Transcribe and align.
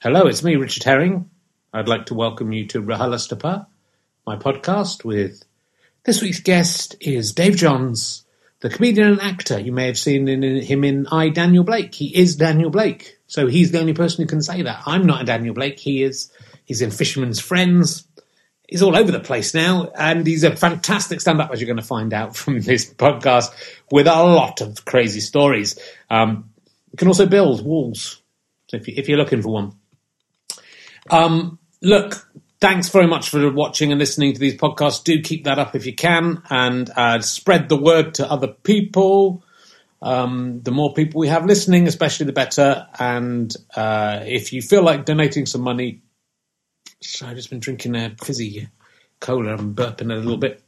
Hello, 0.00 0.28
it's 0.28 0.44
me, 0.44 0.54
Richard 0.54 0.84
Herring. 0.84 1.28
I'd 1.72 1.88
like 1.88 2.06
to 2.06 2.14
welcome 2.14 2.52
you 2.52 2.68
to 2.68 2.80
RHLSTP, 2.80 3.66
my 4.24 4.36
podcast 4.36 5.04
with 5.04 5.44
this 6.04 6.22
week's 6.22 6.38
guest 6.38 6.94
is 7.00 7.32
Dave 7.32 7.56
Johns, 7.56 8.24
the 8.60 8.70
comedian 8.70 9.08
and 9.08 9.20
actor. 9.20 9.58
You 9.58 9.72
may 9.72 9.86
have 9.86 9.98
seen 9.98 10.28
in, 10.28 10.44
in, 10.44 10.62
him 10.62 10.84
in 10.84 11.08
I, 11.08 11.30
Daniel 11.30 11.64
Blake. 11.64 11.92
He 11.96 12.16
is 12.16 12.36
Daniel 12.36 12.70
Blake. 12.70 13.18
So 13.26 13.48
he's 13.48 13.72
the 13.72 13.80
only 13.80 13.92
person 13.92 14.22
who 14.22 14.28
can 14.28 14.40
say 14.40 14.62
that. 14.62 14.84
I'm 14.86 15.04
not 15.04 15.22
a 15.22 15.24
Daniel 15.24 15.52
Blake. 15.52 15.80
He 15.80 16.04
is. 16.04 16.32
He's 16.64 16.80
in 16.80 16.92
Fisherman's 16.92 17.40
Friends. 17.40 18.06
He's 18.68 18.82
all 18.82 18.96
over 18.96 19.10
the 19.10 19.18
place 19.18 19.52
now, 19.52 19.90
and 19.98 20.24
he's 20.24 20.44
a 20.44 20.54
fantastic 20.54 21.20
stand-up, 21.20 21.50
as 21.50 21.60
you're 21.60 21.66
going 21.66 21.76
to 21.76 21.82
find 21.82 22.14
out 22.14 22.36
from 22.36 22.60
this 22.60 22.88
podcast, 22.94 23.50
with 23.90 24.06
a 24.06 24.12
lot 24.12 24.60
of 24.60 24.84
crazy 24.84 25.18
stories. 25.18 25.76
Um, 26.08 26.50
you 26.92 26.98
can 26.98 27.08
also 27.08 27.26
build 27.26 27.64
walls, 27.64 28.22
so 28.68 28.76
if, 28.76 29.08
you, 29.08 29.16
are 29.16 29.18
looking 29.18 29.42
for 29.42 29.52
one. 29.52 29.72
Um, 31.10 31.58
look, 31.80 32.28
thanks 32.60 32.88
very 32.88 33.06
much 33.06 33.28
for 33.28 33.50
watching 33.52 33.92
and 33.92 33.98
listening 33.98 34.32
to 34.32 34.40
these 34.40 34.56
podcasts. 34.56 35.02
Do 35.02 35.20
keep 35.22 35.44
that 35.44 35.58
up 35.58 35.74
if 35.74 35.86
you 35.86 35.94
can, 35.94 36.42
and 36.50 36.90
uh, 36.96 37.20
spread 37.20 37.68
the 37.68 37.76
word 37.76 38.14
to 38.14 38.30
other 38.30 38.48
people. 38.48 39.44
Um, 40.00 40.60
the 40.62 40.70
more 40.70 40.94
people 40.94 41.20
we 41.20 41.28
have 41.28 41.44
listening, 41.44 41.88
especially 41.88 42.26
the 42.26 42.32
better. 42.32 42.86
And 42.98 43.54
uh, 43.74 44.20
if 44.24 44.52
you 44.52 44.62
feel 44.62 44.82
like 44.82 45.04
donating 45.04 45.46
some 45.46 45.62
money, 45.62 46.02
so 47.00 47.26
I've 47.26 47.36
just 47.36 47.50
been 47.50 47.60
drinking 47.60 47.96
a 47.96 48.14
fizzy 48.22 48.68
cola 49.20 49.54
and 49.54 49.74
burping 49.74 50.12
a 50.12 50.16
little 50.16 50.36
bit. 50.36 50.62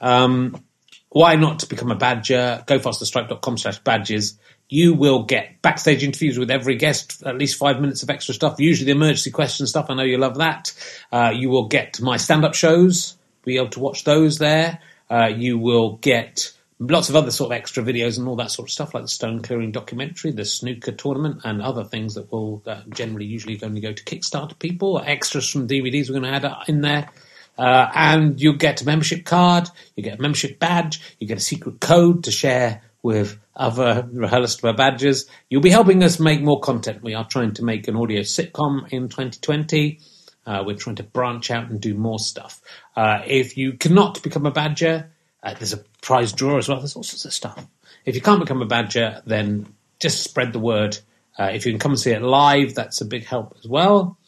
Um, 0.00 0.64
why 1.10 1.36
not 1.36 1.68
become 1.68 1.90
a 1.90 1.94
badger? 1.94 2.64
Go 2.66 2.78
GoFasterStripe.com 2.78 3.58
slash 3.58 3.78
badges. 3.80 4.38
You 4.72 4.94
will 4.94 5.24
get 5.24 5.60
backstage 5.60 6.02
interviews 6.02 6.38
with 6.38 6.50
every 6.50 6.76
guest, 6.76 7.22
at 7.26 7.36
least 7.36 7.58
five 7.58 7.78
minutes 7.78 8.02
of 8.02 8.08
extra 8.08 8.32
stuff, 8.32 8.58
usually 8.58 8.86
the 8.86 8.96
emergency 8.96 9.30
question 9.30 9.66
stuff. 9.66 9.90
I 9.90 9.94
know 9.94 10.02
you 10.02 10.16
love 10.16 10.38
that. 10.38 10.72
Uh, 11.12 11.30
you 11.34 11.50
will 11.50 11.68
get 11.68 12.00
my 12.00 12.16
stand 12.16 12.42
up 12.42 12.54
shows, 12.54 13.18
be 13.44 13.58
able 13.58 13.68
to 13.68 13.80
watch 13.80 14.04
those 14.04 14.38
there. 14.38 14.80
Uh, 15.10 15.26
you 15.26 15.58
will 15.58 15.96
get 15.96 16.54
lots 16.78 17.10
of 17.10 17.16
other 17.16 17.30
sort 17.30 17.52
of 17.52 17.58
extra 17.58 17.84
videos 17.84 18.18
and 18.18 18.26
all 18.26 18.36
that 18.36 18.50
sort 18.50 18.66
of 18.66 18.72
stuff, 18.72 18.94
like 18.94 19.02
the 19.02 19.08
stone 19.08 19.42
clearing 19.42 19.72
documentary, 19.72 20.30
the 20.30 20.46
snooker 20.46 20.92
tournament, 20.92 21.42
and 21.44 21.60
other 21.60 21.84
things 21.84 22.14
that 22.14 22.32
will 22.32 22.62
uh, 22.66 22.80
generally 22.88 23.26
usually 23.26 23.60
only 23.62 23.82
go 23.82 23.92
to 23.92 24.04
Kickstarter 24.04 24.58
people. 24.58 25.02
Extras 25.04 25.50
from 25.50 25.68
DVDs 25.68 26.08
we're 26.08 26.18
going 26.18 26.40
to 26.40 26.48
add 26.48 26.68
in 26.68 26.80
there. 26.80 27.10
Uh, 27.58 27.90
and 27.94 28.40
you 28.40 28.56
get 28.56 28.80
a 28.80 28.86
membership 28.86 29.26
card, 29.26 29.68
you 29.96 30.02
get 30.02 30.18
a 30.18 30.22
membership 30.22 30.58
badge, 30.58 31.16
you 31.18 31.28
get 31.28 31.36
a 31.36 31.42
secret 31.42 31.78
code 31.78 32.24
to 32.24 32.30
share 32.30 32.80
with 33.02 33.38
other 33.56 34.08
RHLSTP 34.14 34.76
badges. 34.76 35.28
You'll 35.48 35.60
be 35.60 35.70
helping 35.70 36.02
us 36.02 36.20
make 36.20 36.40
more 36.40 36.60
content. 36.60 37.02
We 37.02 37.14
are 37.14 37.26
trying 37.26 37.54
to 37.54 37.64
make 37.64 37.88
an 37.88 37.96
audio 37.96 38.20
sitcom 38.20 38.92
in 38.92 39.08
2020. 39.08 40.00
Uh, 40.44 40.62
we're 40.66 40.76
trying 40.76 40.96
to 40.96 41.02
branch 41.02 41.50
out 41.50 41.70
and 41.70 41.80
do 41.80 41.94
more 41.94 42.18
stuff. 42.18 42.60
Uh, 42.96 43.22
if 43.26 43.56
you 43.56 43.74
cannot 43.74 44.22
become 44.22 44.46
a 44.46 44.50
badger, 44.50 45.10
uh, 45.42 45.54
there's 45.54 45.72
a 45.72 45.84
prize 46.00 46.32
draw 46.32 46.58
as 46.58 46.68
well. 46.68 46.78
There's 46.78 46.96
all 46.96 47.02
sorts 47.02 47.24
of 47.24 47.32
stuff. 47.32 47.66
If 48.04 48.14
you 48.14 48.20
can't 48.20 48.40
become 48.40 48.62
a 48.62 48.66
badger, 48.66 49.22
then 49.26 49.74
just 50.00 50.24
spread 50.24 50.52
the 50.52 50.58
word. 50.58 50.98
Uh, 51.38 51.50
if 51.54 51.64
you 51.64 51.72
can 51.72 51.78
come 51.78 51.92
and 51.92 52.00
see 52.00 52.10
it 52.10 52.22
live, 52.22 52.74
that's 52.74 53.00
a 53.00 53.04
big 53.04 53.24
help 53.24 53.56
as 53.58 53.68
well. 53.68 54.18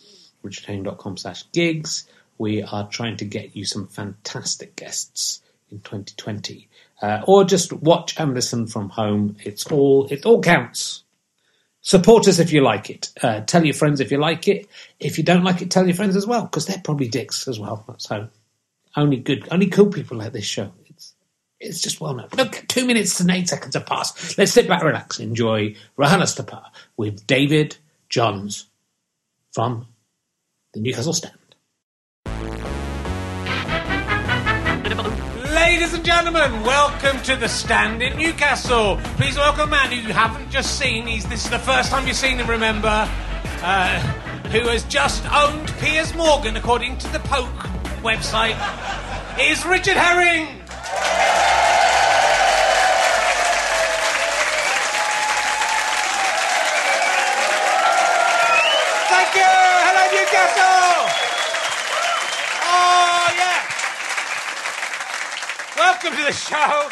richardherring.com 0.45 1.17
slash 1.17 1.45
gigs. 1.53 2.07
We 2.39 2.63
are 2.63 2.89
trying 2.89 3.17
to 3.19 3.25
get 3.25 3.57
you 3.57 3.65
some 3.65 3.87
fantastic 3.87 4.77
guests 4.77 5.43
in 5.71 5.81
2020. 5.81 6.69
Uh, 7.03 7.21
or 7.27 7.45
just 7.45 7.73
watch 7.73 8.19
and 8.19 8.35
listen 8.35 8.67
from 8.67 8.89
home. 8.89 9.37
It's 9.45 9.67
all, 9.67 10.07
it 10.11 10.25
all 10.25 10.41
counts. 10.41 11.05
Support 11.83 12.29
us 12.29 12.39
if 12.39 12.51
you 12.51 12.63
like 12.63 12.89
it. 12.89 13.11
Uh, 13.21 13.41
tell 13.41 13.63
your 13.63 13.75
friends 13.75 14.01
if 14.01 14.11
you 14.11 14.17
like 14.19 14.49
it. 14.49 14.69
If 14.99 15.19
you 15.19 15.25
don't 15.25 15.45
like 15.45 15.61
it, 15.61 15.71
tell 15.71 15.87
your 15.87 15.95
friends 15.95 16.17
as 16.17 16.27
well, 16.27 16.45
because 16.45 16.65
they're 16.65 16.81
probably 16.83 17.09
dicks 17.09 17.47
as 17.47 17.61
well. 17.61 17.85
So 17.99 18.29
only 18.97 19.19
good, 19.19 19.47
only 19.51 19.67
cool 19.67 19.89
people 19.89 20.17
like 20.17 20.33
this 20.33 20.47
show. 20.47 20.73
It's 20.87 21.13
it's 21.61 21.83
just 21.83 22.01
well 22.01 22.15
known. 22.15 22.29
Look, 22.39 22.65
two 22.69 22.87
minutes 22.87 23.21
and 23.21 23.31
eight 23.31 23.51
seconds 23.51 23.75
have 23.75 23.85
passed. 23.85 24.39
Let's 24.39 24.53
sit 24.53 24.67
back, 24.67 24.83
relax, 24.83 25.21
enjoy 25.21 25.75
RHLSTP 25.99 26.63
with 26.97 27.27
David 27.27 27.77
Johns 28.09 28.67
from 29.53 29.87
the 30.73 30.81
Newcastle 30.81 31.13
Stand. 31.13 31.35
And 36.05 36.27
gentlemen, 36.27 36.63
welcome 36.63 37.19
to 37.23 37.35
the 37.35 37.49
stand 37.49 38.03
in 38.03 38.19
Newcastle. 38.19 38.99
Please 39.17 39.37
welcome 39.37 39.69
a 39.69 39.71
man 39.71 39.91
who 39.91 39.97
you 39.97 40.13
haven't 40.13 40.51
just 40.51 40.79
seen. 40.79 41.07
He's 41.07 41.25
this 41.27 41.45
is 41.45 41.51
the 41.51 41.59
first 41.59 41.91
time 41.91 42.07
you've 42.07 42.17
seen 42.17 42.37
him. 42.37 42.47
Remember, 42.47 43.09
uh, 43.63 44.01
who 44.51 44.69
has 44.69 44.85
just 44.85 45.25
owned 45.33 45.73
Piers 45.79 46.15
Morgan, 46.15 46.57
according 46.57 46.99
to 46.99 47.09
the 47.13 47.21
Poke 47.21 47.49
website, 48.03 48.55
is 49.41 49.65
Richard 49.65 49.97
Herring. 49.97 50.47
Thank 59.09 59.35
you! 59.37 59.53
Hello, 59.87 60.05
Newcastle! 60.13 61.09
Oh, 62.67 63.35
yeah! 63.39 63.65
Welcome 66.05 66.21
to 66.21 66.27
the 66.27 66.33
show. 66.33 66.91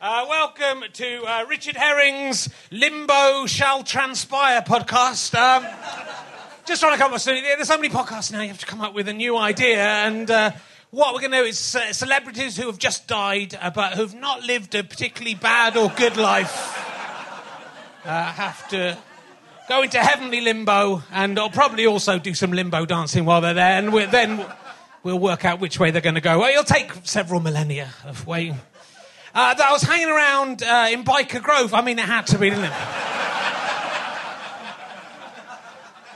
Uh, 0.00 0.26
welcome 0.28 0.82
to 0.94 1.22
uh, 1.24 1.44
Richard 1.48 1.76
Herring's 1.76 2.48
Limbo 2.72 3.46
Shall 3.46 3.84
Transpire 3.84 4.62
podcast. 4.62 5.32
Um, 5.36 5.64
just 6.66 6.82
trying 6.82 6.94
to 6.94 6.98
come 6.98 7.12
up 7.12 7.24
with 7.24 7.24
there's 7.24 7.68
so 7.68 7.76
many 7.76 7.88
podcasts 7.88 8.32
now. 8.32 8.40
You 8.40 8.48
have 8.48 8.58
to 8.58 8.66
come 8.66 8.80
up 8.80 8.94
with 8.94 9.06
a 9.06 9.12
new 9.12 9.36
idea, 9.36 9.84
and 9.84 10.28
uh, 10.28 10.50
what 10.90 11.14
we're 11.14 11.20
going 11.20 11.30
to 11.30 11.38
do 11.38 11.44
is 11.44 11.76
uh, 11.76 11.92
celebrities 11.92 12.56
who 12.56 12.66
have 12.66 12.78
just 12.78 13.06
died, 13.06 13.56
uh, 13.60 13.70
but 13.70 13.92
who've 13.92 14.12
not 14.12 14.42
lived 14.42 14.74
a 14.74 14.82
particularly 14.82 15.36
bad 15.36 15.76
or 15.76 15.90
good 15.90 16.16
life, 16.16 16.76
uh, 18.04 18.24
have 18.24 18.66
to 18.70 18.98
go 19.68 19.82
into 19.82 20.00
heavenly 20.00 20.40
limbo, 20.40 21.04
and 21.12 21.38
I'll 21.38 21.48
probably 21.48 21.86
also 21.86 22.18
do 22.18 22.34
some 22.34 22.50
limbo 22.50 22.86
dancing 22.86 23.24
while 23.24 23.40
they're 23.40 23.54
there, 23.54 23.78
and 23.78 23.92
then 24.10 24.44
we'll 25.02 25.18
work 25.18 25.44
out 25.44 25.60
which 25.60 25.78
way 25.78 25.90
they're 25.90 26.02
going 26.02 26.14
to 26.14 26.20
go. 26.20 26.38
Well, 26.40 26.50
it'll 26.50 26.64
take 26.64 26.92
several 27.04 27.40
millennia 27.40 27.90
of 28.04 28.26
waiting. 28.26 28.60
Uh, 29.34 29.54
I 29.58 29.72
was 29.72 29.82
hanging 29.82 30.08
around 30.08 30.62
uh, 30.62 30.88
in 30.90 31.04
Byker 31.04 31.42
Grove. 31.42 31.74
I 31.74 31.80
mean, 31.82 31.98
it 31.98 32.04
had 32.04 32.26
to 32.28 32.38
be, 32.38 32.50
didn't 32.50 32.64
it? 32.64 32.72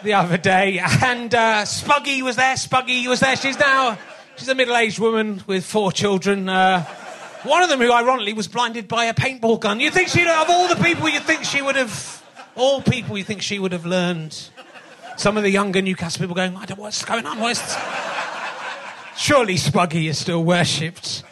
the 0.03 0.13
other 0.15 0.37
day, 0.37 0.79
and 0.79 1.35
uh, 1.35 1.63
Spuggy 1.63 2.23
was 2.23 2.37
there. 2.37 2.55
Spuggy 2.55 3.07
was 3.09 3.21
there. 3.21 3.35
She's 3.35 3.59
now 3.59 3.99
She's 4.37 4.49
a 4.49 4.55
middle 4.55 4.77
aged 4.77 4.99
woman 4.99 5.43
with 5.47 5.65
four 5.65 5.91
children. 5.93 6.47
Uh, 6.47 6.85
one 7.45 7.63
of 7.63 7.71
them, 7.71 7.81
who 7.81 7.91
ironically 7.91 8.35
was 8.35 8.49
blinded 8.49 8.87
by 8.87 9.07
a 9.07 9.15
paintball 9.15 9.61
gun. 9.61 9.81
You'd 9.81 9.95
think 9.95 10.09
she'd, 10.09 10.27
of 10.27 10.51
all 10.51 10.69
the 10.69 10.77
people, 10.77 11.09
you 11.09 11.21
think 11.21 11.45
she 11.45 11.63
would 11.63 11.77
have, 11.77 12.23
all 12.55 12.83
people, 12.83 13.17
you 13.17 13.25
think 13.25 13.41
she 13.41 13.59
would 13.59 13.73
have 13.73 13.87
learned. 13.87 14.39
Some 15.17 15.39
of 15.39 15.43
the 15.43 15.49
younger 15.49 15.81
Newcastle 15.81 16.21
people 16.21 16.35
going, 16.35 16.55
I 16.55 16.67
don't 16.67 16.77
know 16.77 16.83
what's 16.83 17.03
going 17.03 17.25
on. 17.25 17.41
What's 17.41 17.77
Surely 19.17 19.55
Spuggy 19.55 20.09
is 20.09 20.19
still 20.19 20.45
worshipped. 20.45 21.23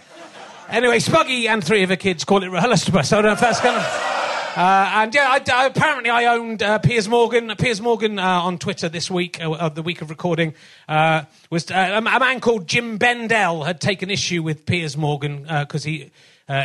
Anyway, 0.70 0.98
Spuggy 0.98 1.46
and 1.48 1.62
three 1.62 1.82
of 1.82 1.90
her 1.90 1.96
kids 1.96 2.24
call 2.24 2.42
it 2.42 2.48
so 2.48 2.58
I 2.58 3.02
don't 3.02 3.24
know 3.24 3.32
if 3.32 3.40
that's 3.40 3.60
going 3.60 3.74
to. 3.74 4.14
Uh, 4.56 4.90
and 4.94 5.14
yeah, 5.14 5.38
I, 5.52 5.66
apparently 5.66 6.08
I 6.08 6.26
owned 6.26 6.62
uh, 6.62 6.78
Piers 6.78 7.08
Morgan. 7.08 7.52
Piers 7.58 7.80
Morgan 7.80 8.18
uh, 8.18 8.40
on 8.40 8.56
Twitter 8.56 8.88
this 8.88 9.10
week, 9.10 9.38
uh, 9.42 9.68
the 9.68 9.82
week 9.82 10.00
of 10.00 10.10
recording, 10.10 10.54
uh, 10.88 11.24
was 11.50 11.70
a, 11.70 12.00
man 12.00 12.40
called 12.40 12.68
Jim 12.68 12.96
Bendell 12.96 13.64
had 13.64 13.80
taken 13.80 14.10
issue 14.10 14.42
with 14.42 14.64
Piers 14.64 14.96
Morgan 14.96 15.42
because 15.42 15.84
he, 15.84 16.10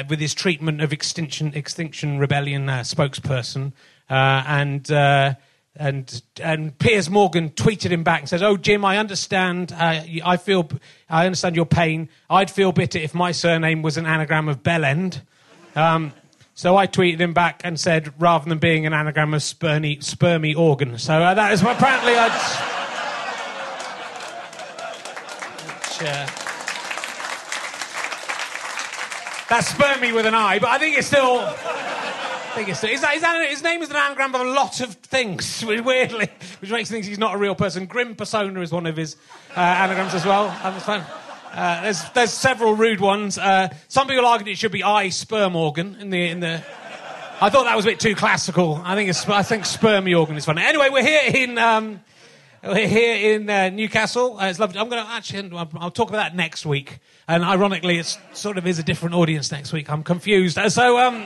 with 0.07 0.19
his 0.19 0.33
treatment 0.33 0.81
of 0.81 0.93
Extinction 0.93 1.51
Extinction 1.53 2.19
Rebellion 2.19 2.67
spokesperson, 2.67 3.73
and 4.07 4.85
and 5.75 6.21
and 6.41 6.77
Piers 6.77 7.09
Morgan 7.09 7.51
tweeted 7.51 7.91
him 7.91 8.03
back 8.03 8.21
and 8.21 8.29
says, 8.29 8.43
"Oh 8.43 8.57
Jim, 8.57 8.83
I 8.83 8.97
understand. 8.97 9.71
Uh, 9.71 10.01
I 10.25 10.37
feel 10.37 10.69
I 11.09 11.25
understand 11.25 11.55
your 11.55 11.65
pain. 11.65 12.09
I'd 12.29 12.51
feel 12.51 12.71
bitter 12.71 12.99
if 12.99 13.13
my 13.13 13.31
surname 13.31 13.81
was 13.81 13.97
an 13.97 14.05
anagram 14.05 14.49
of 14.49 14.63
Bellend." 14.63 15.21
Um, 15.75 16.13
so 16.59 16.75
I 16.75 16.87
tweeted 16.87 17.19
him 17.21 17.31
back 17.31 17.61
and 17.63 17.79
said, 17.79 18.13
rather 18.21 18.49
than 18.49 18.57
being 18.57 18.85
an 18.85 18.91
anagram 18.91 19.33
of 19.33 19.39
spermy, 19.39 19.99
spermy 19.99 20.53
organ. 20.57 20.97
So 20.97 21.13
uh, 21.13 21.33
that 21.33 21.53
is 21.53 21.61
apparently. 21.61 22.11
Which, 22.11 22.33
uh, 26.01 26.27
that's 29.47 29.71
spermy 29.71 30.13
with 30.13 30.25
an 30.25 30.35
I, 30.35 30.59
but 30.59 30.67
I 30.67 30.77
think 30.79 30.97
it's 30.97 31.07
still. 31.07 31.39
I 32.49 32.51
think 32.53 32.69
it's, 32.69 32.81
his, 32.81 33.61
name 33.63 33.83
is 33.83 33.91
an 33.91 33.95
anagram 33.95 34.33
of 34.33 34.41
a 34.41 34.49
lot 34.49 34.81
of 34.81 34.95
things, 34.95 35.63
weirdly, 35.67 36.29
which 36.59 36.71
makes 36.71 36.89
think 36.89 37.05
he's 37.05 37.19
not 37.19 37.35
a 37.35 37.37
real 37.37 37.53
person. 37.53 37.85
Grim 37.85 38.15
persona 38.15 38.59
is 38.61 38.71
one 38.71 38.87
of 38.87 38.97
his 38.97 39.17
uh, 39.55 39.59
anagrams 39.59 40.15
as 40.15 40.25
well. 40.25 40.47
Uh, 40.47 41.81
there's, 41.83 42.09
there's 42.11 42.33
several 42.33 42.75
rude 42.75 43.01
ones. 43.01 43.37
Uh, 43.37 43.69
some 43.87 44.07
people 44.07 44.25
argued 44.25 44.47
it 44.47 44.57
should 44.57 44.71
be 44.71 44.83
I 44.83 45.09
sperm 45.09 45.55
organ 45.55 45.95
in 45.99 46.09
the 46.09 46.27
in 46.27 46.39
the. 46.39 46.63
I 47.39 47.51
thought 47.51 47.65
that 47.65 47.75
was 47.75 47.85
a 47.85 47.89
bit 47.89 47.99
too 47.99 48.15
classical. 48.15 48.81
I 48.83 48.95
think 48.95 49.11
it's, 49.11 49.29
I 49.29 49.43
think 49.43 49.63
spermy 49.65 50.19
organ 50.19 50.35
is 50.35 50.45
funny. 50.45 50.63
Anyway, 50.63 50.89
we're 50.89 51.03
here 51.03 51.31
in 51.31 51.57
um, 51.59 52.01
We're 52.63 52.87
here 52.87 53.35
in 53.35 53.49
uh, 53.49 53.69
Newcastle. 53.69 54.39
Uh, 54.39 54.49
it's 54.49 54.57
lovely. 54.57 54.79
I'm 54.79 54.89
going 54.89 55.05
to 55.05 55.09
actually, 55.09 55.51
I'll, 55.55 55.69
I'll 55.75 55.91
talk 55.91 56.09
about 56.09 56.17
that 56.17 56.35
next 56.35 56.65
week. 56.65 56.99
And 57.27 57.43
ironically, 57.43 57.99
it 57.99 58.17
sort 58.33 58.57
of 58.57 58.65
is 58.65 58.79
a 58.79 58.83
different 58.83 59.15
audience 59.15 59.51
next 59.51 59.71
week. 59.71 59.89
I'm 59.89 60.03
confused. 60.03 60.57
Uh, 60.57 60.69
so, 60.69 60.97
um, 60.97 61.25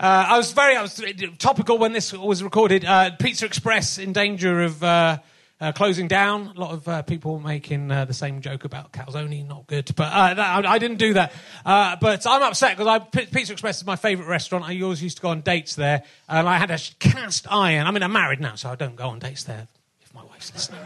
uh, 0.00 0.24
I 0.28 0.38
was 0.38 0.52
very 0.52 0.76
I 0.76 0.82
was 0.82 0.98
topical 1.38 1.76
when 1.76 1.92
this 1.92 2.14
was 2.14 2.42
recorded. 2.42 2.86
Uh, 2.86 3.10
Pizza 3.18 3.44
Express 3.44 3.98
in 3.98 4.14
danger 4.14 4.62
of 4.62 4.82
uh, 4.82 5.18
uh 5.60 5.72
closing 5.72 6.08
down. 6.08 6.54
A 6.56 6.58
lot 6.58 6.72
of 6.72 6.88
uh, 6.88 7.02
people 7.02 7.38
making 7.38 7.90
uh, 7.90 8.06
the 8.06 8.14
same 8.14 8.40
joke 8.40 8.64
about 8.64 8.92
calzone, 8.92 9.46
not 9.46 9.66
good. 9.66 9.90
But 9.94 10.36
that, 10.36 10.38
I, 10.38 10.72
I, 10.72 10.78
didn't 10.78 10.96
do 10.96 11.12
that. 11.14 11.32
but 11.64 12.26
I'm 12.26 12.42
upset 12.42 12.78
because 12.78 13.02
Pizza 13.12 13.52
Express 13.52 13.82
is 13.82 13.86
my 13.86 13.96
favourite 13.96 14.28
restaurant. 14.28 14.64
I 14.64 14.80
always 14.80 15.02
used 15.02 15.18
to 15.18 15.22
go 15.22 15.28
on 15.28 15.42
dates 15.42 15.74
there, 15.74 16.02
and 16.30 16.48
I 16.48 16.56
had 16.56 16.70
a 16.70 16.78
cast 16.98 17.46
iron. 17.50 17.86
I 17.86 17.90
mean, 17.90 18.02
I'm 18.02 18.12
married 18.12 18.40
now, 18.40 18.54
so 18.54 18.70
I 18.70 18.76
don't 18.76 18.96
go 18.96 19.10
on 19.10 19.18
dates 19.18 19.44
there 19.44 19.68
If 20.00 20.14
my 20.14 20.24
wife's 20.24 20.50
listening. 20.54 20.80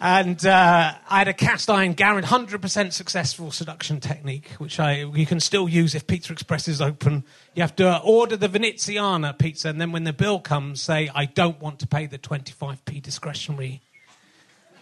And 0.00 0.46
uh, 0.46 0.94
I 1.10 1.18
had 1.18 1.28
a 1.28 1.34
cast 1.34 1.68
iron 1.68 1.92
guaranteed 1.92 2.30
100% 2.30 2.92
successful 2.92 3.50
seduction 3.50 4.00
technique, 4.00 4.48
which 4.52 4.80
I 4.80 5.02
you 5.02 5.26
can 5.26 5.40
still 5.40 5.68
use 5.68 5.94
if 5.94 6.06
Pizza 6.06 6.32
Express 6.32 6.68
is 6.68 6.80
open. 6.80 7.22
You 7.54 7.62
have 7.62 7.76
to 7.76 8.00
order 8.00 8.36
the 8.38 8.48
Veneziana 8.48 9.38
pizza, 9.38 9.68
and 9.68 9.78
then 9.78 9.92
when 9.92 10.04
the 10.04 10.14
bill 10.14 10.40
comes, 10.40 10.80
say, 10.80 11.10
I 11.14 11.26
don't 11.26 11.60
want 11.60 11.80
to 11.80 11.86
pay 11.86 12.06
the 12.06 12.18
25p 12.18 13.02
discretionary 13.02 13.82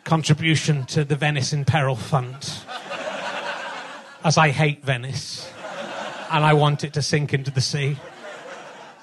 contribution 0.04 0.86
to 0.86 1.04
the 1.04 1.16
Venice 1.16 1.52
in 1.52 1.64
Peril 1.64 1.96
Fund, 1.96 2.36
as 4.22 4.38
I 4.38 4.50
hate 4.50 4.84
Venice, 4.84 5.50
and 6.30 6.44
I 6.44 6.54
want 6.54 6.84
it 6.84 6.92
to 6.92 7.02
sink 7.02 7.34
into 7.34 7.50
the 7.50 7.60
sea. 7.60 7.98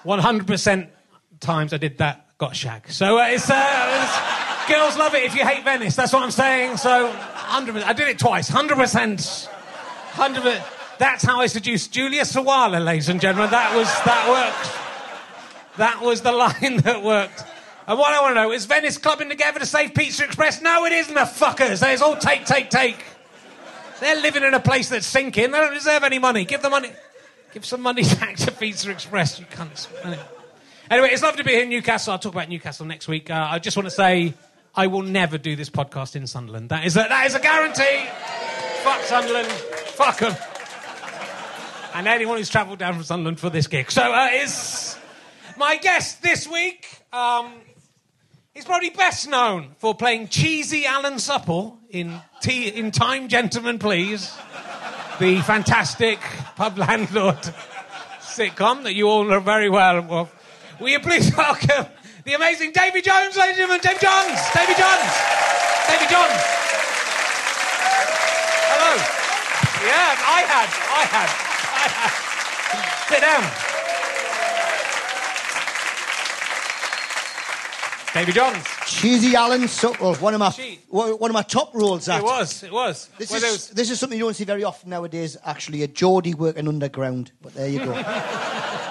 100% 0.05 0.87
times 1.41 1.73
I 1.73 1.77
did 1.77 1.97
that 1.97 2.37
got 2.37 2.55
shag. 2.55 2.89
So 2.89 3.19
uh, 3.19 3.27
it's, 3.27 3.49
uh, 3.49 3.55
it's, 3.55 4.44
girls 4.67 4.97
love 4.97 5.15
it 5.15 5.23
if 5.23 5.35
you 5.35 5.45
hate 5.45 5.63
Venice. 5.63 5.95
That's 5.95 6.13
what 6.13 6.23
I'm 6.23 6.31
saying. 6.31 6.77
So 6.77 7.11
100%. 7.11 7.83
I 7.83 7.93
did 7.93 8.07
it 8.07 8.19
twice. 8.19 8.49
100%. 8.49 9.49
100%. 10.11 10.63
That's 10.97 11.23
how 11.23 11.41
I 11.41 11.47
seduced 11.47 11.91
Julia 11.91 12.21
Sawalha, 12.21 12.83
ladies 12.83 13.09
and 13.09 13.19
gentlemen. 13.19 13.51
That 13.51 13.75
was 13.75 13.87
that 14.05 14.29
worked. 14.29 15.77
That 15.77 16.01
was 16.01 16.21
the 16.21 16.31
line 16.43 16.77
that 16.83 17.03
worked. 17.03 17.43
And 17.87 17.99
what 17.99 18.13
I 18.13 18.21
want 18.21 18.35
to 18.35 18.41
know 18.41 18.51
is 18.51 18.65
Venice 18.65 18.97
clubbing 18.97 19.29
together 19.29 19.59
to 19.59 19.65
save 19.65 19.93
Pizza 19.93 20.23
Express? 20.23 20.61
No, 20.61 20.85
it 20.85 20.91
isn't, 20.91 21.13
the 21.13 21.21
fuckers. 21.21 21.87
It's 21.87 22.01
all 22.01 22.17
take, 22.17 22.45
take, 22.45 22.69
take. 22.69 22.97
They're 23.99 24.21
living 24.21 24.43
in 24.43 24.53
a 24.53 24.59
place 24.59 24.89
that's 24.89 25.05
sinking. 25.05 25.51
They 25.51 25.59
don't 25.59 25.73
deserve 25.73 26.03
any 26.03 26.17
money. 26.17 26.45
Give 26.45 26.61
the 26.61 26.69
money. 26.69 26.91
Give 27.53 27.65
some 27.65 27.81
money 27.81 28.03
back 28.19 28.37
to 28.37 28.51
Pizza 28.51 28.89
Express. 28.89 29.39
You 29.39 29.45
can't. 29.49 29.87
Anyway, 30.89 31.09
it's 31.11 31.21
lovely 31.21 31.37
to 31.37 31.43
be 31.43 31.51
here 31.51 31.63
in 31.63 31.69
Newcastle. 31.69 32.13
I'll 32.13 32.19
talk 32.19 32.33
about 32.33 32.49
Newcastle 32.49 32.85
next 32.85 33.07
week. 33.07 33.29
Uh, 33.29 33.47
I 33.51 33.59
just 33.59 33.77
want 33.77 33.85
to 33.87 33.91
say 33.91 34.33
I 34.77 34.87
will 34.87 35.03
never 35.03 35.37
do 35.37 35.55
this 35.55 35.69
podcast 35.69 36.17
in 36.17 36.27
Sunderland. 36.27 36.69
That 36.69 36.85
is 36.85 36.97
a, 36.97 37.05
that 37.07 37.27
is 37.27 37.33
a 37.33 37.39
guarantee. 37.39 38.05
Fuck 38.83 39.01
Sunderland. 39.03 39.47
Fuck 39.47 40.19
them. 40.19 40.35
And 41.93 42.07
anyone 42.09 42.37
who's 42.37 42.49
travelled 42.49 42.79
down 42.79 42.95
from 42.95 43.03
Sunderland 43.03 43.39
for 43.39 43.49
this 43.49 43.67
gig. 43.67 43.89
So 43.89 44.01
uh, 44.01 44.27
is 44.33 44.97
my 45.57 45.77
guest 45.77 46.21
this 46.21 46.45
week. 46.45 46.85
Um, 47.13 47.53
he's 48.53 48.65
probably 48.65 48.89
best 48.89 49.29
known 49.29 49.75
for 49.77 49.95
playing 49.95 50.27
cheesy 50.27 50.85
Alan 50.85 51.19
Supple 51.19 51.79
in, 51.89 52.19
in 52.45 52.91
Time, 52.91 53.29
Gentlemen, 53.29 53.79
Please, 53.79 54.37
the 55.19 55.39
fantastic 55.43 56.19
pub 56.57 56.77
landlord 56.77 57.37
sitcom 58.19 58.83
that 58.83 58.93
you 58.93 59.07
all 59.07 59.23
know 59.23 59.39
very 59.39 59.69
well. 59.69 60.29
Will 60.81 60.89
you 60.89 60.99
please 60.99 61.33
welcome 61.37 61.85
the 62.25 62.33
amazing 62.33 62.71
Davy 62.71 63.01
Jones, 63.01 63.37
ladies 63.37 63.59
and 63.59 63.69
gentlemen? 63.69 63.81
Davy 63.81 63.99
Jones! 63.99 64.41
Davy 64.51 64.73
Jones! 64.73 65.13
Davy 65.85 66.07
Jones! 66.09 66.41
Hello. 68.65 68.97
Yeah, 69.85 70.17
I 70.25 70.41
had. 70.49 70.69
I 70.89 71.05
had. 71.05 71.29
I 71.69 71.85
had. 71.93 72.09
Sit 73.05 73.21
down. 73.21 73.45
Davy 78.15 78.31
Jones. 78.31 78.65
Cheesy 78.87 79.35
Alan 79.35 79.67
Supple, 79.67 80.15
one 80.15 80.33
of 80.33 80.39
my 80.39 80.49
one 80.89 81.29
of 81.29 81.33
my 81.33 81.43
top 81.43 81.75
roles. 81.75 82.05
That 82.05 82.21
it 82.21 82.23
was, 82.23 82.63
it 82.63 82.71
was. 82.71 83.09
This 83.19 83.29
well, 83.29 83.43
is 83.43 83.51
was... 83.51 83.69
this 83.69 83.91
is 83.91 83.99
something 83.99 84.17
you 84.17 84.25
don't 84.25 84.33
see 84.33 84.45
very 84.45 84.63
often 84.63 84.89
nowadays. 84.89 85.37
Actually, 85.45 85.83
a 85.83 85.87
Geordie 85.87 86.33
working 86.33 86.67
underground, 86.67 87.31
but 87.41 87.53
there 87.53 87.69
you 87.69 87.79
go. 87.79 87.93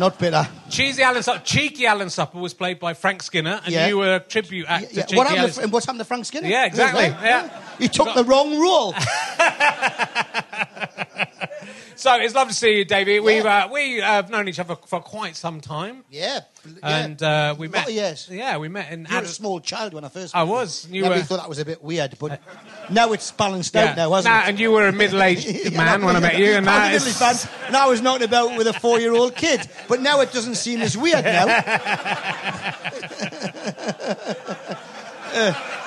Not 0.00 0.18
bitter. 0.18 0.48
Cheesy 0.70 1.02
Alan 1.02 1.22
Supper, 1.22 1.42
Cheeky 1.44 1.84
Alan 1.84 2.08
Supple 2.08 2.40
was 2.40 2.54
played 2.54 2.80
by 2.80 2.94
Frank 2.94 3.22
Skinner, 3.22 3.60
and 3.62 3.74
yeah. 3.74 3.86
you 3.86 3.98
were 3.98 4.14
a 4.14 4.20
tribute 4.20 4.64
actor. 4.66 4.88
Yeah, 4.92 5.04
yeah. 5.06 5.16
What, 5.18 5.26
happened 5.26 5.52
to, 5.52 5.68
what's 5.68 5.84
happened 5.84 5.98
to 5.98 6.04
Frank 6.06 6.24
Skinner? 6.24 6.48
Yeah, 6.48 6.64
exactly. 6.64 7.04
Eh? 7.04 7.16
Yeah. 7.22 7.62
He 7.78 7.88
took 7.88 8.14
the 8.14 8.24
wrong 8.24 8.58
role. 8.58 8.94
so 12.00 12.16
it's 12.16 12.34
lovely 12.34 12.52
to 12.52 12.58
see 12.58 12.78
you, 12.78 12.84
Davey. 12.84 13.20
We've 13.20 13.44
uh, 13.44 13.68
we 13.70 13.98
have 13.98 14.30
known 14.30 14.48
each 14.48 14.58
other 14.58 14.74
for 14.74 15.00
quite 15.00 15.36
some 15.36 15.60
time. 15.60 16.04
Yeah, 16.10 16.40
and 16.82 17.22
uh, 17.22 17.54
we 17.58 17.68
met. 17.68 17.92
Yes, 17.92 18.28
yeah, 18.30 18.56
we 18.56 18.68
met 18.68 18.90
in. 18.90 19.06
You 19.08 19.16
were 19.16 19.22
a 19.22 19.26
small 19.26 19.60
child 19.60 19.92
when 19.92 20.04
I 20.04 20.08
first. 20.08 20.34
I 20.34 20.44
was. 20.44 20.88
You 20.90 21.04
were... 21.04 21.18
thought 21.20 21.40
that 21.40 21.48
was 21.48 21.58
a 21.58 21.64
bit 21.64 21.84
weird, 21.84 22.16
but 22.18 22.32
uh, 22.32 22.36
now 22.88 23.12
it's 23.12 23.30
balanced 23.32 23.74
yeah. 23.74 23.84
out 23.84 23.96
now, 23.96 24.12
hasn't 24.14 24.34
nah, 24.34 24.42
it? 24.42 24.48
And 24.48 24.58
you 24.58 24.72
were 24.72 24.88
a 24.88 24.92
middle-aged 24.92 25.72
man 25.76 26.04
when 26.04 26.16
I 26.16 26.20
met 26.20 26.38
you, 26.38 26.52
and 26.52 26.64
now 26.64 26.90
it's... 26.90 27.18
fan, 27.18 27.36
and 27.66 27.76
I 27.76 27.88
was 27.88 28.00
knocking 28.00 28.24
about 28.24 28.56
with 28.56 28.66
a 28.66 28.72
four-year-old 28.72 29.36
kid. 29.36 29.60
But 29.86 30.00
now 30.00 30.20
it 30.20 30.32
doesn't 30.32 30.54
seem 30.54 30.80
as 30.80 30.96
weird 30.96 31.24
now. 31.24 31.46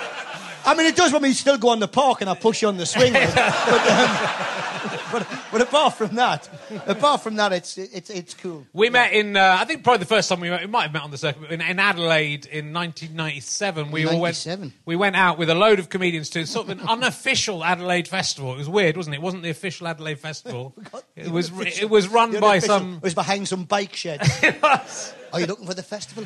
I 0.66 0.76
mean, 0.76 0.88
it 0.88 0.96
does 0.96 1.12
when 1.12 1.22
we 1.22 1.34
still 1.34 1.58
go 1.58 1.70
on 1.70 1.80
the 1.80 1.88
park 1.88 2.22
and 2.22 2.30
I 2.30 2.36
push 2.36 2.62
you 2.62 2.68
on 2.68 2.78
the 2.78 2.86
swing. 2.86 3.14
but, 3.34 3.38
um, 3.38 5.04
but, 5.12 5.28
but, 5.52 5.62
apart 5.62 5.96
from 5.96 6.16
that, 6.16 6.50
apart 6.88 7.22
from 7.22 7.36
that, 7.36 7.52
it's 7.52 7.78
it's 7.78 8.10
it's 8.10 8.34
cool. 8.34 8.66
We 8.74 8.90
met 8.90 9.14
in, 9.14 9.36
uh, 9.36 9.58
I 9.60 9.66
think 9.66 9.84
probably 9.84 10.00
the 10.00 10.06
first 10.06 10.30
time 10.30 10.40
we 10.40 10.50
met, 10.50 10.62
we 10.62 10.68
might 10.68 10.84
have 10.84 10.94
met 10.94 11.04
on 11.04 11.12
the 11.12 11.18
circuit 11.18 11.52
in, 11.52 11.62
in 11.62 11.80
Adelaide 11.80 12.46
in 12.46 12.74
1997. 12.74 13.92
We 13.92 14.06
97. 14.06 14.14
all 14.14 14.62
went. 14.62 14.74
We 14.86 14.96
went 14.96 15.16
out 15.16 15.38
with 15.38 15.50
a 15.50 15.56
load 15.56 15.80
of 15.80 15.90
comedians 15.90 16.30
to 16.32 16.46
sort 16.46 16.70
of 16.70 16.80
an 16.80 16.88
unofficial 16.88 17.64
Adelaide 17.64 18.08
festival. 18.08 18.54
It 18.54 18.58
was 18.58 18.70
weird, 18.70 18.98
wasn't 18.98 19.16
it? 19.16 19.20
It 19.20 19.22
wasn't 19.22 19.44
the 19.44 19.50
official 19.50 19.88
Adelaide 19.88 20.20
festival. 20.20 20.76
it 21.16 21.30
was 21.30 21.52
it 21.60 21.90
was 21.90 22.08
run 22.08 22.40
by 22.40 22.60
some. 22.60 22.96
It 22.96 23.04
was 23.04 23.14
behind 23.14 23.48
some 23.48 23.66
bike 23.66 23.96
sheds. 23.96 24.30
it 24.42 24.62
was. 24.62 25.14
Are 25.34 25.40
you 25.40 25.48
looking 25.48 25.66
for 25.66 25.74
the 25.74 25.84
festival? 25.84 26.26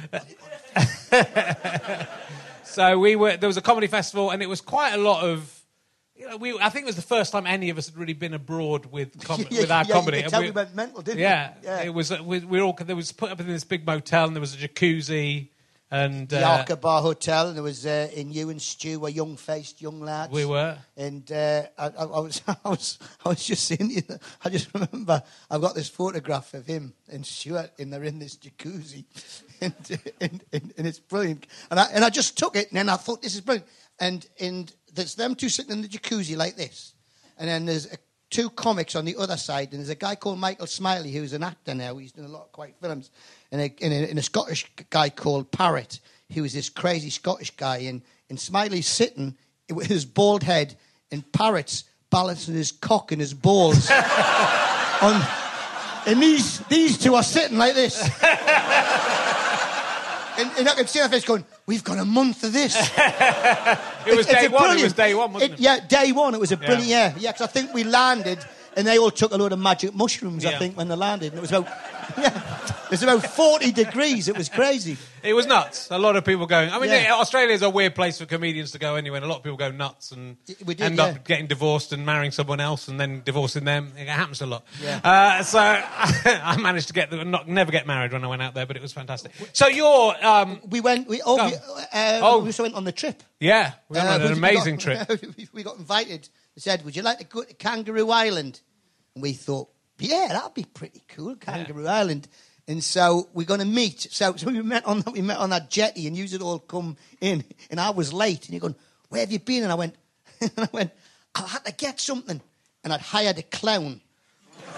So 2.78 3.00
we 3.00 3.16
were 3.16 3.36
there 3.36 3.50
was 3.50 3.58
a 3.58 3.62
comedy 3.62 3.88
festival, 3.88 4.30
and 4.30 4.44
it 4.44 4.48
was 4.48 4.62
quite 4.62 4.94
a 4.94 4.98
lot 4.98 5.24
of. 5.24 5.52
You 6.16 6.30
know, 6.30 6.38
we, 6.38 6.60
I 6.60 6.70
think 6.70 6.84
it 6.84 6.86
was 6.86 6.96
the 6.96 7.02
first 7.02 7.32
time 7.32 7.48
any 7.48 7.72
of 7.72 7.78
us 7.80 7.88
had 7.88 7.98
really 7.98 8.14
been 8.14 8.36
abroad 8.36 8.86
with 8.86 9.20
com- 9.24 9.44
yeah, 9.50 9.62
with 9.62 9.72
our 9.72 9.84
yeah, 9.84 9.94
comedy. 9.94 10.24
You 10.32 10.40
we, 10.40 10.52
went 10.52 10.76
mental, 10.76 11.02
didn't 11.02 11.18
yeah, 11.18 11.56
yeah, 11.64 11.82
it 11.82 11.92
was. 11.92 12.12
We, 12.12 12.38
we 12.42 12.60
were 12.60 12.66
all 12.66 12.78
there 12.80 12.96
was 12.96 13.12
put 13.12 13.32
up 13.32 13.40
in 13.40 13.48
this 13.48 13.64
big 13.64 13.84
motel, 13.84 14.28
and 14.28 14.36
there 14.36 14.42
was 14.42 14.54
a 14.54 14.58
jacuzzi. 14.58 15.50
And 15.90 16.30
the 16.30 16.46
uh, 16.46 16.76
Bar 16.76 17.02
Hotel, 17.02 17.48
and 17.48 17.56
there 17.56 17.64
was 17.64 17.84
uh, 17.84 18.10
in 18.14 18.32
you 18.32 18.52
and 18.52 18.62
Stu 18.62 19.00
were 19.00 19.10
young 19.10 19.38
faced 19.38 19.82
young 19.82 20.02
lads. 20.02 20.32
We 20.32 20.46
were, 20.46 20.78
and 20.98 21.32
uh, 21.32 21.64
I, 21.80 21.86
I, 21.88 22.04
I, 22.04 22.20
was, 22.20 22.42
I 22.48 22.70
was, 22.70 23.00
I 23.26 23.30
was 23.30 23.44
just 23.44 23.64
seeing. 23.64 23.90
You. 23.90 24.04
I 24.46 24.50
just 24.50 24.72
remember 24.72 25.24
I've 25.50 25.62
got 25.62 25.74
this 25.74 25.90
photograph 25.90 26.54
of 26.54 26.68
him 26.68 26.94
and 27.10 27.26
Stewart, 27.26 27.72
and 27.80 27.92
they're 27.92 28.04
in 28.04 28.20
this 28.20 28.36
jacuzzi, 28.36 29.06
and, 29.62 29.74
and, 30.22 30.44
and, 30.52 30.74
and, 30.78 30.88
it's 30.88 31.00
brilliant. 31.00 31.48
And 31.70 31.80
I, 31.80 31.88
and 31.94 32.04
I 32.04 32.10
just 32.10 32.38
took 32.38 32.56
it, 32.56 32.70
and 32.70 32.78
then 32.78 32.90
I 32.90 32.96
thought, 32.96 33.22
this 33.22 33.36
is 33.36 33.42
brilliant. 33.42 33.68
And, 34.00 34.28
and 34.40 34.74
there's 34.94 35.16
them 35.16 35.36
two 35.36 35.50
sitting 35.50 35.72
in 35.72 35.82
the 35.82 35.88
jacuzzi 35.88 36.38
like 36.38 36.56
this. 36.56 36.94
And 37.38 37.50
then 37.50 37.66
there's 37.66 37.92
a, 37.92 37.98
two 38.30 38.50
comics 38.50 38.96
on 38.96 39.06
the 39.06 39.16
other 39.18 39.38
side, 39.38 39.70
and 39.72 39.80
there's 39.80 39.90
a 39.90 39.96
guy 39.96 40.16
called 40.16 40.40
Michael 40.40 40.68
Smiley, 40.68 41.12
who's 41.12 41.34
an 41.34 41.44
actor 41.44 41.74
now. 41.74 41.98
He's 41.98 42.12
done 42.12 42.26
a 42.26 42.30
lot 42.30 42.44
of 42.44 42.52
quite 42.52 42.76
films. 42.82 43.12
And 43.52 43.62
a, 43.62 43.74
and 43.82 43.94
a, 43.94 44.10
and 44.10 44.20
a 44.20 44.24
Scottish 44.24 44.70
guy 44.90 45.10
called 45.10 45.52
Parrot, 45.52 46.00
who 46.34 46.42
was 46.42 46.54
this 46.54 46.70
crazy 46.70 47.10
Scottish 47.10 47.52
guy. 47.52 47.78
And, 47.78 48.02
and 48.30 48.40
Smiley's 48.40 48.88
sitting 48.88 49.36
with 49.74 49.88
his 49.88 50.06
bald 50.06 50.44
head, 50.44 50.76
and 51.12 51.30
Parrot's 51.32 51.84
balancing 52.10 52.56
his 52.56 52.72
cock 52.72 53.12
and 53.12 53.20
his 53.20 53.34
balls 53.34 53.90
on 55.02 55.22
and 56.08 56.24
these, 56.24 56.60
these 56.70 56.98
two 56.98 57.16
are 57.16 57.24
sitting 57.24 57.58
like 57.58 57.76
this. 57.76 58.00
and, 60.38 60.52
and 60.58 60.70
I 60.70 60.76
can 60.76 60.88
see 60.88 61.00
their 61.00 61.10
face 61.10 61.26
going, 61.26 61.46
We've 61.66 61.84
got 61.84 61.98
a 61.98 62.06
month 62.06 62.44
of 62.44 62.54
this. 62.54 62.76
it 62.98 64.16
was 64.16 64.26
day 64.26 64.48
one. 64.48 64.78
It 64.78 64.84
was 64.84 64.94
day 64.94 65.14
one, 65.14 65.34
wasn't 65.34 65.52
it? 65.52 65.56
it? 65.56 65.60
Yeah, 65.60 65.80
day 65.86 66.14
one. 66.14 66.34
It 66.34 66.40
was 66.40 66.54
a 66.54 66.58
brilliant, 66.58 66.86
yeah. 66.86 67.14
Yeah, 67.18 67.34
because 67.34 67.48
I 67.48 67.52
think 67.52 67.74
we 67.74 67.84
landed 67.84 68.40
and 68.78 68.88
they 68.88 68.98
all 68.98 69.12
took 69.12 69.32
a 69.34 69.38
load 69.38 69.52
of 69.52 69.60
magic 69.60 69.94
mushrooms, 69.94 70.46
I 70.46 70.58
think, 70.58 70.78
when 70.78 70.88
they 70.88 70.96
landed. 70.96 71.34
And 71.34 71.40
it 71.40 71.42
was 71.42 71.52
about, 71.52 71.66
yeah, 72.18 72.66
it 72.86 72.92
was 72.92 73.04
about 73.04 73.26
40 73.26 73.72
degrees. 73.74 74.28
It 74.30 74.38
was 74.38 74.48
crazy. 74.50 74.96
It 75.24 75.34
was 75.34 75.46
nuts. 75.48 75.90
A 75.92 75.98
lot 75.98 76.16
of 76.16 76.24
people 76.24 76.46
going. 76.46 76.70
I 76.70 76.80
mean, 76.80 76.90
Yeah. 76.90 77.16
Australia's 77.16 77.62
a 77.64 77.70
weird 77.70 77.96
place 77.96 78.20
for 78.20 78.26
comedians 78.26 78.72
to 78.72 78.80
go 78.80 78.96
anyway. 78.96 79.18
And 79.18 79.26
a 79.26 79.28
lot 79.28 79.38
of 79.40 79.44
people 79.44 79.58
go 79.58 79.72
nuts 79.72 80.12
and 80.12 80.38
did, 80.46 80.80
end 80.80 80.98
yeah. 80.98 81.04
up 81.06 81.26
getting 81.26 81.48
divorced 81.48 81.92
and 81.92 82.06
marrying 82.06 82.32
someone 82.32 82.60
else 82.62 82.88
and 82.88 83.00
then 83.00 83.24
divorcing 83.26 83.66
them. 83.66 83.92
It 83.98 84.08
happens 84.08 84.42
a 84.42 84.46
lot. 84.46 84.64
Yeah. 84.82 85.02
Uh, 85.04 85.44
so 85.44 85.60
I 85.60 86.56
managed 86.62 86.88
to 86.88 86.94
get 86.94 87.10
the, 87.10 87.26
not 87.26 87.48
never 87.48 87.72
get 87.72 87.88
married 87.88 88.14
when 88.14 88.24
I 88.24 88.28
went 88.28 88.42
out 88.42 88.54
there, 88.54 88.66
but 88.68 88.78
it 88.78 88.82
was 88.82 88.94
fantastic. 88.94 89.32
So 89.54 89.68
you're, 89.68 90.16
um, 90.26 90.62
We 90.70 90.80
went, 90.82 91.08
we, 91.10 91.22
oh, 91.26 91.36
we, 91.48 91.56
uh, 91.56 92.20
Oh. 92.22 92.40
we 92.40 92.50
also 92.50 92.64
went 92.64 92.76
on 92.76 92.84
the 92.86 92.92
trip. 92.94 93.22
yeah, 93.40 93.74
we 93.90 93.96
went 93.98 94.08
Uh, 94.08 94.14
on 94.14 94.22
an 94.22 94.32
amazing 94.34 94.76
got- 94.78 95.08
trip. 95.10 95.36
we 95.52 95.64
got 95.64 95.78
invited. 95.78 96.30
They 96.56 96.62
said, 96.62 96.84
"Would 96.86 96.96
you 96.96 97.04
like 97.04 97.20
to 97.20 97.24
go 97.24 97.44
to 97.44 97.54
Kangaroo 97.54 98.10
Island?" 98.10 98.62
And 99.18 99.24
we 99.24 99.34
thought, 99.34 99.68
"Yeah, 99.98 100.28
that'd 100.30 100.54
be 100.54 100.64
pretty 100.64 101.02
cool, 101.08 101.36
Kangaroo 101.38 101.88
Island." 101.88 102.28
And 102.68 102.84
so 102.84 103.30
we're 103.34 103.48
going 103.48 103.62
to 103.62 103.66
meet. 103.66 104.08
So, 104.12 104.36
so 104.36 104.46
we 104.46 104.62
met 104.62 104.86
on 104.86 105.04
we 105.12 105.24
met 105.24 105.38
on 105.38 105.50
that 105.50 105.72
jetty, 105.72 106.06
and 106.06 106.16
you 106.16 106.28
had 106.28 106.44
all 106.44 106.60
come 106.60 106.98
in, 107.20 107.44
and 107.72 107.80
I 107.80 107.90
was 107.90 108.14
late. 108.14 108.46
And 108.46 108.54
you're 108.54 108.62
going, 108.62 108.76
"Where 109.10 109.22
have 109.22 109.32
you 109.32 109.40
been?" 109.40 109.64
And 109.64 109.72
I 109.72 109.76
went, 109.76 109.96
and 110.42 110.52
I 110.56 110.70
went, 110.72 110.92
"I 111.34 111.48
had 111.48 111.66
to 111.66 111.74
get 111.74 112.00
something," 112.00 112.40
and 112.84 112.94
I'd 112.94 113.02
hired 113.02 113.40
a 113.40 113.44
clown. 113.44 114.02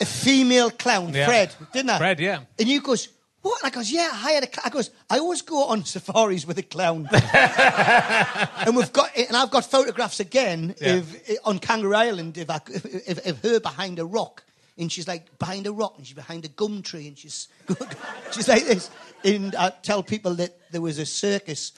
a 0.00 0.06
female 0.06 0.70
clown, 0.70 1.12
Yeah. 1.12 1.26
Fred, 1.26 1.54
didn't 1.74 1.90
I? 1.90 1.98
Fred, 1.98 2.20
yeah. 2.20 2.40
And 2.58 2.66
you 2.66 2.80
goes, 2.80 3.08
what? 3.42 3.62
And 3.62 3.72
I 3.72 3.74
goes, 3.74 3.90
yeah, 3.90 4.08
I 4.12 4.16
hired 4.16 4.44
a 4.44 4.46
clown. 4.46 4.64
I 4.66 4.68
goes, 4.70 4.90
I 5.08 5.18
always 5.18 5.42
go 5.42 5.64
on 5.64 5.84
safaris 5.84 6.46
with 6.46 6.58
a 6.58 6.62
clown. 6.62 7.08
and 7.12 8.76
we've 8.76 8.92
got, 8.92 9.10
and 9.16 9.36
I've 9.36 9.50
got 9.50 9.64
photographs 9.64 10.20
again 10.20 10.74
Yeah. 10.80 10.94
of, 10.96 11.16
on 11.44 11.58
Kangaroo 11.58 11.94
Island 11.94 12.36
of, 12.38 12.50
I- 12.50 12.60
of, 13.08 13.18
of 13.26 13.42
her 13.42 13.60
behind 13.60 13.98
a 13.98 14.04
rock. 14.04 14.44
And 14.78 14.90
she's 14.90 15.06
like 15.08 15.38
behind 15.38 15.66
a 15.66 15.72
rock 15.72 15.94
and 15.98 16.06
she's 16.06 16.16
behind 16.16 16.44
a 16.44 16.48
gum 16.48 16.82
tree 16.82 17.06
and 17.08 17.16
she's, 17.18 17.48
she's 18.30 18.48
like 18.48 18.64
this. 18.66 18.90
And 19.24 19.54
I 19.54 19.70
tell 19.82 20.02
people 20.02 20.34
that 20.34 20.58
there 20.70 20.80
was 20.80 20.98
a 20.98 21.06
circus. 21.06 21.72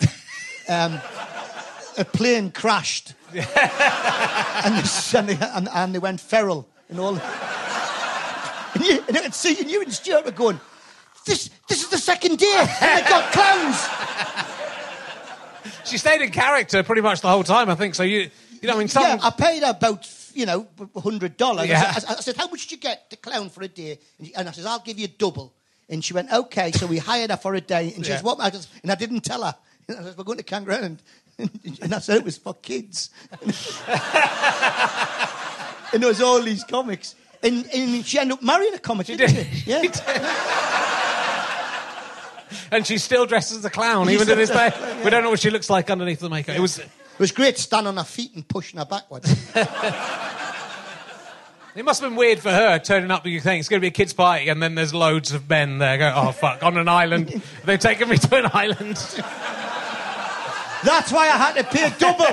Um, 0.68 1.00
a 1.98 2.04
plane 2.04 2.50
crashed. 2.52 3.14
and, 3.34 3.44
and, 5.14 5.28
they, 5.28 5.38
and, 5.40 5.68
and 5.74 5.94
they 5.94 5.98
went 5.98 6.20
feral 6.20 6.68
and 6.88 7.00
all. 7.00 7.18
And 8.74 8.84
you, 8.84 9.04
and 9.08 9.34
see, 9.34 9.58
and 9.60 9.70
you 9.70 9.82
and 9.82 9.92
Stewart 9.92 10.24
were 10.24 10.30
going, 10.30 10.60
this, 11.26 11.50
this 11.68 11.82
is 11.82 11.88
the 11.88 11.98
second 11.98 12.38
day, 12.38 12.54
and 12.80 13.04
they 13.04 13.08
got 13.08 13.32
clowns. 13.36 13.78
She 15.84 15.98
stayed 15.98 16.20
in 16.22 16.30
character 16.30 16.82
pretty 16.82 17.02
much 17.02 17.20
the 17.20 17.28
whole 17.28 17.44
time, 17.44 17.68
I 17.70 17.74
think. 17.74 17.94
So 17.94 18.02
you, 18.02 18.30
you 18.60 18.68
know, 18.68 18.74
I 18.74 18.78
mean, 18.78 18.88
some, 18.88 19.02
Yeah, 19.02 19.18
I 19.22 19.30
paid 19.30 19.62
her 19.62 19.70
about, 19.70 20.08
you 20.34 20.46
know, 20.46 20.66
hundred 20.96 21.36
dollars. 21.36 21.68
Yeah. 21.68 21.84
I, 21.94 21.98
said- 22.00 22.10
I 22.10 22.20
said, 22.20 22.36
"How 22.36 22.48
much 22.48 22.62
did 22.62 22.72
you 22.72 22.78
get 22.78 23.10
the 23.10 23.16
clown 23.16 23.50
for 23.50 23.62
a 23.62 23.68
day?" 23.68 23.98
And, 24.18 24.26
she, 24.28 24.34
and 24.34 24.48
I 24.48 24.52
said, 24.52 24.66
"I'll 24.66 24.78
give 24.80 24.98
you 24.98 25.08
double." 25.08 25.52
And 25.88 26.04
she 26.04 26.14
went, 26.14 26.32
"Okay." 26.32 26.72
So 26.72 26.86
we 26.86 26.98
hired 26.98 27.30
her 27.30 27.36
for 27.36 27.54
a 27.54 27.60
day, 27.60 27.92
and 27.94 28.04
she 28.04 28.10
Yeah. 28.10 28.16
says, 28.18 28.24
"What?" 28.24 28.40
I 28.40 28.50
just, 28.50 28.68
and 28.82 28.90
I 28.90 28.94
didn't 28.94 29.20
tell 29.22 29.42
her. 29.42 29.54
And 29.88 29.98
I 30.00 30.02
said, 30.04 30.16
"We're 30.16 30.24
going 30.24 30.38
to 30.38 30.44
Kangaroo 30.44 30.74
Island," 30.76 31.02
and 31.38 31.92
I 31.94 31.98
said 31.98 32.16
it 32.18 32.24
was 32.24 32.38
for 32.38 32.54
kids. 32.54 33.10
and 35.92 36.02
there 36.02 36.08
was 36.08 36.20
all 36.22 36.40
these 36.40 36.64
comics, 36.64 37.14
and, 37.42 37.66
and 37.74 38.04
she 38.06 38.18
ended 38.18 38.38
up 38.38 38.42
marrying 38.42 38.74
a 38.74 38.78
comic. 38.78 39.06
She 39.08 39.16
did. 39.16 39.30
She? 39.30 39.70
Yeah. 39.70 39.82
and 42.70 42.86
she 42.86 42.98
still 42.98 43.26
dresses 43.26 43.58
as 43.58 43.64
a 43.64 43.70
clown 43.70 44.10
even 44.10 44.26
to 44.26 44.34
this 44.34 44.50
day. 44.50 44.72
We 45.04 45.10
don't 45.10 45.22
know 45.22 45.30
what 45.30 45.40
she 45.40 45.50
looks 45.50 45.70
like 45.70 45.90
underneath 45.90 46.20
the 46.20 46.30
makeup. 46.30 46.56
It 46.56 46.60
was. 46.60 46.78
It 46.78 47.18
was 47.18 47.30
great 47.30 47.58
standing 47.58 47.88
on 47.88 47.98
her 47.98 48.04
feet 48.04 48.34
and 48.34 48.46
pushing 48.48 48.78
her 48.78 48.86
backwards. 48.86 49.34
It 51.74 51.86
must 51.86 52.02
have 52.02 52.10
been 52.10 52.18
weird 52.18 52.38
for 52.38 52.50
her 52.50 52.78
turning 52.78 53.10
up. 53.10 53.26
You 53.26 53.40
think 53.40 53.60
it's 53.60 53.70
going 53.70 53.80
to 53.80 53.84
be 53.84 53.88
a 53.88 53.92
kids' 53.92 54.12
party, 54.12 54.50
and 54.50 54.62
then 54.62 54.74
there's 54.74 54.92
loads 54.92 55.32
of 55.32 55.48
men 55.48 55.78
there. 55.78 55.96
Go, 55.96 56.12
oh 56.14 56.32
fuck, 56.32 56.62
on 56.62 56.76
an 56.76 56.86
island. 56.86 57.40
They've 57.64 57.80
taken 57.80 58.10
me 58.10 58.18
to 58.18 58.36
an 58.36 58.50
island. 58.52 58.96
That's 60.84 61.10
why 61.10 61.30
I 61.30 61.36
had 61.38 61.54
to 61.54 61.64
pay 61.64 61.90
double. 61.98 62.26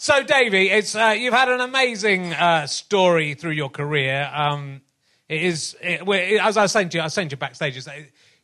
So, 0.00 0.22
Davey, 0.22 0.70
it's 0.70 0.94
uh, 0.94 1.16
you've 1.18 1.34
had 1.34 1.48
an 1.48 1.60
amazing 1.60 2.32
uh, 2.32 2.66
story 2.66 3.34
through 3.34 3.52
your 3.52 3.68
career. 3.68 4.30
Um, 4.32 4.80
it 5.28 5.42
is, 5.42 5.76
it, 5.82 6.04
well, 6.06 6.18
it- 6.18 6.40
as 6.40 6.56
I 6.56 6.62
was 6.62 6.72
saying 6.72 6.88
to 6.90 6.98
you, 6.98 7.02
I 7.02 7.06
was 7.06 7.14
saying 7.14 7.28
to 7.30 7.34
you 7.34 7.38
backstage, 7.38 7.76
is 7.76 7.84
that 7.86 7.96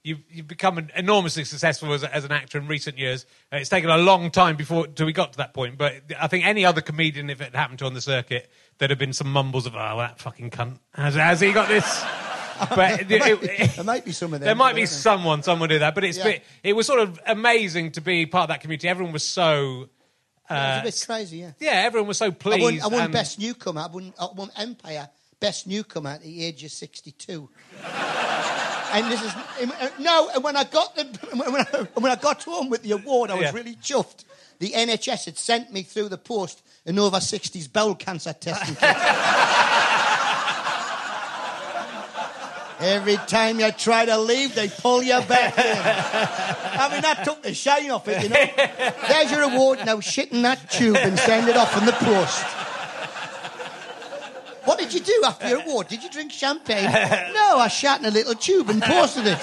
you've, 0.02 0.20
you've 0.30 0.46
become 0.48 0.78
an- 0.78 0.90
enormously 0.94 1.44
successful 1.44 1.92
as, 1.94 2.04
as 2.04 2.24
an 2.24 2.32
actor 2.32 2.58
in 2.58 2.66
recent 2.66 2.98
years. 2.98 3.24
Uh, 3.52 3.56
it's 3.56 3.70
taken 3.70 3.88
a 3.90 3.96
long 3.96 4.30
time 4.30 4.56
before 4.56 4.86
till 4.86 5.06
we 5.06 5.12
got 5.12 5.32
to 5.32 5.38
that 5.38 5.54
point. 5.54 5.78
But 5.78 6.02
I 6.20 6.26
think 6.28 6.44
any 6.46 6.64
other 6.64 6.80
comedian, 6.82 7.30
if 7.30 7.40
it 7.40 7.54
happened 7.54 7.78
to 7.80 7.86
on 7.86 7.94
the 7.94 8.00
circuit, 8.02 8.50
there'd 8.78 8.90
have 8.90 8.98
been 8.98 9.12
some 9.14 9.32
mumbles 9.32 9.64
of, 9.66 9.74
"Oh, 9.74 9.98
that 9.98 10.18
fucking 10.18 10.50
cunt 10.50 10.78
has, 10.94 11.14
has 11.14 11.40
he 11.40 11.52
got 11.52 11.68
this?" 11.68 12.04
But 12.70 13.00
it- 13.00 13.08
There 13.08 13.18
might, 13.18 13.42
it- 13.42 13.58
be, 13.58 13.66
there 13.66 13.84
might 13.84 14.04
be 14.04 14.12
some 14.12 14.32
of 14.32 14.38
them. 14.40 14.44
there 14.46 14.54
might 14.54 14.76
be 14.76 14.82
I 14.82 14.84
someone, 14.84 15.42
someone 15.42 15.68
do 15.68 15.80
that, 15.80 15.92
but 15.94 16.04
it's 16.04 16.18
Yeah. 16.18 16.24
been- 16.24 16.40
it 16.62 16.72
was 16.74 16.86
sort 16.86 17.00
of 17.00 17.18
amazing 17.26 17.90
to 17.92 18.00
be 18.00 18.26
part 18.26 18.44
of 18.44 18.48
that 18.50 18.60
community. 18.60 18.88
Everyone 18.88 19.12
was 19.12 19.26
so, 19.26 19.88
Yeah, 20.50 20.82
it 20.82 20.84
was 20.84 20.94
a 20.94 20.98
bit 21.00 21.06
crazy, 21.06 21.38
yeah. 21.38 21.50
yeah, 21.58 21.70
everyone 21.84 22.06
was 22.06 22.18
so 22.18 22.26
I 22.26 22.30
pleased. 22.30 22.62
won, 22.62 22.92
I 22.92 22.94
won 22.94 23.04
and- 23.06 23.12
Best 23.12 23.40
Newcomer. 23.40 23.80
I 23.80 23.86
won, 23.88 24.14
I 24.20 24.28
won 24.36 24.50
Empire 24.56 25.08
Best 25.44 25.66
Newcomer 25.66 26.08
at 26.10 26.22
the 26.22 26.42
age 26.42 26.64
of 26.64 26.70
62. 26.70 27.48
and 28.92 29.12
this 29.12 29.20
is 29.22 29.30
uh, 29.34 29.90
no. 29.98 30.30
And 30.34 30.42
when 30.42 30.56
I 30.56 30.64
got 30.64 30.96
the 30.96 31.04
when 31.36 31.54
I, 31.66 31.86
when 32.00 32.10
I 32.12 32.16
got 32.16 32.42
home 32.44 32.70
with 32.70 32.82
the 32.82 32.92
award, 32.92 33.30
I 33.30 33.34
was 33.34 33.42
Yeah. 33.42 33.52
really 33.52 33.74
chuffed. 33.76 34.24
The 34.58 34.70
NHS 34.70 35.26
had 35.26 35.36
sent 35.36 35.70
me 35.70 35.82
through 35.82 36.08
the 36.08 36.16
post 36.16 36.62
an 36.86 36.98
over 36.98 37.18
60s 37.18 37.70
bowel 37.70 37.94
cancer 37.94 38.32
testing 38.32 38.74
kit. 38.80 38.96
Every 42.80 43.16
time 43.26 43.60
you 43.60 43.70
try 43.72 44.06
to 44.06 44.16
leave, 44.18 44.54
they 44.54 44.68
pull 44.68 45.02
you 45.02 45.20
back 45.22 45.58
in. 45.58 46.80
I 46.80 46.88
mean, 46.90 47.02
that 47.02 47.22
took 47.24 47.42
the 47.42 47.52
shine 47.52 47.90
off 47.90 48.08
it, 48.08 48.22
you 48.22 48.28
know. 48.30 48.46
There's 49.08 49.30
your 49.30 49.42
award. 49.42 49.80
Now 49.84 50.00
shit 50.00 50.32
in 50.32 50.40
that 50.42 50.70
tube 50.70 50.96
and 50.96 51.18
send 51.18 51.48
it 51.48 51.56
off 51.56 51.76
in 51.78 51.84
the 51.84 51.92
post. 51.92 52.44
What 54.64 54.78
did 54.78 54.92
you 54.94 55.00
do 55.00 55.22
after 55.26 55.48
your 55.48 55.62
award? 55.62 55.88
Did 55.88 56.02
you 56.02 56.10
drink 56.10 56.32
champagne? 56.32 56.84
No, 57.34 57.58
I 57.58 57.68
shat 57.68 58.00
in 58.00 58.06
a 58.06 58.10
little 58.10 58.34
tube 58.34 58.70
and 58.70 58.82
posted 58.82 59.26
it. 59.26 59.38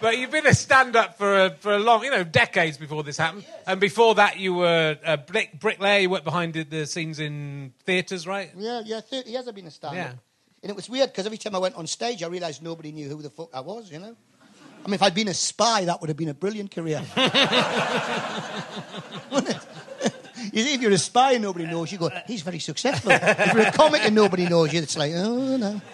But 0.00 0.18
you've 0.18 0.30
been 0.30 0.46
a 0.46 0.54
stand-up 0.54 1.16
for 1.16 1.46
a, 1.46 1.50
for 1.50 1.72
a 1.72 1.78
long, 1.78 2.04
you 2.04 2.10
know, 2.10 2.24
decades 2.24 2.76
before 2.76 3.02
this 3.02 3.16
happened. 3.16 3.46
And 3.66 3.80
before 3.80 4.14
that, 4.16 4.38
you 4.38 4.52
were 4.52 4.98
a 5.02 5.16
brick, 5.16 5.58
bricklayer. 5.58 6.00
You 6.00 6.10
worked 6.10 6.24
behind 6.24 6.52
the, 6.52 6.64
the 6.64 6.86
scenes 6.86 7.20
in 7.20 7.72
theatres, 7.86 8.26
right? 8.26 8.50
Yeah, 8.54 8.82
yeah, 8.84 9.00
30 9.00 9.30
years 9.30 9.48
I've 9.48 9.54
been 9.54 9.66
a 9.66 9.70
stand-up. 9.70 9.96
Yeah. 9.96 10.12
And 10.62 10.70
it 10.70 10.76
was 10.76 10.90
weird 10.90 11.10
because 11.10 11.24
every 11.26 11.38
time 11.38 11.54
I 11.54 11.58
went 11.58 11.74
on 11.76 11.86
stage, 11.86 12.22
I 12.22 12.26
realised 12.26 12.62
nobody 12.62 12.92
knew 12.92 13.08
who 13.08 13.22
the 13.22 13.30
fuck 13.30 13.48
I 13.54 13.60
was, 13.60 13.90
you 13.90 13.98
know? 13.98 14.14
I 14.84 14.88
mean, 14.88 14.94
if 14.94 15.02
I'd 15.02 15.14
been 15.14 15.28
a 15.28 15.34
spy, 15.34 15.86
that 15.86 16.00
would 16.02 16.08
have 16.08 16.16
been 16.18 16.28
a 16.28 16.34
brilliant 16.34 16.70
career. 16.70 16.98
Wouldn't 19.30 19.56
it? 19.56 19.63
You 20.54 20.62
see, 20.62 20.74
if 20.74 20.80
you're 20.80 20.92
a 20.92 20.98
spy 20.98 21.32
and 21.32 21.42
nobody 21.42 21.66
knows 21.66 21.90
you, 21.90 21.98
go, 21.98 22.10
he's 22.26 22.42
very 22.42 22.60
successful. 22.60 23.10
if 23.12 23.54
you're 23.54 23.66
a 23.66 23.72
comic 23.72 24.02
and 24.04 24.14
nobody 24.14 24.48
knows 24.48 24.72
you, 24.72 24.80
it's 24.80 24.96
like, 24.96 25.12
oh, 25.14 25.56
no. 25.56 25.80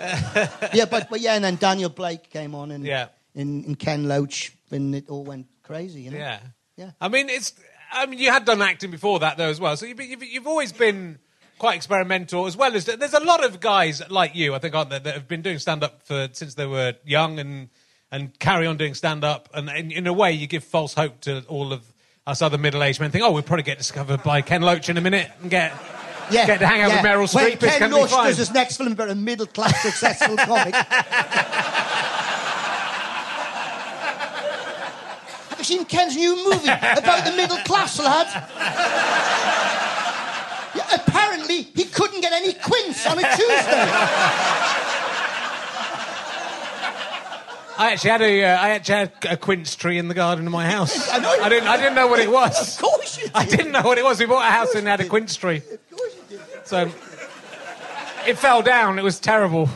yeah, 0.74 0.84
but, 0.84 1.08
but 1.08 1.20
yeah, 1.20 1.34
and 1.34 1.42
then 1.44 1.56
Daniel 1.56 1.88
Blake 1.88 2.28
came 2.30 2.54
on 2.54 2.70
and, 2.70 2.84
Yeah. 2.84 3.08
and, 3.34 3.64
and 3.64 3.78
Ken 3.78 4.06
Loach, 4.06 4.52
and 4.70 4.94
it 4.94 5.08
all 5.08 5.24
went 5.24 5.46
crazy, 5.62 6.02
you 6.02 6.10
know? 6.10 6.18
Yeah. 6.18 6.40
Yeah. 6.76 6.90
I 7.00 7.08
mean, 7.08 7.28
it's. 7.28 7.52
I 7.92 8.06
mean, 8.06 8.18
you 8.18 8.30
had 8.30 8.44
done 8.44 8.62
acting 8.62 8.90
before 8.90 9.18
that 9.20 9.36
though 9.36 9.48
as 9.48 9.58
well. 9.60 9.76
So 9.76 9.84
you've, 9.86 10.00
you've, 10.00 10.22
you've 10.22 10.46
always 10.46 10.72
been 10.72 11.18
quite 11.58 11.74
experimental 11.76 12.46
as 12.46 12.56
well 12.56 12.74
as 12.74 12.84
there's 12.86 13.14
a 13.14 13.20
lot 13.20 13.44
of 13.44 13.60
guys 13.60 14.00
like 14.08 14.34
you, 14.34 14.54
I 14.54 14.58
think, 14.60 14.74
aren't 14.74 14.90
there, 14.90 15.00
that 15.00 15.14
have 15.14 15.28
been 15.28 15.42
doing 15.42 15.58
stand 15.58 15.82
up 15.82 16.02
for 16.04 16.28
since 16.32 16.54
they 16.54 16.66
were 16.66 16.94
young 17.04 17.38
and 17.38 17.68
and 18.12 18.36
carry 18.38 18.66
on 18.66 18.76
doing 18.76 18.94
stand 18.94 19.24
up. 19.24 19.48
And 19.54 19.68
in, 19.70 19.90
in 19.90 20.06
a 20.06 20.12
way, 20.12 20.32
you 20.32 20.46
give 20.46 20.64
false 20.64 20.94
hope 20.94 21.20
to 21.22 21.44
all 21.48 21.72
of 21.72 21.82
us 22.26 22.42
other 22.42 22.58
middle 22.58 22.82
aged 22.82 23.00
men. 23.00 23.10
Think, 23.10 23.24
oh, 23.24 23.32
we'll 23.32 23.42
probably 23.42 23.62
get 23.62 23.78
discovered 23.78 24.22
by 24.22 24.42
Ken 24.42 24.62
Loach 24.62 24.88
in 24.88 24.96
a 24.96 25.00
minute 25.00 25.30
and 25.40 25.50
get. 25.50 25.72
Yeah, 26.30 26.46
Get 26.46 26.60
to 26.60 26.66
hang 26.68 26.80
out 26.82 26.90
yeah. 26.90 27.02
with 27.02 27.10
Meryl 27.10 27.26
Streep. 27.26 27.54
It's 27.54 27.64
Ken 27.76 27.90
going 27.90 27.90
to 27.90 27.96
be 28.08 28.14
Loach 28.14 28.26
does 28.28 28.36
his 28.38 28.52
next 28.52 28.76
film 28.76 28.92
about 28.92 29.10
a 29.10 29.16
middle 29.16 29.46
class 29.46 29.82
successful 29.82 30.36
comic. 30.36 30.74
Have 35.48 35.58
you 35.58 35.64
seen 35.64 35.84
Ken's 35.86 36.14
new 36.14 36.36
movie 36.36 36.68
about 36.68 37.24
the 37.24 37.32
middle 37.34 37.56
class 37.58 37.98
lad? 37.98 38.28
Yeah, 40.76 40.86
apparently, 40.94 41.62
he 41.62 41.84
couldn't 41.86 42.20
get 42.20 42.32
any 42.32 42.52
quince 42.52 43.04
on 43.08 43.18
a 43.18 43.22
Tuesday. 43.22 43.86
I 47.80 47.92
actually 47.92 48.10
had 48.10 48.20
a, 48.20 48.44
uh, 48.44 48.56
I 48.58 48.70
actually 48.70 48.94
had 48.94 49.12
a 49.30 49.36
quince 49.38 49.74
tree 49.74 49.96
in 49.96 50.08
the 50.08 50.14
garden 50.14 50.46
of 50.46 50.52
my 50.52 50.68
house. 50.70 51.08
I 51.12 51.18
know 51.18 51.30
I 51.30 51.48
didn't, 51.48 51.66
I 51.66 51.78
didn't 51.78 51.94
know 51.94 52.08
what 52.08 52.20
it 52.20 52.30
was. 52.30 52.76
Of 52.76 52.82
course 52.82 53.16
you 53.16 53.22
did. 53.24 53.32
I 53.34 53.46
didn't 53.46 53.72
know 53.72 53.80
what 53.80 53.96
it 53.96 54.04
was. 54.04 54.20
We 54.20 54.26
bought 54.26 54.46
a 54.46 54.50
house 54.52 54.74
and 54.74 54.86
it 54.86 54.90
had 54.90 55.00
a 55.00 55.08
quince 55.08 55.34
tree. 55.34 55.56
Of 55.56 55.90
course 55.96 56.14
you 56.30 56.36
did. 56.36 56.66
So 56.66 56.90
it 58.26 58.36
fell 58.36 58.60
down. 58.60 58.98
It 58.98 59.02
was 59.02 59.18
terrible. 59.18 59.70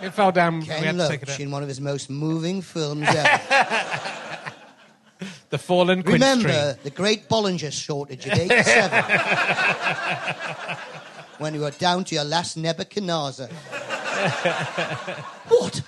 It 0.00 0.10
fell 0.14 0.30
down. 0.30 0.60
we 0.60 0.66
Ken 0.66 0.84
had 0.84 0.98
to 0.98 1.08
take 1.08 1.22
it 1.22 1.28
Loach 1.28 1.34
out. 1.34 1.40
in 1.40 1.50
one 1.50 1.62
of 1.64 1.68
his 1.68 1.80
most 1.80 2.08
moving 2.08 2.62
films 2.62 3.08
ever. 3.10 3.40
The 5.50 5.58
fallen 5.58 6.04
quince 6.04 6.22
tree. 6.22 6.44
Remember 6.44 6.78
the 6.84 6.90
great 6.90 7.28
Bollinger 7.28 7.72
shortage 7.72 8.24
of 8.24 8.34
87? 8.34 9.04
when 11.38 11.54
you 11.54 11.62
were 11.62 11.72
down 11.72 12.04
to 12.04 12.14
your 12.14 12.22
last 12.22 12.56
Nebuchadnezzar. 12.56 13.48
what? 15.48 15.82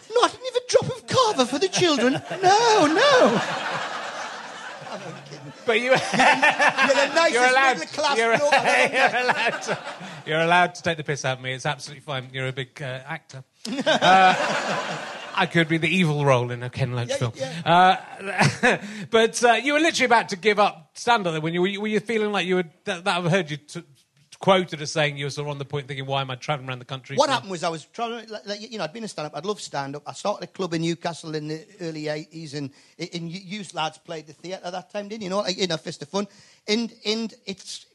Not 1.37 1.47
even 1.47 1.47
a 1.47 1.47
drop 1.47 1.47
of 1.47 1.47
cava 1.47 1.47
for 1.47 1.59
the 1.59 1.69
children? 1.69 2.13
No, 2.43 2.87
no. 2.87 3.41
But 5.67 5.79
you, 5.81 5.91
You're 5.91 5.99
the 5.99 7.13
nicest 7.15 7.33
you're 7.35 7.45
allowed. 7.45 7.79
middle 7.79 7.93
class 7.95 8.19
You're, 8.19 8.39
bloke 8.39 8.55
I've 8.55 8.93
ever 8.93 9.13
met. 9.13 9.13
you're 9.13 9.31
allowed. 9.31 9.63
To, 9.63 9.79
you're 10.27 10.41
allowed 10.41 10.75
to 10.77 10.83
take 10.83 10.97
the 10.97 11.05
piss 11.05 11.25
out 11.25 11.39
of 11.39 11.45
me. 11.45 11.53
It's 11.53 11.67
absolutely 11.67 12.01
fine. 12.01 12.29
You're 12.33 12.49
a 12.49 12.53
big 12.53 12.81
uh, 12.83 13.01
actor. 13.07 13.45
Uh, 13.87 14.35
I 15.37 15.47
could 15.47 15.69
be 15.69 15.79
the 15.79 15.89
evil 15.89 16.25
role 16.25 16.51
in 16.51 16.63
a 16.63 16.69
Ken 16.71 16.93
Loach 16.93 17.09
Yeah, 17.11 17.17
film. 17.17 17.33
Uh, 17.65 17.97
but 19.11 19.43
uh, 19.45 19.53
you 19.53 19.75
were 19.75 19.79
literally 19.81 20.07
about 20.07 20.31
to 20.31 20.37
give 20.37 20.59
up 20.59 20.91
stand-up. 20.95 21.41
When 21.43 21.55
you 21.55 21.61
were, 21.63 21.67
you 21.69 21.81
were 21.81 21.87
you 21.89 22.01
feeling 22.01 22.33
like 22.33 22.47
you 22.47 22.57
would? 22.57 22.71
That, 22.85 23.05
that 23.05 23.19
I've 23.19 23.31
heard 23.31 23.51
you 23.51 23.57
t- 23.59 23.83
quoted 24.41 24.81
as 24.81 24.91
saying 24.91 25.19
you 25.19 25.27
were 25.27 25.31
sort 25.31 25.47
of 25.47 25.51
on 25.53 25.59
the 25.59 25.65
point, 25.65 25.87
thinking, 25.87 26.07
"Why 26.07 26.23
am 26.23 26.31
I 26.31 26.35
traveling 26.35 26.69
around 26.69 26.81
the 26.81 26.87
country?" 26.87 27.17
What 27.17 27.27
for-" 27.27 27.33
happened 27.35 27.51
was 27.51 27.63
I 27.63 27.69
was 27.69 27.85
trying 27.85 28.27
like, 28.29 28.61
you 28.61 28.79
know, 28.79 28.85
I'd 28.85 28.93
been 28.93 29.05
a 29.05 29.09
stand 29.09 29.27
up. 29.27 29.37
I'd 29.37 29.47
love 29.47 29.61
stand 29.61 29.95
up. 29.97 30.03
I 30.07 30.13
started 30.13 30.45
a 30.45 30.47
club 30.49 30.75
in 30.75 30.83
Newcastle 30.83 31.35
in 31.35 31.49
the 31.49 31.65
early 31.81 32.05
80s, 32.05 32.55
and, 32.55 32.71
and 32.99 33.31
you 33.31 33.61
you 33.61 33.65
lads 33.75 33.99
played 33.99 34.27
the 34.27 34.33
theatre 34.33 34.65
at 34.65 34.73
that 34.73 34.91
time, 34.91 35.09
didn't 35.09 35.23
you? 35.23 35.31
know, 35.31 35.39
like, 35.39 35.59
you 35.59 35.67
know, 35.67 35.77
Fist 35.77 36.03
of 36.03 36.09
Fun. 36.09 36.27
And, 36.67 36.93
and 37.05 37.33
it's, 37.47 37.87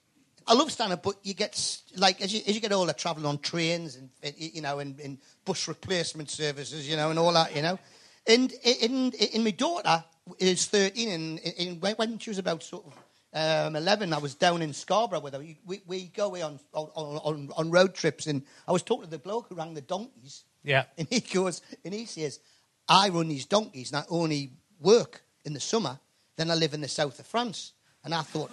I 0.47 0.53
love 0.53 0.71
stand 0.71 0.93
up, 0.93 1.01
but 1.03 1.15
you 1.23 1.33
get, 1.33 1.81
like, 1.97 2.21
as 2.21 2.33
you, 2.33 2.41
as 2.47 2.53
you 2.53 2.61
get 2.61 2.71
older, 2.71 2.93
traveling 2.93 3.25
on 3.25 3.39
trains 3.39 3.95
and, 3.95 4.09
you 4.37 4.61
know, 4.61 4.79
and, 4.79 4.99
and 4.99 5.17
bus 5.43 5.67
replacement 5.67 6.29
services, 6.29 6.87
you 6.87 6.95
know, 6.95 7.09
and 7.09 7.17
all 7.17 7.33
that, 7.33 7.55
you 7.55 7.63
know. 7.63 7.79
And, 8.27 8.53
and, 8.81 9.15
and 9.15 9.43
my 9.43 9.51
daughter 9.51 10.03
is 10.39 10.65
13, 10.67 11.09
and, 11.09 11.39
and 11.59 11.81
when 11.97 12.19
she 12.19 12.29
was 12.29 12.37
about 12.37 12.63
sort 12.63 12.85
of 12.85 12.93
um, 13.35 13.75
11, 13.75 14.13
I 14.13 14.17
was 14.17 14.33
down 14.33 14.61
in 14.61 14.71
Scarborough 14.71 15.19
with 15.19 15.33
her. 15.33 15.43
We, 15.65 15.81
we, 15.85 16.05
go 16.05 16.27
away 16.27 16.41
on, 16.41 16.57
on, 16.73 16.87
on, 16.95 17.49
on 17.57 17.69
road 17.69 17.93
trips, 17.93 18.27
and 18.27 18.41
I 18.65 18.71
was 18.71 18.81
talking 18.81 19.03
to 19.03 19.11
the 19.11 19.19
bloke 19.19 19.47
who 19.49 19.55
rang 19.55 19.73
the 19.73 19.81
donkeys. 19.81 20.45
Yeah. 20.63 20.85
And 20.97 21.05
he 21.09 21.19
goes, 21.19 21.61
and 21.83 21.93
he 21.93 22.05
says, 22.05 22.39
I 22.87 23.09
run 23.09 23.27
these 23.27 23.45
donkeys, 23.45 23.91
and 23.91 23.97
I 23.99 24.05
only 24.09 24.53
work 24.79 25.21
in 25.43 25.53
the 25.53 25.59
summer, 25.59 25.99
then 26.37 26.49
I 26.49 26.55
live 26.55 26.73
in 26.73 26.79
the 26.79 26.87
south 26.87 27.19
of 27.19 27.27
France. 27.27 27.73
And 28.05 28.13
I 28.13 28.21
thought, 28.21 28.51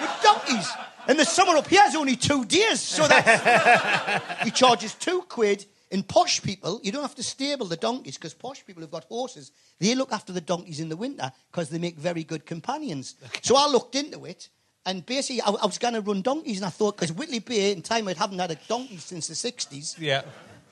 with 0.00 0.22
donkeys. 0.22 0.70
And 1.08 1.18
the 1.18 1.24
summer 1.26 1.56
up 1.56 1.68
here 1.68 1.82
is 1.86 1.94
only 1.94 2.16
two 2.16 2.46
days, 2.46 2.80
so 2.80 3.06
that's... 3.06 4.34
he 4.44 4.50
charges 4.50 4.94
two 4.94 5.22
quid. 5.28 5.66
In 5.92 6.02
posh 6.02 6.42
people, 6.42 6.80
you 6.82 6.90
don't 6.90 7.02
have 7.02 7.14
to 7.16 7.22
stable 7.22 7.66
the 7.66 7.76
donkeys 7.76 8.16
because 8.16 8.32
posh 8.32 8.64
people 8.64 8.80
who've 8.80 8.90
got 8.90 9.04
horses, 9.04 9.52
they 9.78 9.94
look 9.94 10.10
after 10.10 10.32
the 10.32 10.40
donkeys 10.40 10.80
in 10.80 10.88
the 10.88 10.96
winter 10.96 11.30
because 11.50 11.68
they 11.68 11.78
make 11.78 11.96
very 11.96 12.24
good 12.24 12.46
companions. 12.46 13.14
So 13.42 13.56
I 13.56 13.66
looked 13.66 13.94
into 13.94 14.24
it, 14.24 14.48
and 14.86 15.04
basically 15.04 15.42
I, 15.42 15.50
I 15.50 15.66
was 15.66 15.76
going 15.76 15.92
to 15.92 16.00
run 16.00 16.22
donkeys, 16.22 16.56
and 16.56 16.64
I 16.64 16.70
thought 16.70 16.96
because 16.96 17.12
Whitley 17.12 17.40
Bay 17.40 17.72
in 17.72 17.82
time 17.82 18.08
I 18.08 18.14
hadn't 18.14 18.38
had 18.38 18.50
a 18.50 18.58
donkey 18.68 18.96
since 18.96 19.28
the 19.28 19.34
'60s. 19.34 19.96
Yeah. 19.98 20.22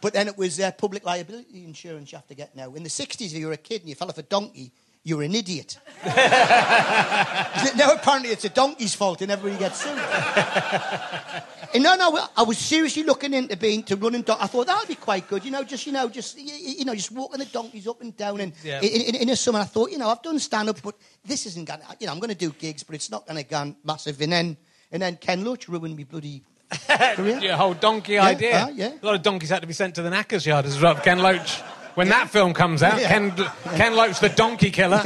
But 0.01 0.15
then 0.15 0.27
it 0.27 0.39
was 0.39 0.59
uh, 0.59 0.73
public 0.73 1.05
liability 1.05 1.65
insurance 1.65 2.11
you 2.13 2.17
have 2.17 2.27
to 2.29 2.35
get 2.35 2.57
now. 2.57 2.73
In 2.73 2.83
the 2.83 2.89
60s, 2.89 3.27
if 3.27 3.35
you 3.35 3.47
were 3.49 3.53
a 3.53 3.59
kid 3.59 3.83
and 3.83 3.91
you 3.91 3.95
fell 3.95 4.09
off 4.09 4.17
a 4.17 4.23
donkey, 4.23 4.73
you 5.03 5.17
were 5.17 5.23
an 5.23 5.35
idiot. 5.35 5.79
now 6.05 7.93
apparently 7.93 8.31
it's 8.31 8.45
a 8.45 8.49
donkey's 8.49 8.95
fault 8.95 9.23
and 9.23 9.31
everybody 9.31 9.59
gets 9.59 9.83
sued. 9.83 9.99
and 11.75 11.83
no, 11.83 11.95
no, 11.97 12.19
I 12.37 12.43
was 12.43 12.59
seriously 12.59 13.03
looking 13.03 13.33
into 13.35 13.57
being 13.57 13.83
to 13.85 13.97
running. 13.97 14.23
Don- 14.23 14.39
I 14.41 14.47
thought 14.47 14.67
that'd 14.67 14.89
be 14.89 14.95
quite 14.95 15.27
good, 15.29 15.45
you 15.45 15.51
know, 15.51 15.65
just 15.65 15.87
you 15.87 15.93
know, 15.93 16.09
just 16.09 16.39
you, 16.39 16.85
know, 16.85 16.95
just 16.95 17.13
walking 17.13 17.39
the 17.39 17.47
donkeys 17.47 17.87
up 17.87 18.01
and 18.01 18.17
down. 18.17 18.41
And 18.41 18.53
Yeah. 18.63 18.81
in, 18.81 18.89
in, 19.03 19.15
in 19.23 19.29
the 19.29 19.37
summer, 19.37 19.61
I 19.61 19.65
thought, 19.65 19.91
you 19.91 19.99
know, 19.99 20.09
I've 20.09 20.23
done 20.23 20.39
stand 20.39 20.69
up, 20.69 20.81
but 20.83 20.95
this 21.25 21.47
isn't 21.47 21.67
going. 21.67 21.81
to 21.81 21.87
You 21.99 22.07
know, 22.07 22.13
I'm 22.13 22.19
going 22.19 22.31
to 22.31 22.37
do 22.37 22.51
gigs, 22.51 22.83
but 22.83 22.95
it's 22.95 23.11
not 23.11 23.27
going 23.27 23.37
to 23.43 23.49
go 23.49 23.75
massive. 23.85 24.21
And 24.21 24.33
then, 24.33 24.57
and 24.93 25.01
then 25.03 25.17
Ken 25.17 25.45
Loach 25.45 25.69
ruined 25.69 25.97
me 25.97 26.05
bloody 26.05 26.43
career. 27.15 27.39
Your 27.41 27.57
whole 27.57 27.75
donkey 27.75 28.19
idea. 28.19 28.65
uh, 28.65 28.69
yeah. 28.69 28.93
A 29.03 29.07
lot 29.07 29.15
of 29.15 29.23
donkeys 29.23 29.49
had 29.51 29.61
to 29.63 29.67
be 29.67 29.73
sent 29.75 29.95
to 29.97 30.03
the 30.03 30.11
knackers 30.11 30.45
yard 30.47 30.67
as 30.67 30.81
well. 30.81 30.95
Ken 30.97 31.19
Loach. 31.19 31.61
When 32.01 32.09
that 32.09 32.31
film 32.31 32.55
comes 32.55 32.83
out, 32.83 32.99
Yeah. 32.99 33.09
Ken, 33.09 33.31
Ken 33.77 33.95
Loach, 33.95 34.21
the 34.21 34.31
donkey 34.31 34.71
killer. 34.71 35.01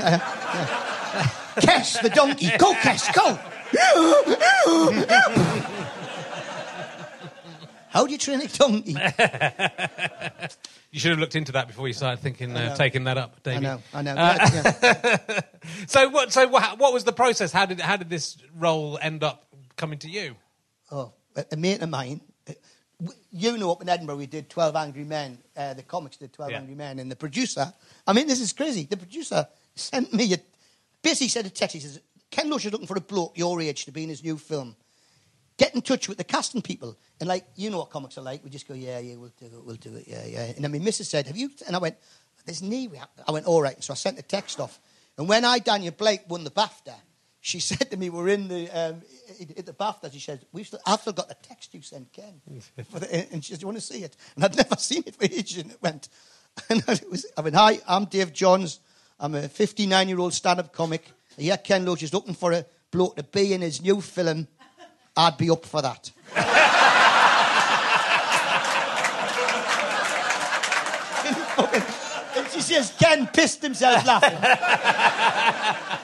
Kes 1.56 2.00
the 2.00 2.08
donkey, 2.08 2.52
go 2.56 2.72
Kes, 2.74 3.12
go. 3.12 3.34
How 7.88 8.06
do 8.06 8.12
you 8.12 8.18
train 8.18 8.42
a 8.42 8.46
donkey? 8.46 8.94
You 10.92 11.00
should 11.00 11.10
have 11.10 11.18
looked 11.18 11.34
into 11.34 11.50
that 11.50 11.66
before 11.66 11.88
you 11.88 11.94
started 11.94 12.20
thinking, 12.22 12.56
uh, 12.56 12.76
taking 12.76 13.02
that 13.04 13.18
up, 13.18 13.42
Dave. 13.42 13.56
I 13.56 13.58
know, 13.58 13.80
I 13.92 14.02
know. 14.02 14.14
Yeah, 14.14 14.74
yeah. 14.80 15.40
So, 15.88 16.08
what? 16.10 16.32
So, 16.32 16.46
what, 16.46 16.78
what 16.78 16.92
was 16.92 17.02
the 17.02 17.12
process? 17.12 17.50
How 17.50 17.66
did 17.66 17.80
how 17.80 17.96
did 17.96 18.08
this 18.08 18.36
role 18.56 19.00
end 19.02 19.24
up 19.24 19.44
coming 19.74 19.98
to 19.98 20.08
you? 20.08 20.36
Oh, 20.92 21.12
a, 21.50 21.56
mate 21.56 21.82
of 21.82 21.88
mine, 21.88 22.20
uh, 22.20 22.33
you 23.32 23.58
know, 23.58 23.72
up 23.72 23.82
in 23.82 23.88
Edinburgh, 23.88 24.16
we 24.16 24.26
did 24.26 24.48
12 24.50 24.76
Angry 24.76 25.04
Men. 25.04 25.38
Uh, 25.56 25.74
the 25.74 25.82
comics 25.82 26.16
did 26.16 26.32
12 26.32 26.50
Yeah. 26.50 26.58
Angry 26.58 26.74
Men. 26.74 26.98
And 26.98 27.10
the 27.10 27.16
producer, 27.16 27.72
I 28.06 28.12
mean, 28.12 28.26
this 28.26 28.40
is 28.40 28.52
crazy. 28.52 28.84
The 28.84 28.96
producer 28.96 29.46
sent 29.74 30.12
me 30.12 30.32
a, 30.34 30.38
basically 31.02 31.28
said 31.28 31.46
a 31.46 31.50
text. 31.50 31.74
He 31.74 31.80
says, 31.80 32.00
Ken 32.30 32.48
Loach 32.50 32.64
is 32.66 32.72
looking 32.72 32.86
for 32.86 32.96
a 32.96 33.00
bloke 33.00 33.36
your 33.36 33.60
age 33.60 33.84
to 33.84 33.92
be 33.92 34.02
in 34.02 34.08
his 34.08 34.22
new 34.24 34.36
film. 34.36 34.76
Get 35.56 35.74
in 35.74 35.82
touch 35.82 36.08
with 36.08 36.18
the 36.18 36.24
casting 36.24 36.62
people. 36.62 36.96
And 37.20 37.28
like, 37.28 37.46
you 37.54 37.70
know 37.70 37.78
what 37.78 37.90
comics 37.90 38.18
are 38.18 38.22
like. 38.22 38.42
We 38.42 38.50
just 38.50 38.66
go, 38.66 38.74
yeah, 38.74 38.98
yeah, 38.98 39.14
we'll 39.16 39.32
do 39.38 39.46
it, 39.46 39.64
we'll 39.64 39.76
do 39.76 39.94
it, 39.94 40.04
yeah, 40.08 40.24
yeah. 40.26 40.44
And 40.46 40.64
then 40.64 40.72
my 40.72 40.78
missus 40.78 41.08
said, 41.08 41.26
have 41.28 41.36
you, 41.36 41.50
and 41.66 41.76
I 41.76 41.78
went, 41.78 41.96
there's 42.44 42.62
knee. 42.62 42.90
I 43.26 43.30
went, 43.30 43.46
all 43.46 43.62
right. 43.62 43.82
So 43.82 43.92
I 43.92 43.96
sent 43.96 44.16
the 44.16 44.22
text 44.22 44.58
off. 44.60 44.80
And 45.16 45.28
when 45.28 45.44
I, 45.44 45.60
Daniel 45.60 45.94
Blake, 45.96 46.22
won 46.28 46.42
the 46.44 46.50
BAFTA, 46.50 46.94
she 47.44 47.60
said 47.60 47.90
to 47.90 47.96
me, 47.98 48.08
we're 48.08 48.28
in 48.28 48.48
the, 48.48 48.70
um, 48.70 49.02
at 49.58 49.66
the 49.66 49.74
bath. 49.74 50.00
BAFTA, 50.00 50.14
she 50.14 50.18
said, 50.18 50.46
We've 50.50 50.66
still, 50.66 50.80
I've 50.86 51.00
still 51.00 51.12
got 51.12 51.28
the 51.28 51.36
text 51.42 51.74
you 51.74 51.82
sent 51.82 52.10
Ken. 52.10 52.40
For 52.90 53.00
the, 53.00 53.30
and 53.30 53.44
she 53.44 53.52
said, 53.52 53.60
do 53.60 53.64
you 53.64 53.66
want 53.66 53.76
to 53.76 53.84
see 53.84 54.02
it? 54.02 54.16
And 54.34 54.46
I'd 54.46 54.56
never 54.56 54.76
seen 54.78 55.02
it 55.04 55.14
for 55.14 55.24
ages. 55.24 55.58
And 55.58 55.72
it 55.72 55.82
went, 55.82 56.08
and 56.70 56.82
it 56.88 57.10
was, 57.10 57.26
I 57.36 57.42
mean, 57.42 57.52
hi, 57.52 57.80
I'm 57.86 58.06
Dave 58.06 58.32
Johns. 58.32 58.80
I'm 59.20 59.34
a 59.34 59.42
59-year-old 59.42 60.32
stand-up 60.32 60.72
comic. 60.72 61.04
Yeah, 61.36 61.56
Ken 61.56 61.84
Loach 61.84 62.02
is 62.02 62.14
looking 62.14 62.32
for 62.32 62.52
a 62.52 62.64
bloke 62.90 63.16
to 63.16 63.22
be 63.22 63.52
in 63.52 63.60
his 63.60 63.82
new 63.82 64.00
film. 64.00 64.48
I'd 65.14 65.36
be 65.36 65.50
up 65.50 65.66
for 65.66 65.82
that. 65.82 66.12
and 72.36 72.50
she 72.52 72.62
says, 72.62 72.94
Ken 72.98 73.26
pissed 73.26 73.60
himself 73.60 74.06
laughing. 74.06 76.00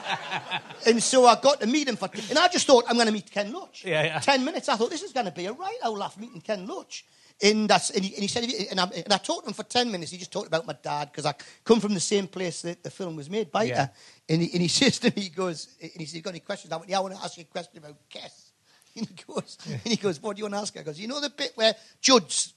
And 0.85 1.01
so 1.01 1.25
I 1.25 1.39
got 1.39 1.61
to 1.61 1.67
meet 1.67 1.87
him 1.87 1.95
for, 1.95 2.09
and 2.29 2.37
I 2.37 2.47
just 2.47 2.67
thought 2.67 2.85
I'm 2.87 2.95
going 2.95 3.07
to 3.07 3.13
meet 3.13 3.29
Ken 3.31 3.51
Loach. 3.51 3.85
Yeah, 3.85 4.03
yeah. 4.03 4.19
Ten 4.19 4.43
minutes. 4.43 4.69
I 4.69 4.75
thought 4.75 4.89
this 4.89 5.03
is 5.03 5.13
going 5.13 5.25
to 5.25 5.31
be 5.31 5.45
a 5.45 5.53
right 5.53 5.77
old 5.83 5.97
laugh 5.97 6.17
meeting 6.19 6.41
Ken 6.41 6.65
Loach. 6.67 7.05
And, 7.43 7.67
that's, 7.67 7.89
and, 7.89 8.05
he, 8.05 8.13
and 8.13 8.21
he 8.21 8.27
said, 8.27 8.43
and 8.69 8.79
I, 8.79 8.83
and 8.83 9.11
I 9.11 9.17
talked 9.17 9.45
to 9.45 9.49
him 9.49 9.53
for 9.53 9.63
10 9.63 9.91
minutes. 9.91 10.11
He 10.11 10.17
just 10.17 10.31
talked 10.31 10.47
about 10.47 10.67
my 10.67 10.75
dad 10.83 11.09
because 11.11 11.25
I 11.25 11.33
come 11.63 11.79
from 11.79 11.95
the 11.95 11.99
same 11.99 12.27
place 12.27 12.61
that 12.61 12.83
the 12.83 12.91
film 12.91 13.15
was 13.15 13.31
made, 13.31 13.51
by. 13.51 13.63
Yeah. 13.63 13.87
And, 14.29 14.43
he, 14.43 14.51
and 14.53 14.61
he 14.61 14.67
says 14.79 14.99
to 14.99 15.11
me, 15.15 15.23
he 15.23 15.29
goes, 15.29 15.75
and 15.81 15.91
he 15.97 16.05
says, 16.05 16.15
you 16.15 16.21
got 16.21 16.31
any 16.31 16.39
questions? 16.39 16.71
I 16.71 16.77
went, 16.77 16.89
yeah, 16.89 16.97
I 16.97 17.01
want 17.01 17.15
to 17.15 17.23
ask 17.23 17.37
you 17.37 17.43
a 17.49 17.51
question 17.51 17.79
about 17.79 17.95
Kes. 18.09 18.49
And 18.95 19.07
he 19.07 19.23
goes, 19.25 19.57
and 19.65 19.81
he 19.83 19.95
goes, 19.95 20.21
what 20.21 20.35
do 20.35 20.41
you 20.41 20.43
want 20.43 20.55
to 20.55 20.59
ask? 20.59 20.77
I 20.77 20.83
goes, 20.83 20.99
you 20.99 21.07
know 21.07 21.21
the 21.21 21.29
bit 21.29 21.53
where 21.55 21.73
Judge 22.01 22.53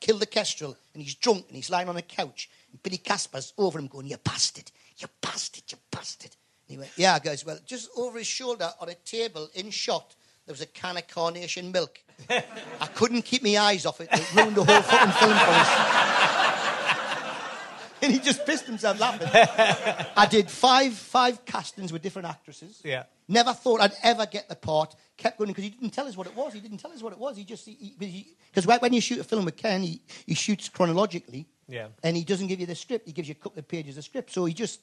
killed 0.00 0.20
the 0.20 0.26
kestrel 0.26 0.76
and 0.92 1.02
he's 1.02 1.14
drunk 1.14 1.46
and 1.46 1.56
he's 1.56 1.70
lying 1.70 1.88
on 1.88 1.96
a 1.96 2.02
couch 2.02 2.50
and 2.70 2.82
Billy 2.82 2.98
Casper's 2.98 3.54
over 3.56 3.78
him 3.78 3.86
going, 3.86 4.06
you 4.06 4.18
bastard, 4.18 4.70
you 4.98 5.06
bastard, 5.22 5.64
you 5.68 5.78
bastard. 5.90 6.36
He 6.72 6.78
went, 6.78 6.90
yeah, 6.96 7.18
guys, 7.18 7.44
well, 7.44 7.58
just 7.66 7.90
over 7.94 8.16
his 8.16 8.26
shoulder 8.26 8.70
on 8.80 8.88
a 8.88 8.94
table 8.94 9.50
in 9.54 9.68
shot, 9.68 10.14
there 10.46 10.54
was 10.54 10.62
a 10.62 10.66
can 10.66 10.96
of 10.96 11.06
carnation 11.06 11.70
milk. 11.70 11.98
I 12.30 12.86
couldn't 12.94 13.22
keep 13.22 13.42
my 13.42 13.58
eyes 13.58 13.84
off 13.84 14.00
it. 14.00 14.08
It 14.10 14.34
ruined 14.34 14.56
the 14.56 14.64
whole 14.64 14.80
fucking 14.80 15.12
film 15.12 15.32
for 15.32 15.50
us. 15.50 15.68
and 18.02 18.10
he 18.10 18.20
just 18.20 18.46
pissed 18.46 18.64
himself 18.64 18.98
laughing. 18.98 19.28
I 20.16 20.26
did 20.30 20.50
five 20.50 20.94
five 20.94 21.44
castings 21.44 21.92
with 21.92 22.00
different 22.00 22.28
actresses. 22.28 22.80
Yeah. 22.82 23.02
Never 23.28 23.52
thought 23.52 23.82
I'd 23.82 23.92
ever 24.02 24.24
get 24.24 24.48
the 24.48 24.56
part. 24.56 24.96
Kept 25.18 25.36
going 25.36 25.48
because 25.48 25.64
he 25.64 25.70
didn't 25.70 25.90
tell 25.90 26.08
us 26.08 26.16
what 26.16 26.26
it 26.26 26.34
was. 26.34 26.54
He 26.54 26.60
didn't 26.60 26.78
tell 26.78 26.92
us 26.92 27.02
what 27.02 27.12
it 27.12 27.18
was. 27.18 27.36
He 27.36 27.44
just 27.44 27.66
because 27.66 28.66
when 28.66 28.94
you 28.94 29.02
shoot 29.02 29.20
a 29.20 29.24
film 29.24 29.44
with 29.44 29.56
Ken, 29.56 29.82
he, 29.82 30.00
he 30.26 30.34
shoots 30.34 30.70
chronologically. 30.70 31.46
Yeah. 31.68 31.88
And 32.02 32.16
he 32.16 32.24
doesn't 32.24 32.46
give 32.46 32.60
you 32.60 32.66
the 32.66 32.74
script. 32.74 33.06
He 33.06 33.12
gives 33.12 33.28
you 33.28 33.34
a 33.38 33.42
couple 33.42 33.58
of 33.58 33.68
pages 33.68 33.98
of 33.98 34.04
script. 34.04 34.32
So 34.32 34.46
he 34.46 34.54
just. 34.54 34.80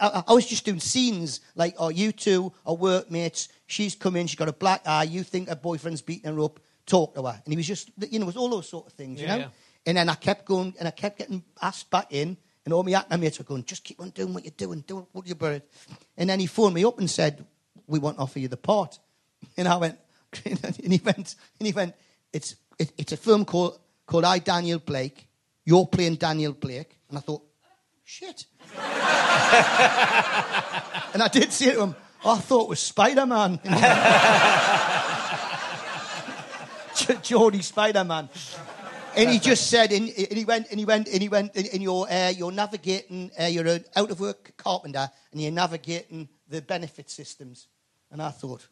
I, 0.00 0.22
I 0.28 0.32
was 0.32 0.46
just 0.46 0.64
doing 0.64 0.80
scenes 0.80 1.40
like, 1.54 1.74
oh, 1.78 1.88
you 1.88 2.12
two 2.12 2.52
are 2.64 2.74
workmates. 2.74 3.48
She's 3.66 3.94
come 3.94 4.16
in. 4.16 4.26
She's 4.26 4.38
got 4.38 4.48
a 4.48 4.52
black 4.52 4.82
eye. 4.86 5.04
You 5.04 5.22
think 5.22 5.48
her 5.48 5.56
boyfriend's 5.56 6.02
beating 6.02 6.32
her 6.32 6.40
up. 6.40 6.60
Talk 6.86 7.14
to 7.14 7.22
her. 7.22 7.40
And 7.44 7.52
he 7.52 7.56
was 7.56 7.66
just, 7.66 7.90
you 8.10 8.18
know, 8.18 8.24
it 8.24 8.26
was 8.26 8.36
all 8.36 8.48
those 8.48 8.68
sort 8.68 8.86
of 8.86 8.92
things, 8.92 9.20
you 9.20 9.26
Yeah, 9.26 9.34
know. 9.34 9.40
yeah. 9.42 9.48
And 9.86 9.96
then 9.96 10.08
I 10.08 10.14
kept 10.14 10.44
going, 10.46 10.74
and 10.78 10.86
I 10.88 10.90
kept 10.90 11.18
getting 11.18 11.42
asked 11.62 11.90
back 11.90 12.12
in, 12.12 12.36
and 12.64 12.74
all 12.74 12.82
my 12.82 12.92
acting 12.92 13.20
mates 13.20 13.38
were 13.38 13.44
going, 13.44 13.64
just 13.64 13.84
keep 13.84 14.00
on 14.00 14.10
doing 14.10 14.34
what 14.34 14.44
you're 14.44 14.52
doing, 14.56 14.82
do 14.86 15.06
what 15.12 15.26
you're 15.26 15.36
doing. 15.36 15.62
And 16.16 16.28
then 16.28 16.40
he 16.40 16.46
phoned 16.46 16.74
me 16.74 16.84
up 16.84 16.98
and 16.98 17.08
said, 17.08 17.44
we 17.86 17.98
want 18.00 18.16
to 18.16 18.22
offer 18.22 18.38
you 18.40 18.48
the 18.48 18.56
part. 18.56 18.98
And 19.56 19.68
I 19.68 19.76
went, 19.76 19.98
and 20.44 20.92
he 20.92 21.00
went, 21.04 21.36
and 21.60 21.66
he 21.66 21.72
went, 21.72 21.94
it's, 22.32 22.56
it, 22.78 22.92
it's 22.98 23.12
a 23.12 23.16
film 23.16 23.44
called, 23.44 23.78
called 24.06 24.24
I, 24.24 24.38
Daniel 24.40 24.78
Blake. 24.80 25.28
You're 25.64 25.86
playing 25.86 26.16
Daniel 26.16 26.52
Blake. 26.52 26.98
And 27.08 27.16
I 27.18 27.20
thought, 27.20 27.42
shit. 28.06 28.46
and 28.62 28.72
I 31.22 31.28
did 31.30 31.52
say 31.52 31.74
to 31.74 31.82
him, 31.82 31.94
I 32.24 32.38
thought 32.38 32.62
it 32.62 32.68
was 32.70 32.80
Spider 32.80 33.26
Man. 33.26 33.60
Geordie 37.22 37.62
Spider 37.62 38.04
Man. 38.04 38.28
And 39.16 39.30
he 39.30 39.38
just 39.38 39.68
said, 39.68 39.92
and, 39.92 40.08
and 40.08 40.38
he 40.38 40.44
went, 40.44 40.68
and 40.70 40.78
he 40.78 40.86
went, 40.86 41.08
and 41.08 41.22
he 41.22 41.28
went, 41.28 41.56
and, 41.56 41.82
you're, 41.82 42.06
uh, 42.08 42.30
you're 42.30 42.52
navigating, 42.52 43.30
uh, 43.40 43.44
you're 43.44 43.66
an 43.66 43.84
out 43.96 44.10
of 44.10 44.20
work 44.20 44.52
carpenter, 44.56 45.10
and 45.32 45.40
you're 45.40 45.50
navigating 45.50 46.28
the 46.48 46.62
benefit 46.62 47.10
systems. 47.10 47.66
And 48.10 48.22
I 48.22 48.30
thought, 48.30 48.66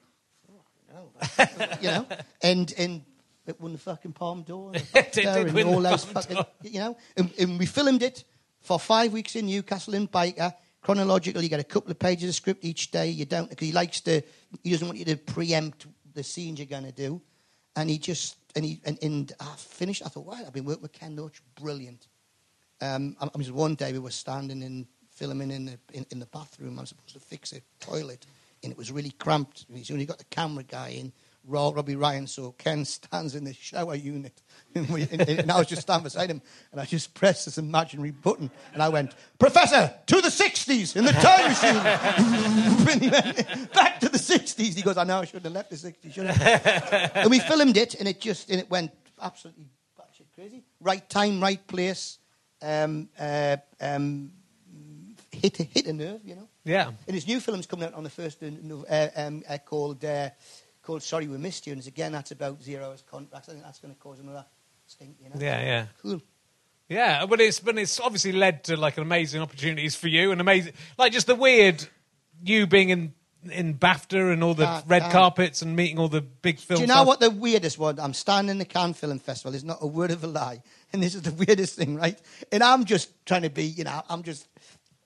oh, 0.95 1.09
you 1.81 1.91
know, 1.91 2.07
and 2.43 2.73
and 2.79 3.03
it 3.47 3.61
won 3.61 3.73
the 3.73 3.79
fucking 3.79 4.13
Palme 4.13 4.43
d'Or, 4.43 4.73
and, 4.75 4.85
It 4.95 5.13
did 5.13 5.27
and 5.27 5.69
all 5.69 5.81
the 5.81 5.91
those 5.91 6.05
fucking, 6.05 6.37
d'Or. 6.37 6.47
you 6.63 6.79
know, 6.79 6.97
and, 7.17 7.31
and 7.39 7.59
we 7.59 7.67
filmed 7.67 8.03
it 8.03 8.25
for 8.65 8.81
five 8.81 9.13
weeks 9.13 9.37
in 9.37 9.47
Newcastle 9.47 9.95
in 9.95 10.09
Byker. 10.09 10.53
Chronologically, 10.81 11.45
you 11.45 11.49
get 11.49 11.61
a 11.61 11.65
couple 11.65 11.91
of 11.91 11.99
pages 11.99 12.29
of 12.29 12.35
script 12.35 12.65
each 12.65 12.91
day. 12.91 13.09
You 13.09 13.25
don't 13.25 13.49
because 13.49 13.67
he 13.67 13.73
likes 13.73 14.01
to. 14.03 14.23
He 14.63 14.71
doesn't 14.71 14.87
want 14.87 14.99
you 14.99 15.05
to 15.05 15.17
preempt 15.17 15.87
the 16.15 16.23
scenes 16.23 16.59
you're 16.59 16.67
going 16.67 16.85
to 16.85 16.93
do, 16.93 17.23
and 17.77 17.89
he 17.89 17.99
just 17.99 18.37
and 18.57 18.65
he 18.65 18.81
and, 18.85 18.99
and 19.03 19.33
I 19.39 19.55
finished. 19.57 20.03
I 20.05 20.09
thought, 20.09 20.27
wow, 20.27 20.41
I've 20.47 20.53
been 20.53 20.65
working 20.65 20.83
with 20.83 20.93
Ken 20.93 21.15
Loach, 21.15 21.41
brilliant. 21.55 22.09
Um, 22.81 23.17
I, 23.21 23.27
I 23.27 23.39
was 23.39 23.53
one 23.53 23.77
day 23.77 23.93
we 23.93 23.99
were 23.99 24.11
standing 24.11 24.63
in 24.63 24.87
filming 25.11 25.51
in 25.51 25.67
the 25.67 25.79
in, 25.93 26.05
in 26.11 26.19
the 26.19 26.27
bathroom. 26.27 26.79
I 26.79 26.83
was 26.83 26.91
supposed 26.91 27.15
to 27.15 27.21
fix 27.21 27.53
a 27.53 27.61
toilet, 27.81 28.27
and 28.63 28.73
it 28.73 28.77
was 28.77 28.91
really 28.91 29.13
cramped. 29.13 29.67
He's 29.73 29.91
only 29.91 30.07
got 30.07 30.19
the 30.19 30.25
camera 30.25 30.65
guy 30.65 30.89
in, 30.89 31.13
Robbie 31.47 31.97
Ryan. 31.97 32.27
So 32.27 32.53
Ken 32.53 32.85
stands 32.85 33.35
in 33.35 33.45
the 33.45 33.53
shower 33.53 33.95
unit, 33.95 34.43
and, 34.75 34.89
we, 34.89 35.03
and, 35.11 35.23
and 35.23 35.51
I 35.51 35.59
was 35.59 35.67
just 35.67 35.83
standing 35.83 36.05
beside 36.05 36.31
him, 36.31 36.43
and 36.73 36.81
I 36.81 36.85
just 36.85 37.15
pressed 37.15 37.45
this 37.45 37.59
imaginary 37.59 38.11
button, 38.11 38.51
and 38.73 38.83
I 38.83 38.89
went, 38.89 39.13
"Professor, 39.39 39.93
to 40.07 40.21
the 40.21 40.29
'60s 40.29 40.97
in 40.97 41.05
the 41.05 41.13
time 41.13 41.49
machine." 41.49 42.85
went, 43.13 43.73
back 43.73 44.01
to 44.01 44.09
the 44.09 44.19
'60s. 44.19 44.75
He 44.75 44.83
goes, 44.83 44.97
"I 44.97 45.05
know 45.05 45.21
I 45.21 45.25
shouldn't 45.25 45.45
have 45.45 45.53
left 45.53 45.71
the 45.71 45.77
'60s." 45.77 46.13
Should 46.13 46.27
I? 46.27 47.11
and 47.15 47.31
we 47.31 47.41
filmed 47.41 47.77
it, 47.77 47.95
and 47.95 48.09
it 48.09 48.21
just 48.21 48.51
and 48.51 48.61
it 48.61 48.71
went 48.71 48.93
absolutely 49.21 49.67
batshit 49.99 50.27
crazy. 50.35 50.63
Right 50.81 51.09
time, 51.09 51.41
right 51.41 51.65
place. 51.67 52.19
Um, 52.63 53.09
uh, 53.19 53.59
um, 53.81 54.31
hit 55.35 55.61
a, 55.61 55.63
hit 55.65 55.87
a 55.87 55.93
nerve, 55.93 56.21
you 56.25 56.37
know. 56.37 56.49
Yeah. 56.65 56.91
And 57.07 57.15
his 57.15 57.27
new 57.27 57.41
film's 57.41 57.67
coming 57.67 57.87
out 57.87 57.95
on 57.95 58.05
the 58.05 58.11
first 58.11 58.43
of 58.43 58.63
Nov- 58.63 58.87
uh, 58.89 59.09
um, 59.17 59.43
uh, 59.49 59.59
called 59.59 60.05
uh, 60.05 60.31
called 60.85 61.03
Sorry 61.03 61.27
We 61.27 61.39
Missed 61.39 61.67
You, 61.67 61.73
and 61.73 61.79
it's, 61.79 61.89
again 61.89 62.13
that's 62.13 62.31
about 62.31 62.63
zero 62.63 62.87
hours 62.87 63.03
contracts. 63.09 63.49
I 63.49 63.53
think 63.53 63.65
that's 63.65 63.79
going 63.81 63.95
to 63.95 64.01
cause 64.01 64.21
another 64.21 64.45
stink, 64.87 65.17
you 65.21 65.29
know. 65.29 65.37
Yeah, 65.39 65.61
yeah. 65.63 65.87
Cool. 66.03 66.21
Yeah, 66.89 67.27
but 67.27 67.41
it's 67.41 67.61
but 67.61 67.79
it's 67.79 67.99
obviously 67.99 68.33
led 68.33 68.65
to 68.65 68.77
like 68.77 68.97
an 68.97 69.03
amazing 69.03 69.41
opportunities 69.41 69.97
for 69.97 70.09
you 70.09 70.33
and 70.33 70.41
amazing 70.41 70.75
like 70.99 71.13
just 71.13 71.27
the 71.27 71.35
weird 71.35 71.87
you 72.43 72.67
being 72.67 72.91
in 72.91 73.15
in 73.51 73.75
BAFTA 73.75 74.33
and 74.33 74.43
all 74.43 74.55
the 74.55 74.83
red 74.87 75.11
carpets 75.11 75.63
and 75.63 75.77
meeting 75.77 75.99
all 75.99 76.09
the 76.09 76.21
big 76.21 76.59
film 76.59 76.79
Do 76.79 76.83
you 76.83 76.87
know 76.87 76.95
stars. 76.95 77.07
what 77.07 77.21
the 77.21 77.31
weirdest 77.31 77.79
one? 77.79 78.01
I'm 78.01 78.15
standing 78.15 78.53
in 78.53 78.59
the 78.59 78.65
Cannes 78.65 78.95
Film 78.95 79.19
Festival. 79.19 79.55
It's 79.55 79.65
not 79.65 79.79
a 79.81 79.87
word 79.87 80.11
of 80.11 80.25
a 80.25 80.27
lie. 80.27 80.63
And 80.93 81.03
this 81.03 81.15
is 81.15 81.23
the 81.23 81.33
weirdest 81.47 81.77
thing, 81.77 81.97
right? 81.97 82.19
And 82.53 82.63
I'm 82.63 82.85
just 82.85 83.11
trying 83.27 83.43
to 83.43 83.51
be, 83.51 83.65
you 83.65 83.85
know, 83.85 84.03
I'm 84.09 84.23
just, 84.23 84.49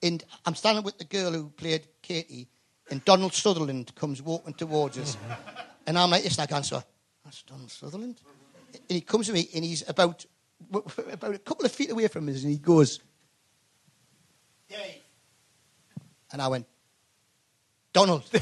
and 0.01 0.23
I'm 0.45 0.55
standing 0.55 0.83
with 0.83 0.97
the 0.97 1.03
girl 1.03 1.31
who 1.33 1.49
played 1.49 1.87
Katie, 2.01 2.47
and 2.89 3.03
Donald 3.05 3.33
Sutherland 3.33 3.93
comes 3.95 4.21
walking 4.21 4.53
towards 4.53 4.97
us. 4.97 5.17
and 5.89 5.97
I'm 5.97 6.11
like, 6.11 6.23
it's 6.23 6.37
like, 6.37 6.51
answer, 6.51 6.83
that's 7.25 7.41
Donald 7.41 7.71
Sutherland? 7.71 8.21
And 8.73 8.81
he 8.87 9.01
comes 9.01 9.25
to 9.25 9.33
me, 9.33 9.49
and 9.55 9.65
he's 9.65 9.83
about, 9.89 10.23
about 11.11 11.33
a 11.33 11.39
couple 11.39 11.65
of 11.65 11.71
feet 11.71 11.89
away 11.89 12.07
from 12.07 12.29
us, 12.29 12.43
and 12.43 12.51
he 12.51 12.59
goes, 12.59 12.99
Dave. 14.69 15.01
And 16.31 16.43
I 16.43 16.47
went, 16.47 16.67
Donald. 17.91 18.23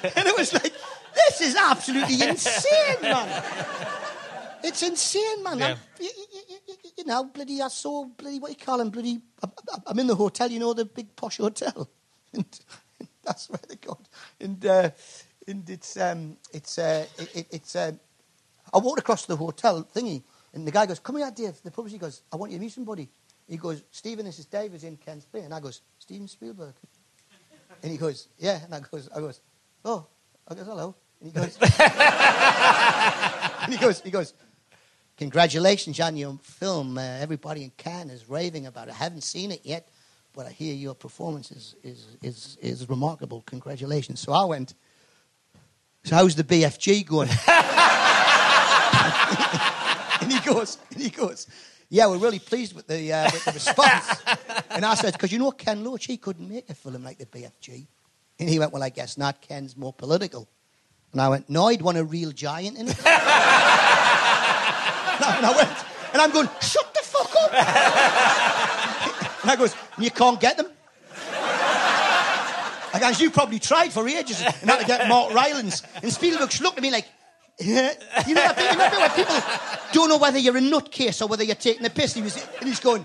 And 0.00 0.26
it 0.28 0.36
was 0.38 0.52
like, 0.52 0.72
this 1.14 1.40
is 1.40 1.56
absolutely 1.56 2.22
insane, 2.28 2.96
man. 3.02 3.42
It's 4.62 4.82
insane, 4.82 5.42
man. 5.42 5.58
Yeah. 5.58 5.76
You, 6.98 7.04
know, 7.04 7.24
bloody, 7.24 7.62
I 7.62 7.68
saw 7.68 8.04
bloody, 8.04 8.40
what 8.40 8.50
you 8.50 8.56
call 8.56 8.80
him, 8.80 8.90
bloody, 8.90 9.20
I- 9.42 9.48
I'm 9.86 9.98
in 10.00 10.08
the 10.08 10.16
hotel, 10.16 10.50
you 10.50 10.58
know, 10.58 10.74
the 10.74 10.84
big 10.84 11.14
posh 11.16 11.36
hotel. 11.38 11.88
And 12.34 12.44
that's 13.24 13.48
where 13.48 13.60
they 13.68 13.76
got. 13.76 14.00
And, 14.40 14.66
uh, 14.66 14.90
and 15.46 15.70
it's, 15.70 15.96
um, 15.96 16.36
it's, 16.52 16.76
uh, 16.78 17.06
it, 17.18 17.36
it- 17.36 17.46
it's, 17.52 17.76
um, 17.76 17.98
I 18.74 18.78
walked 18.78 18.98
across 19.00 19.24
the 19.26 19.36
hotel 19.36 19.86
thingy, 19.94 20.22
and 20.52 20.66
the 20.66 20.72
guy 20.72 20.84
goes, 20.86 20.98
come 20.98 21.16
here, 21.16 21.30
Dave. 21.30 21.62
The 21.62 21.70
publisher 21.70 21.98
goes, 21.98 22.22
I 22.32 22.36
want 22.36 22.50
you 22.52 22.58
to 22.58 22.62
meet 22.64 22.72
somebody. 22.72 23.08
He 23.48 23.56
goes, 23.56 23.82
Steven, 23.92 24.26
this 24.26 24.38
is 24.40 24.46
Dave, 24.46 24.74
is 24.74 24.84
in 24.84 24.96
Ken's 24.98 25.24
play. 25.24 25.40
And 25.40 25.54
I 25.54 25.60
goes, 25.60 25.80
Steven 25.98 26.28
Spielberg. 26.28 26.74
And 27.82 27.92
he 27.92 27.98
goes, 27.98 28.26
yeah. 28.38 28.58
And 28.64 28.74
I 28.74 28.80
goes, 28.80 29.08
I 29.14 29.20
goes, 29.20 29.40
oh. 29.84 30.04
I 30.48 30.54
goes, 30.54 30.66
hello. 30.66 30.96
And 31.20 31.30
he 31.32 31.38
goes, 31.38 31.56
and 33.62 33.72
he 33.72 33.78
goes, 33.78 34.00
he 34.00 34.10
goes, 34.10 34.34
congratulations 35.18 36.00
on 36.00 36.16
your 36.16 36.38
film. 36.42 36.96
Uh, 36.96 37.02
everybody 37.02 37.64
in 37.64 37.72
Cannes 37.76 38.10
is 38.10 38.28
raving 38.28 38.66
about 38.66 38.88
it. 38.88 38.92
I 38.92 38.94
haven't 38.94 39.24
seen 39.24 39.52
it 39.52 39.60
yet, 39.64 39.88
but 40.32 40.46
I 40.46 40.50
hear 40.50 40.74
your 40.74 40.94
performance 40.94 41.50
is, 41.50 41.74
is, 41.82 42.16
is, 42.22 42.56
is 42.62 42.88
remarkable. 42.88 43.42
Congratulations. 43.42 44.20
So 44.20 44.32
I 44.32 44.44
went, 44.44 44.74
so 46.04 46.16
how's 46.16 46.36
the 46.36 46.44
BFG 46.44 47.06
going? 47.06 47.28
and 50.22 50.32
he 50.32 50.40
goes, 50.48 50.78
and 50.92 51.02
he 51.02 51.10
goes, 51.10 51.48
yeah, 51.90 52.06
we're 52.06 52.18
really 52.18 52.38
pleased 52.38 52.74
with 52.74 52.86
the, 52.86 53.12
uh, 53.12 53.30
with 53.32 53.44
the 53.44 53.52
response. 53.52 54.22
and 54.70 54.84
I 54.84 54.94
said, 54.94 55.14
because 55.14 55.32
you 55.32 55.38
know 55.38 55.50
Ken 55.50 55.82
Loach, 55.82 56.06
he 56.06 56.16
couldn't 56.16 56.48
make 56.48 56.70
a 56.70 56.74
film 56.74 57.02
like 57.02 57.18
the 57.18 57.26
BFG. 57.26 57.88
And 58.38 58.48
he 58.48 58.60
went, 58.60 58.72
well, 58.72 58.84
I 58.84 58.90
guess 58.90 59.18
not. 59.18 59.42
Ken's 59.42 59.76
more 59.76 59.92
political. 59.92 60.48
And 61.12 61.20
I 61.20 61.28
went, 61.28 61.50
no, 61.50 61.66
I'd 61.66 61.82
want 61.82 61.98
a 61.98 62.04
real 62.04 62.30
giant 62.30 62.78
in 62.78 62.86
it. 62.88 63.04
and 65.38 65.46
I 65.46 65.56
went, 65.56 65.70
and 66.12 66.22
I'm 66.22 66.30
going, 66.30 66.48
shut 66.60 66.92
the 66.94 67.00
fuck 67.02 67.34
up. 67.36 67.52
and 69.42 69.50
I 69.50 69.56
goes, 69.56 69.74
you 69.98 70.10
can't 70.10 70.40
get 70.40 70.56
them. 70.56 70.66
I 72.92 72.98
goes, 73.00 73.20
you 73.20 73.30
probably 73.30 73.58
tried 73.58 73.92
for 73.92 74.08
ages 74.08 74.40
and 74.40 74.70
had 74.70 74.80
to 74.80 74.86
get 74.86 75.08
Mark 75.08 75.32
Rylance. 75.32 75.82
And 76.02 76.12
Spielberg 76.12 76.50
looked 76.60 76.78
at 76.78 76.82
me 76.82 76.90
like, 76.90 77.06
you 77.60 77.74
know 77.74 77.82
that 77.82 78.56
bit 78.56 78.76
where 78.78 79.10
people 79.10 79.36
don't 79.92 80.08
know 80.08 80.18
whether 80.18 80.38
you're 80.38 80.56
a 80.56 80.60
nutcase 80.60 81.20
or 81.20 81.26
whether 81.26 81.42
you're 81.42 81.56
taking 81.56 81.84
a 81.86 81.90
piss. 81.90 82.14
He 82.14 82.22
was, 82.22 82.36
and 82.60 82.68
he's 82.68 82.80
going, 82.80 83.04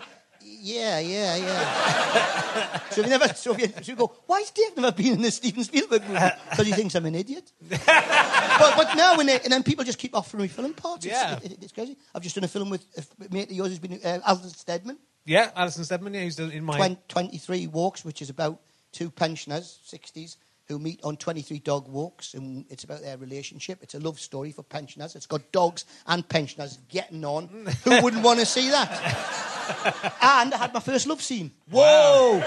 yeah, 0.63 0.99
yeah, 0.99 1.35
yeah. 1.35 2.79
so 2.89 3.03
we 3.03 3.09
never, 3.09 3.27
so 3.33 3.53
we, 3.53 3.67
so 3.67 3.73
we 3.89 3.95
go, 3.95 4.11
why 4.25 4.39
has 4.39 4.51
Dave 4.51 4.75
never 4.77 4.91
been 4.91 5.13
in 5.13 5.21
this 5.21 5.35
Steven 5.35 5.63
Spielberg 5.63 6.07
movie? 6.07 6.19
Because 6.49 6.67
he 6.67 6.73
thinks 6.73 6.95
I'm 6.95 7.05
an 7.05 7.15
idiot. 7.15 7.51
but, 7.69 8.73
but 8.77 8.95
now, 8.95 9.17
when 9.17 9.25
they, 9.27 9.39
and 9.41 9.51
then 9.51 9.63
people 9.63 9.83
just 9.83 9.99
keep 9.99 10.15
offering 10.15 10.43
me 10.43 10.47
film 10.47 10.73
parts. 10.73 11.05
It's, 11.05 11.13
Yeah. 11.13 11.37
it- 11.43 11.51
it- 11.53 11.57
it's 11.63 11.71
crazy. 11.73 11.97
I've 12.15 12.21
just 12.21 12.35
done 12.35 12.43
a 12.43 12.47
film 12.47 12.69
with 12.69 12.85
a 12.97 13.33
mate 13.33 13.49
of 13.49 13.55
yours 13.55 13.69
who's 13.69 13.79
been, 13.79 13.99
uh, 14.03 14.19
Alden 14.25 14.49
Stedman. 14.49 14.97
Yeah, 15.25 15.51
Alison 15.55 15.83
Steadman, 15.85 16.13
yeah, 16.13 16.21
who's 16.23 16.39
in 16.39 16.63
my 16.63 16.75
20, 16.77 16.97
23 17.07 17.67
walks, 17.67 18.03
which 18.05 18.21
is 18.21 18.29
about 18.29 18.59
two 18.91 19.09
pensioners, 19.09 19.79
60s, 19.89 20.37
who 20.67 20.79
meet 20.79 20.99
on 21.03 21.17
23 21.17 21.59
dog 21.59 21.87
walks, 21.87 22.33
and 22.33 22.65
it's 22.69 22.83
about 22.83 23.01
their 23.01 23.17
relationship. 23.17 23.79
It's 23.81 23.95
a 23.95 23.99
love 23.99 24.19
story 24.19 24.51
for 24.51 24.63
pensioners. 24.63 25.15
It's 25.15 25.25
got 25.25 25.51
dogs 25.51 25.85
and 26.07 26.27
pensioners 26.27 26.79
getting 26.89 27.25
on. 27.25 27.47
Who 27.83 28.01
wouldn't 28.03 28.23
want 28.23 28.39
to 28.39 28.45
see 28.45 28.69
that? 28.69 28.89
and 30.21 30.53
I 30.53 30.57
had 30.57 30.73
my 30.73 30.79
first 30.79 31.07
love 31.07 31.21
scene. 31.21 31.51
Whoa! 31.69 32.41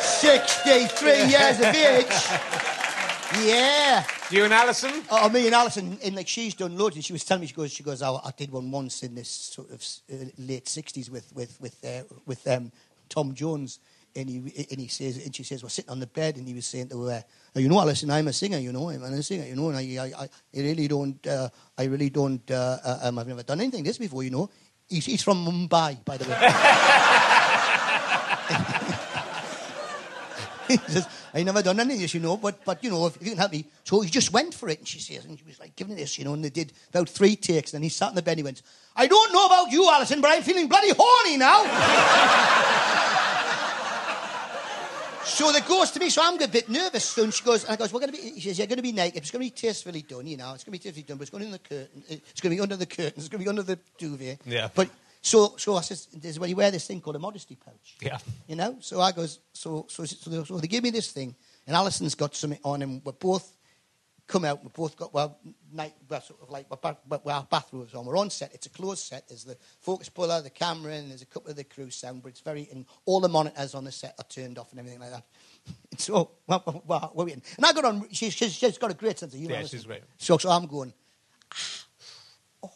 63 0.00 1.08
years 1.26 1.58
of 1.58 1.66
age. 1.66 2.86
Yeah. 3.44 4.04
You 4.30 4.44
and 4.44 4.52
Alison? 4.52 5.04
Oh, 5.10 5.28
me 5.28 5.46
and 5.46 5.54
Alison, 5.54 5.98
and 6.02 6.16
like 6.16 6.28
she's 6.28 6.54
done 6.54 6.76
loads, 6.76 6.96
and 6.96 7.04
she 7.04 7.12
was 7.12 7.24
telling 7.24 7.42
me, 7.42 7.46
she 7.46 7.54
goes, 7.54 7.72
she 7.72 7.82
goes, 7.82 8.02
oh, 8.02 8.20
I 8.24 8.30
did 8.36 8.50
one 8.50 8.70
once 8.70 9.02
in 9.02 9.14
this 9.14 9.28
sort 9.28 9.70
of 9.70 9.84
uh, 10.12 10.26
late 10.38 10.64
'60s 10.64 11.10
with 11.10 11.32
with 11.32 11.60
with 11.60 11.84
uh, 11.84 12.02
with 12.24 12.46
um, 12.48 12.72
Tom 13.08 13.34
Jones, 13.34 13.78
and 14.16 14.28
he 14.28 14.66
and 14.70 14.80
he 14.80 14.88
says, 14.88 15.24
and 15.24 15.34
she 15.34 15.42
says, 15.42 15.62
we're 15.62 15.68
sitting 15.68 15.90
on 15.90 16.00
the 16.00 16.06
bed, 16.06 16.36
and 16.36 16.48
he 16.48 16.54
was 16.54 16.66
saying 16.66 16.88
to 16.88 17.04
her, 17.04 17.24
oh, 17.54 17.60
you 17.60 17.68
know, 17.68 17.78
Alison, 17.78 18.10
I'm 18.10 18.28
a 18.28 18.32
singer, 18.32 18.58
you 18.58 18.72
know, 18.72 18.88
I'm 18.88 19.02
a 19.02 19.22
singer, 19.22 19.44
you 19.44 19.54
know, 19.54 19.68
and 19.68 19.76
I 19.76 20.04
I, 20.04 20.24
I 20.24 20.28
really 20.54 20.88
don't, 20.88 21.24
uh, 21.26 21.48
I 21.76 21.84
really 21.84 22.10
don't, 22.10 22.50
uh, 22.50 22.78
uh, 22.84 22.98
um, 23.02 23.18
I've 23.18 23.28
never 23.28 23.42
done 23.42 23.60
anything 23.60 23.84
this 23.84 23.98
before, 23.98 24.22
you 24.22 24.30
know. 24.30 24.50
He's, 24.88 25.04
he's 25.04 25.22
from 25.22 25.44
Mumbai, 25.44 26.04
by 26.04 26.16
the 26.16 26.24
way. 26.24 26.36
he 30.68 30.76
says, 30.92 31.08
I 31.34 31.42
never 31.42 31.60
done 31.60 31.80
any 31.80 31.94
of 31.94 32.00
this, 32.00 32.14
you 32.14 32.20
know, 32.20 32.36
but, 32.36 32.64
but 32.64 32.82
you 32.84 32.90
know, 32.90 33.06
if 33.06 33.16
you 33.20 33.30
can 33.30 33.38
help 33.38 33.52
me. 33.52 33.64
So 33.84 34.00
he 34.00 34.10
just 34.10 34.32
went 34.32 34.54
for 34.54 34.68
it, 34.68 34.78
and 34.78 34.88
she 34.88 35.00
says, 35.00 35.24
and 35.24 35.38
she 35.38 35.44
was 35.44 35.58
like 35.58 35.76
giving 35.76 35.94
it 35.94 35.96
this, 35.96 36.18
you 36.18 36.24
know, 36.24 36.34
and 36.34 36.44
they 36.44 36.50
did 36.50 36.72
about 36.90 37.08
three 37.08 37.36
takes, 37.36 37.74
and 37.74 37.82
he 37.82 37.90
sat 37.90 38.10
in 38.10 38.14
the 38.14 38.22
bed 38.22 38.32
and 38.32 38.38
he 38.38 38.44
went, 38.44 38.62
I 38.94 39.06
don't 39.06 39.32
know 39.32 39.46
about 39.46 39.72
you, 39.72 39.88
Alison, 39.90 40.20
but 40.20 40.30
I'm 40.30 40.42
feeling 40.42 40.68
bloody 40.68 40.92
horny 40.96 41.36
now. 41.36 43.32
so 45.26 45.52
the 45.52 45.60
goes 45.60 45.90
to 45.90 46.00
me, 46.00 46.08
so 46.10 46.22
I'm 46.24 46.40
a 46.40 46.48
bit 46.48 46.68
nervous. 46.68 47.04
So 47.04 47.24
and 47.24 47.34
she 47.34 47.44
goes, 47.44 47.64
and 47.64 47.72
I 47.72 47.76
goes, 47.76 47.92
we're 47.92 48.00
going 48.00 48.12
to 48.12 48.18
be, 48.18 48.40
she 48.40 48.48
says, 48.48 48.58
you're 48.58 48.66
going 48.66 48.76
to 48.76 48.82
be 48.82 48.92
naked. 48.92 49.22
It's 49.22 49.30
going 49.30 49.44
to 49.44 49.52
be 49.52 49.56
tastefully 49.56 50.02
done, 50.02 50.26
you 50.26 50.36
know. 50.36 50.54
It's 50.54 50.64
going 50.64 50.78
to 50.78 50.78
be 50.78 50.78
tastefully 50.78 51.02
done, 51.02 51.18
but 51.18 51.22
it's 51.22 51.30
going 51.30 51.42
uh, 51.42 51.46
to 51.46 51.50
be 51.50 51.50
under 51.52 51.56
the 51.58 51.76
curtain. 51.76 52.02
It's 52.08 52.40
going 52.40 52.50
to 52.50 52.56
be 52.56 52.60
under 52.60 52.76
the 52.76 52.86
curtains. 52.86 53.24
It's 53.24 53.28
going 53.28 53.40
to 53.40 53.44
be 53.44 53.48
under 53.48 53.62
the 53.62 53.78
duvet. 53.98 54.40
Yeah. 54.46 54.68
But 54.74 54.88
so, 55.22 55.54
so 55.56 55.74
I 55.74 55.80
says, 55.80 56.06
this 56.12 56.32
is 56.32 56.40
when 56.40 56.50
you 56.50 56.56
wear 56.56 56.70
this 56.70 56.86
thing 56.86 57.00
called 57.00 57.16
a 57.16 57.18
modesty 57.18 57.56
pouch. 57.56 57.96
Yeah. 58.00 58.18
You 58.46 58.56
know? 58.56 58.76
So 58.80 59.00
I 59.00 59.12
goes, 59.12 59.40
so, 59.52 59.86
so, 59.88 60.04
so, 60.04 60.30
they, 60.30 60.44
so 60.44 60.58
they 60.58 60.68
give 60.68 60.84
me 60.84 60.90
this 60.90 61.10
thing, 61.10 61.34
and 61.66 61.74
Alison's 61.74 62.14
got 62.14 62.36
something 62.36 62.60
on, 62.62 62.82
and 62.82 63.04
we're 63.04 63.12
both 63.12 63.55
come 64.26 64.44
out, 64.44 64.62
we 64.62 64.70
both 64.74 64.96
got, 64.96 65.14
well, 65.14 65.38
night, 65.72 65.94
sort 66.10 66.40
of 66.42 66.50
like, 66.50 66.66
our 66.70 67.46
bathrobes 67.50 67.94
on. 67.94 68.04
We're 68.06 68.16
on 68.16 68.30
set. 68.30 68.52
It's 68.54 68.66
a 68.66 68.70
closed 68.70 69.04
set. 69.04 69.28
There's 69.28 69.44
the 69.44 69.56
focus 69.80 70.08
puller, 70.08 70.42
the 70.42 70.50
camera, 70.50 70.92
and 70.92 71.10
there's 71.10 71.22
a 71.22 71.26
couple 71.26 71.50
of 71.50 71.56
the 71.56 71.64
crew 71.64 71.90
sound, 71.90 72.22
but 72.22 72.30
it's 72.30 72.40
very, 72.40 72.68
and 72.72 72.86
all 73.04 73.20
the 73.20 73.28
monitors 73.28 73.74
on 73.74 73.84
the 73.84 73.92
set 73.92 74.14
are 74.18 74.24
turned 74.24 74.58
off 74.58 74.70
and 74.72 74.80
everything 74.80 75.00
like 75.00 75.10
that. 75.10 75.24
so, 75.98 76.30
well, 76.46 76.82
well, 76.86 77.12
we're 77.14 77.24
waiting. 77.24 77.42
And 77.56 77.66
I 77.66 77.72
got 77.72 77.84
on, 77.84 78.08
she, 78.10 78.30
she's, 78.30 78.52
she's 78.52 78.78
got 78.78 78.90
a 78.90 78.94
great 78.94 79.18
sense 79.18 79.32
of 79.32 79.38
humor. 79.38 79.54
Yeah, 79.54 79.66
she's 79.66 79.84
great. 79.84 80.02
So, 80.18 80.38
so 80.38 80.50
I'm 80.50 80.66
going, 80.66 80.92
ah, 81.52 81.86
oh, 82.64 82.72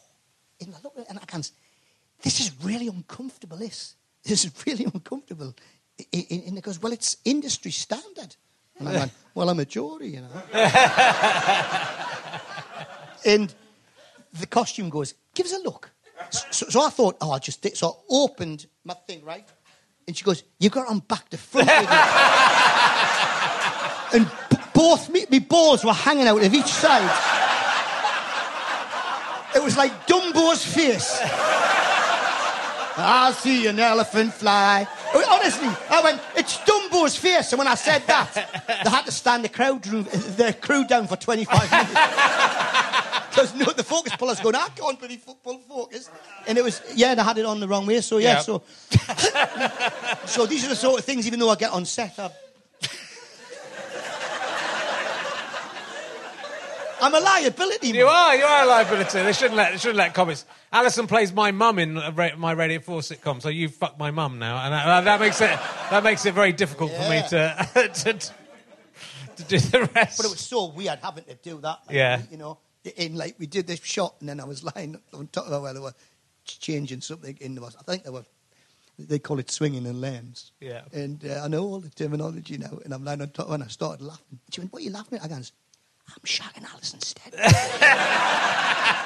and 0.61 0.73
I 0.73 0.77
look 0.83 0.93
at 0.97 1.03
it 1.03 1.09
and 1.09 1.19
I 1.19 1.25
can, 1.25 1.43
this 2.21 2.39
is 2.39 2.51
really 2.63 2.87
uncomfortable, 2.87 3.57
this. 3.57 3.95
This 4.23 4.45
is 4.45 4.51
really 4.65 4.85
uncomfortable. 4.85 5.53
And 6.13 6.57
it 6.57 6.63
goes, 6.63 6.81
well, 6.81 6.93
it's 6.93 7.17
industry 7.25 7.71
standard. 7.71 8.35
And 8.79 8.89
I 8.89 8.93
went, 8.93 9.11
well, 9.33 9.49
I'm 9.49 9.59
a 9.59 9.65
Geordie, 9.65 10.09
you 10.09 10.21
know. 10.21 10.27
and 13.25 13.53
the 14.39 14.47
costume 14.47 14.89
goes, 14.89 15.13
give 15.33 15.45
us 15.45 15.53
a 15.53 15.59
look. 15.59 15.89
So, 16.29 16.67
so 16.69 16.81
I 16.81 16.89
thought, 16.89 17.17
oh, 17.21 17.31
I'll 17.31 17.39
just, 17.39 17.65
so 17.75 17.89
I 17.89 17.93
opened 18.09 18.67
my 18.83 18.93
thing, 18.93 19.23
right? 19.23 19.47
And 20.07 20.17
she 20.17 20.23
goes, 20.23 20.43
you 20.59 20.69
got 20.69 20.87
on 20.87 20.99
back 20.99 21.29
to 21.29 21.37
front 21.37 21.69
and 24.13 24.25
b- 24.49 24.57
both 24.73 25.09
me, 25.09 25.25
me 25.29 25.39
balls 25.39 25.83
were 25.85 25.93
hanging 25.93 26.27
out 26.27 26.43
of 26.43 26.53
each 26.53 26.65
side. 26.65 27.09
It 29.55 29.63
was 29.63 29.77
like 29.77 30.07
Dumbo's 30.07 30.65
face. 30.65 31.19
I 32.97 33.31
see 33.37 33.67
an 33.67 33.79
elephant 33.79 34.33
fly. 34.33 34.85
Honestly, 35.15 35.69
I 35.89 36.01
went, 36.03 36.21
it's 36.35 36.57
Dumbo's 37.01 37.15
face. 37.17 37.51
And 37.51 37.59
when 37.59 37.67
I 37.67 37.75
said 37.75 38.05
that, 38.07 38.33
they 38.83 38.89
had 38.89 39.05
to 39.05 39.11
stand 39.11 39.43
the 39.43 39.49
crowd 39.49 39.83
the 39.83 40.55
crew 40.59 40.85
down 40.85 41.07
for 41.07 41.15
25 41.15 41.71
minutes. 41.71 41.89
Because 43.29 43.55
no, 43.55 43.65
the 43.71 43.83
focus 43.83 44.15
puller's 44.15 44.39
going, 44.39 44.55
I 44.55 44.67
can't 44.75 45.01
really 45.01 45.17
pull 45.17 45.59
focus. 45.67 46.09
And 46.47 46.57
it 46.57 46.63
was, 46.63 46.81
yeah, 46.95 47.15
they 47.15 47.23
had 47.23 47.37
it 47.37 47.45
on 47.45 47.59
the 47.59 47.67
wrong 47.67 47.85
way. 47.85 48.01
So, 48.01 48.17
yeah, 48.17 48.33
Yep. 48.35 48.41
so. 48.43 48.63
so 50.25 50.45
these 50.45 50.65
are 50.65 50.69
the 50.69 50.75
sort 50.75 50.99
of 50.99 51.05
things, 51.05 51.25
even 51.27 51.39
though 51.39 51.49
I 51.49 51.55
get 51.55 51.71
on 51.71 51.85
set, 51.85 52.19
I, 52.19 52.29
I'm 57.01 57.13
a 57.15 57.19
liability. 57.19 57.87
You 57.87 58.05
man. 58.05 58.13
are, 58.13 58.35
you 58.35 58.43
are 58.43 58.63
a 58.63 58.65
liability. 58.67 59.21
They 59.23 59.33
shouldn't 59.33 59.55
let, 59.55 59.71
they 59.71 59.77
shouldn't 59.77 59.97
let 59.97 60.13
comics. 60.13 60.45
Alison 60.71 61.07
plays 61.07 61.33
my 61.33 61.51
mum 61.51 61.79
in 61.79 61.95
ra- 61.95 62.35
my 62.37 62.51
Radio 62.51 62.79
4 62.79 62.99
sitcom, 63.01 63.41
so 63.41 63.49
you 63.49 63.69
fuck 63.69 63.97
my 63.97 64.11
mum 64.11 64.39
now. 64.39 64.63
And 64.63 64.73
that, 64.73 65.03
that 65.05 65.19
makes 65.19 65.41
it, 65.41 65.59
that 65.89 66.03
makes 66.03 66.25
it 66.25 66.33
very 66.33 66.53
difficult 66.53 66.91
for 66.91 67.09
me 67.09 67.21
to, 67.29 67.89
to, 67.93 68.13
to 68.13 69.43
do 69.47 69.57
the 69.59 69.89
rest. 69.95 70.17
But 70.17 70.25
it 70.27 70.31
was 70.31 70.39
so 70.39 70.67
weird 70.67 70.99
having 71.01 71.23
to 71.25 71.35
do 71.35 71.59
that. 71.61 71.79
Like, 71.87 71.95
Yeah. 71.95 72.21
You 72.29 72.37
know, 72.37 72.59
in 72.95 73.15
like 73.15 73.35
we 73.37 73.47
did 73.47 73.67
this 73.67 73.79
shot, 73.83 74.15
and 74.19 74.29
then 74.29 74.39
I 74.39 74.45
was 74.45 74.63
lying 74.75 74.99
on 75.13 75.27
top 75.27 75.47
of 75.47 75.61
while 75.61 75.73
they 75.73 75.79
were 75.79 75.93
changing 76.45 77.01
something 77.01 77.37
in 77.41 77.55
the. 77.55 77.63
I 77.63 77.83
think 77.83 78.03
they 78.03 78.09
were. 78.09 78.25
They 78.99 79.19
call 79.19 79.39
it 79.39 79.49
swinging 79.49 79.85
in 79.85 79.99
lanes. 79.99 80.51
Yeah. 80.59 80.81
And 80.91 81.25
uh, 81.25 81.41
I 81.43 81.47
know 81.47 81.63
all 81.63 81.79
the 81.79 81.89
terminology 81.89 82.57
now, 82.57 82.77
and 82.83 82.93
I'm 82.93 83.03
lying 83.03 83.21
on 83.21 83.29
top, 83.29 83.49
and 83.49 83.63
I 83.63 83.67
started 83.67 84.03
laughing. 84.03 84.39
She 84.51 84.61
went, 84.61 84.73
"What 84.73 84.81
are 84.81 84.85
you 84.85 84.91
laughing 84.91 85.17
at?" 85.17 85.25
I 85.25 85.27
goes, 85.27 85.51
"I'm 86.11 86.25
shagging 86.25 86.69
Alison 86.71 86.97
instead." 86.97 87.33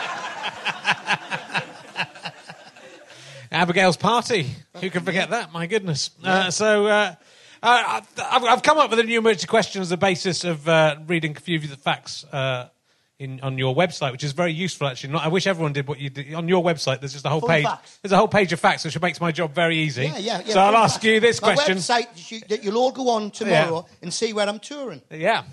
Abigail's 3.51 3.97
party. 3.97 4.47
Who 4.81 4.89
can 4.89 5.03
forget 5.03 5.29
that? 5.29 5.53
My 5.53 5.67
goodness. 5.67 6.09
Uh, 6.23 6.51
so 6.51 6.87
uh, 6.87 7.15
uh, 7.63 8.01
I've, 8.17 8.43
I've 8.43 8.63
come 8.63 8.77
up 8.79 8.89
with 8.89 8.99
a 8.99 9.03
new 9.03 9.19
emergency 9.19 9.47
question 9.47 9.81
as 9.81 9.91
a 9.91 9.97
basis 9.97 10.43
of 10.43 10.67
uh, 10.67 10.97
reading 11.07 11.37
a 11.37 11.39
few 11.39 11.57
of 11.57 11.69
the 11.69 11.77
facts 11.77 12.25
uh, 12.33 12.69
in, 13.19 13.39
on 13.41 13.57
your 13.57 13.73
website, 13.75 14.11
which 14.11 14.23
is 14.23 14.33
very 14.33 14.51
useful. 14.51 14.87
Actually, 14.87 15.13
Not, 15.13 15.23
I 15.25 15.27
wish 15.29 15.47
everyone 15.47 15.73
did 15.73 15.87
what 15.87 15.99
you 15.99 16.09
did 16.09 16.33
on 16.33 16.47
your 16.49 16.63
website. 16.63 16.99
There's 16.99 17.13
just 17.13 17.25
a 17.25 17.29
whole 17.29 17.39
Full 17.39 17.49
page. 17.49 17.65
facts. 17.65 17.99
There's 18.01 18.11
a 18.11 18.17
whole 18.17 18.27
page 18.27 18.51
of 18.51 18.59
facts, 18.59 18.83
which 18.83 18.99
makes 18.99 19.21
my 19.21 19.31
job 19.31 19.53
very 19.53 19.77
easy. 19.77 20.03
yeah, 20.05 20.17
yeah, 20.17 20.41
yeah. 20.45 20.53
So 20.53 20.59
I'll 20.59 20.75
ask 20.75 21.01
you 21.03 21.19
this 21.19 21.41
My 21.41 21.53
question. 21.53 21.77
website 21.77 22.31
you- 22.31 22.41
that 22.49 22.63
you'll 22.63 22.77
all 22.77 22.91
go 22.91 23.09
on 23.09 23.31
tomorrow 23.31 23.85
and 24.01 24.13
see 24.13 24.33
where 24.33 24.49
I'm 24.49 24.59
touring. 24.59 25.01
Yeah, 25.11 25.43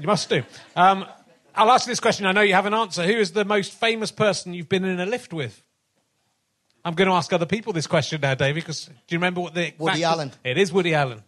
you 0.00 0.06
must 0.06 0.28
do. 0.28 0.42
Um, 0.76 1.06
I'll 1.54 1.70
ask 1.70 1.86
you 1.86 1.90
this 1.90 2.00
question. 2.00 2.26
I 2.26 2.32
know 2.32 2.40
you 2.40 2.54
have 2.54 2.66
an 2.66 2.74
answer. 2.74 3.04
Who 3.04 3.12
is 3.12 3.32
the 3.32 3.44
most 3.44 3.72
famous 3.72 4.10
person 4.10 4.54
you've 4.54 4.68
been 4.68 4.84
in 4.84 5.00
a 5.00 5.06
lift 5.06 5.32
with? 5.32 5.62
I'm 6.84 6.94
going 6.94 7.08
to 7.08 7.14
ask 7.14 7.32
other 7.32 7.46
people 7.46 7.72
this 7.72 7.86
question 7.86 8.20
now, 8.20 8.34
David, 8.34 8.64
because 8.64 8.86
do 8.86 8.92
you 9.08 9.18
remember 9.18 9.40
what 9.40 9.54
the 9.54 9.72
Woody 9.78 10.02
Allen. 10.02 10.32
It 10.42 10.58
is 10.58 10.72
Woody 10.72 10.94
Allen. 10.94 11.22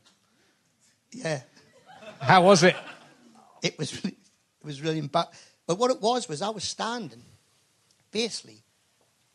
Yeah. 1.13 1.43
How 2.21 2.43
was 2.43 2.63
it? 2.63 2.75
it 3.65 3.79
was 3.79 4.05
really, 4.05 4.17
it 4.61 4.67
was 4.67 4.83
really 4.83 4.99
embarrassing. 4.99 5.35
But 5.67 5.79
what 5.79 5.91
it 5.91 6.01
was 6.01 6.29
was 6.29 6.43
I 6.43 6.51
was 6.51 6.65
standing, 6.65 7.23
basically. 8.13 8.63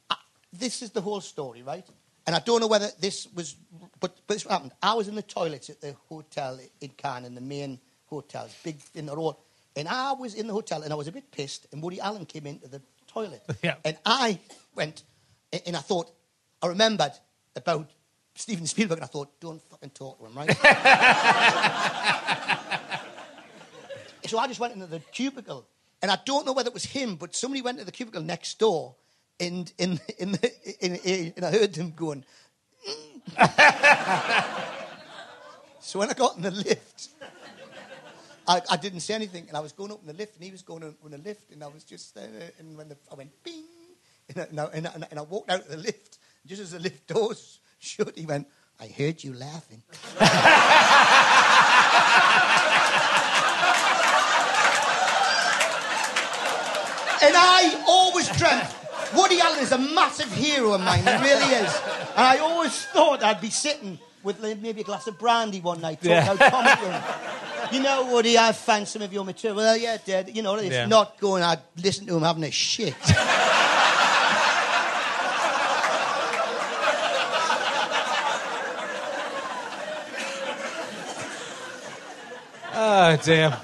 I, 0.10 0.16
this 0.54 0.82
is 0.82 0.92
the 0.92 1.02
whole 1.02 1.22
story, 1.22 1.64
right? 1.64 1.86
And 2.28 2.36
I 2.36 2.40
don't 2.40 2.62
know 2.62 2.68
whether 2.68 2.90
this 3.00 3.28
was, 3.34 3.56
but, 4.00 4.16
but 4.28 4.28
this 4.28 4.46
what 4.46 4.54
happened. 4.54 4.72
I 4.84 4.94
was 4.94 5.08
in 5.08 5.16
the 5.16 5.24
toilets 5.24 5.70
at 5.70 5.82
the 5.82 5.96
hotel 6.08 6.60
in 6.80 6.90
Cannes, 6.90 7.26
in 7.26 7.34
the 7.34 7.42
main 7.42 7.80
hotel, 8.10 8.46
it's 8.46 8.56
big 8.64 8.78
in 8.96 9.06
the 9.06 9.16
road, 9.16 9.36
and 9.76 9.88
I 9.88 10.14
was 10.14 10.34
in 10.34 10.48
the 10.48 10.54
hotel 10.54 10.82
and 10.84 10.92
I 10.92 10.96
was 10.96 11.08
a 11.08 11.12
bit 11.12 11.32
pissed. 11.32 11.68
And 11.72 11.82
Woody 11.82 12.00
Allen 12.00 12.26
came 12.26 12.46
into 12.48 12.68
the 12.68 12.82
toilet, 13.08 13.42
Yeah. 13.64 13.76
and 13.86 13.98
I 14.06 14.40
went, 14.76 15.04
and 15.66 15.76
I 15.76 15.80
thought, 15.80 16.12
I 16.62 16.68
remembered 16.68 17.14
about 17.56 17.90
Steven 18.36 18.66
Spielberg, 18.68 18.98
and 19.00 19.06
I 19.06 19.08
thought, 19.08 19.40
don't 19.40 19.62
fucking 19.70 19.92
talk 19.92 20.20
to 20.20 20.26
him, 20.26 20.36
right? 20.36 20.50
So 24.28 24.38
I 24.38 24.48
just 24.48 24.60
went 24.60 24.74
into 24.76 24.86
the 24.86 25.00
cubicle, 25.00 25.66
and 26.04 26.12
I 26.12 26.18
don't 26.24 26.46
know 26.46 26.54
whether 26.54 26.68
it 26.68 26.74
was 26.74 26.86
him, 26.86 27.16
but 27.16 27.36
somebody 27.36 27.64
went 27.64 27.80
to 27.80 27.86
the 27.86 27.92
cubicle 27.92 28.22
next 28.22 28.60
door, 28.60 28.94
and 29.40 29.72
in 29.80 30.00
in 30.20 30.34
the, 30.34 30.86
in, 30.86 30.96
in, 30.98 31.34
and 31.36 31.46
I 31.46 31.52
heard 31.52 31.74
them 31.74 31.94
going. 31.96 32.24
"Mm." 32.88 33.22
so 35.80 35.98
when 35.98 36.12
I 36.12 36.14
got 36.14 36.36
in 36.36 36.44
the 36.44 36.52
lift, 36.52 36.89
I, 38.50 38.62
I 38.72 38.78
didn't 38.78 39.02
say 39.02 39.14
anything, 39.14 39.46
and 39.48 39.56
I 39.56 39.60
was 39.60 39.72
going 39.74 39.92
up 39.92 40.02
in 40.02 40.08
the 40.08 40.14
lift, 40.14 40.34
and 40.36 40.44
he 40.44 40.50
was 40.50 40.64
going 40.64 40.84
up 40.84 40.96
in 41.06 41.12
the 41.12 41.20
lift, 41.20 41.52
and 41.52 41.64
I 41.64 41.68
was 41.68 41.84
just 41.84 42.16
there, 42.16 42.52
and 42.58 42.76
when 42.76 42.90
the, 42.90 42.98
I 43.12 43.16
went 43.16 43.32
bing, 43.44 43.64
and 44.36 44.60
I, 44.60 44.64
and, 44.74 44.88
I, 44.88 44.92
and, 44.92 45.04
I, 45.04 45.08
and 45.12 45.20
I 45.20 45.22
walked 45.22 45.52
out 45.52 45.60
of 45.62 45.68
the 45.70 45.78
lift, 45.78 46.18
just 46.48 46.60
as 46.60 46.72
the 46.72 46.80
lift 46.80 47.06
doors 47.08 47.60
shut, 47.80 48.18
he 48.18 48.26
went, 48.26 48.48
"I 48.80 48.88
heard 48.88 49.24
you 49.24 49.34
laughing." 49.34 49.84
And 57.22 57.36
I 57.36 57.84
always 57.86 58.30
dreamt 58.38 58.74
Woody 59.16 59.42
Allen 59.42 59.60
is 59.60 59.72
a 59.72 59.78
massive 59.78 60.32
hero 60.34 60.74
of 60.74 60.82
mine. 60.82 61.00
He 61.04 61.12
really 61.12 61.54
is. 61.56 61.82
And 62.16 62.26
I 62.26 62.38
always 62.38 62.86
thought 62.86 63.24
I'd 63.24 63.42
be 63.42 63.50
sitting 63.50 64.00
with 64.24 64.40
maybe 64.42 64.82
a 64.82 64.84
glass 64.84 65.08
of 65.08 65.18
brandy 65.18 65.62
one 65.62 65.82
night 65.82 65.98
talking 65.98 66.12
Yeah. 66.12 66.32
about 66.34 66.82
room. 66.82 67.39
You 67.72 67.82
know, 67.82 68.12
Woody, 68.12 68.38
I've 68.38 68.58
found 68.58 68.88
some 68.88 69.02
of 69.04 69.14
your 69.14 69.24
material. 69.24 69.58
Well, 69.58 69.78
yeah, 69.78 69.98
Dad. 70.04 70.36
You 70.36 70.42
know, 70.42 70.56
it's 70.56 70.70
Yeah. 70.74 70.88
not 70.88 71.20
going, 71.20 71.44
I'd 71.44 71.60
listen 71.82 72.08
to 72.08 72.16
him 72.18 72.24
having 72.24 72.44
a 72.44 72.52
shit. 72.52 72.96
Oh 82.74 83.18
dear. 83.24 83.58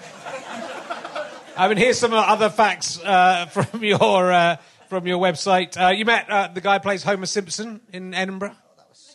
I 1.58 1.68
mean, 1.70 1.78
here's 1.78 1.98
some 2.00 2.14
other 2.14 2.50
facts 2.50 3.00
uh, 3.02 3.46
from 3.52 3.84
your 3.84 4.32
uh, 4.32 4.58
from 4.90 5.08
your 5.08 5.20
website. 5.20 5.80
Uh, 5.82 5.90
you 5.92 6.06
met 6.06 6.30
uh, 6.30 6.50
the 6.54 6.62
guy 6.62 6.76
who 6.76 6.80
plays 6.82 7.04
Homer 7.04 7.26
Simpson 7.26 7.82
in 7.94 8.14
Edinburgh. 8.14 8.56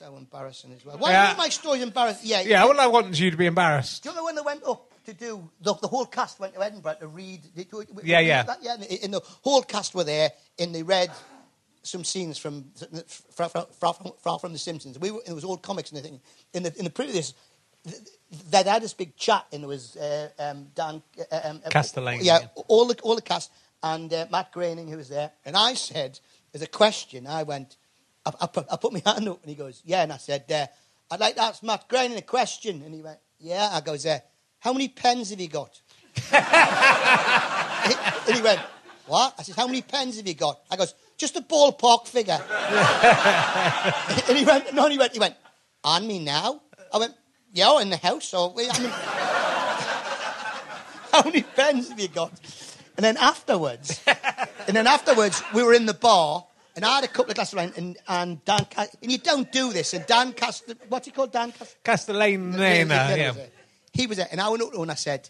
So 0.01 0.17
embarrassing 0.17 0.73
as 0.73 0.83
well. 0.85 0.97
Why 0.97 1.11
Yeah. 1.11 1.31
yeah. 1.31 1.37
my 1.37 1.51
story's 1.51 1.83
embarrassing? 1.83 2.23
Yeah. 2.29 2.41
Yeah, 2.41 2.65
well, 2.65 2.81
I 2.81 2.87
wanted 2.87 3.19
you 3.19 3.31
to 3.31 3.37
be 3.37 3.45
embarrassed. 3.47 4.03
Do 4.03 4.09
you 4.09 4.13
remember 4.13 4.27
when 4.27 4.35
they 4.37 4.41
went 4.43 4.65
up 4.65 4.93
to 5.05 5.13
do 5.13 5.51
the, 5.61 5.75
the 5.75 5.89
whole 5.89 6.07
cast 6.07 6.41
went 6.41 6.55
to 6.55 6.63
Edinburgh 6.63 6.97
to 7.01 7.09
read? 7.09 7.43
Did 7.55 7.69
you- 7.71 7.87
Yeah, 8.03 8.21
yeah. 8.21 8.43
that- 8.45 8.63
yeah. 8.63 8.77
And 9.03 9.13
the, 9.15 9.21
whole 9.43 9.63
cast 9.63 9.95
were 9.95 10.05
there, 10.05 10.31
and 10.59 10.75
they 10.75 10.83
read 10.83 11.11
some 11.83 12.05
scenes 12.05 12.39
from 12.39 12.71
from, 13.31 13.51
from, 14.39 14.53
The 14.53 14.59
Simpsons. 14.59 14.99
We 14.99 15.11
were, 15.11 15.21
it 15.27 15.33
was 15.33 15.45
old 15.45 15.63
comics 15.63 15.91
and 15.91 15.99
everything. 15.99 16.21
In 16.55 16.63
the 16.63 16.73
in 16.79 16.85
the 16.85 16.91
previous, 16.91 17.35
they 18.51 18.63
had 18.63 18.83
this 18.83 18.95
big 18.95 19.17
chat, 19.17 19.47
and 19.53 19.63
there 19.63 19.69
was 19.69 19.97
uh, 19.97 20.29
um, 20.39 20.69
Dan 20.75 21.03
uh, 21.31 21.41
um, 21.45 21.61
uh, 21.65 21.69
Castellani, 21.69 22.25
Yeah, 22.25 22.41
yeah. 22.41 22.63
all 22.69 22.87
the 22.87 22.99
all 23.03 23.17
the 23.17 23.23
cast 23.23 23.51
and 23.83 24.13
uh, 24.13 24.27
Matt 24.31 24.53
Groening 24.53 24.89
who 24.89 24.97
was 24.97 25.09
there. 25.09 25.31
And 25.45 25.57
I 25.57 25.75
said, 25.75 26.21
as 26.55 26.63
a 26.63 26.67
question, 26.67 27.27
I 27.27 27.43
went, 27.45 27.77
I, 28.25 28.33
I, 28.43 28.47
put, 28.47 28.67
I 28.71 28.77
put 28.77 28.93
my 28.93 29.03
hand 29.05 29.29
up, 29.29 29.43
and 29.43 29.51
he 29.51 29.55
goes, 29.55 29.83
yeah. 29.85 30.03
And 30.03 30.13
I 30.13 30.19
said, 30.19 30.45
uh, 30.51 30.67
I'd 31.11 31.21
like 31.21 31.37
to 31.37 31.43
ask 31.43 31.63
Matt 31.63 31.89
Groening 31.89 32.19
a 32.19 32.23
question, 32.23 32.83
and 32.83 32.95
he 32.95 33.03
went, 33.03 33.19
yeah. 33.39 33.71
I 33.73 33.81
goes, 33.81 34.07
uh, 34.07 34.19
how 34.61 34.73
many 34.73 34.89
pens 34.89 35.31
have 35.31 35.41
you 35.41 35.49
got? 35.49 35.81
and 36.33 38.37
he 38.37 38.43
went, 38.43 38.61
what? 39.07 39.35
I 39.39 39.43
said, 39.43 39.57
how 39.57 39.67
many 39.67 39.83
pens 39.83 40.17
have 40.19 40.29
you 40.29 40.35
got? 40.35 40.61
I 40.71 40.77
goes, 40.77 40.95
just 41.17 41.37
a 41.37 41.41
ballpark 41.41 42.07
figure. 42.07 42.33
and 44.29 44.39
he 44.39 44.45
went, 44.45 44.75
no, 44.75 44.89
he 44.89 44.99
went, 44.99 45.13
he 45.13 45.19
went, 45.19 45.35
on 45.83 46.07
me 46.07 46.19
now? 46.19 46.61
I 46.93 46.99
went, 46.99 47.15
yeah, 47.53 47.81
in 47.81 47.91
the 47.91 47.97
house. 47.97 48.27
So, 48.27 48.55
I 48.57 48.81
mean, 48.81 48.91
how 51.13 51.23
many 51.25 51.43
pens 51.43 51.89
have 51.89 51.99
you 51.99 52.09
got? 52.09 52.33
And 52.97 53.05
then 53.05 53.17
afterwards, 53.17 54.03
and 54.67 54.77
then 54.77 54.87
afterwards, 54.87 55.43
we 55.55 55.63
were 55.63 55.73
in 55.73 55.87
the 55.87 55.95
bar, 55.95 56.45
and 56.77 56.85
I 56.85 56.97
had 56.97 57.05
a 57.05 57.09
couple 57.09 57.31
of 57.31 57.35
glasses 57.35 57.55
of 57.55 57.59
wine, 57.59 57.73
and, 57.77 57.99
and 58.09 58.45
Dan, 58.45 58.67
and 58.77 59.11
you 59.13 59.19
don't 59.19 59.51
do 59.51 59.73
this, 59.73 59.95
and 59.95 60.07
Dan 60.07 60.33
Cast, 60.33 60.73
what's 60.89 61.07
he 61.07 61.13
called, 61.13 61.33
Dan 61.33 61.53
Cast? 61.53 61.83
Castellane, 61.85 62.53
Yeah, 62.59 62.75
he 62.75 63.27
was 63.27 63.37
there. 63.37 63.49
He 63.93 64.07
was 64.07 64.17
there, 64.19 64.29
and 64.31 64.41
I 64.41 64.49
went 64.49 64.63
up 64.63 64.71
to 64.71 64.77
him 64.77 64.83
and 64.83 64.91
I 64.93 64.95
said, 64.95 65.29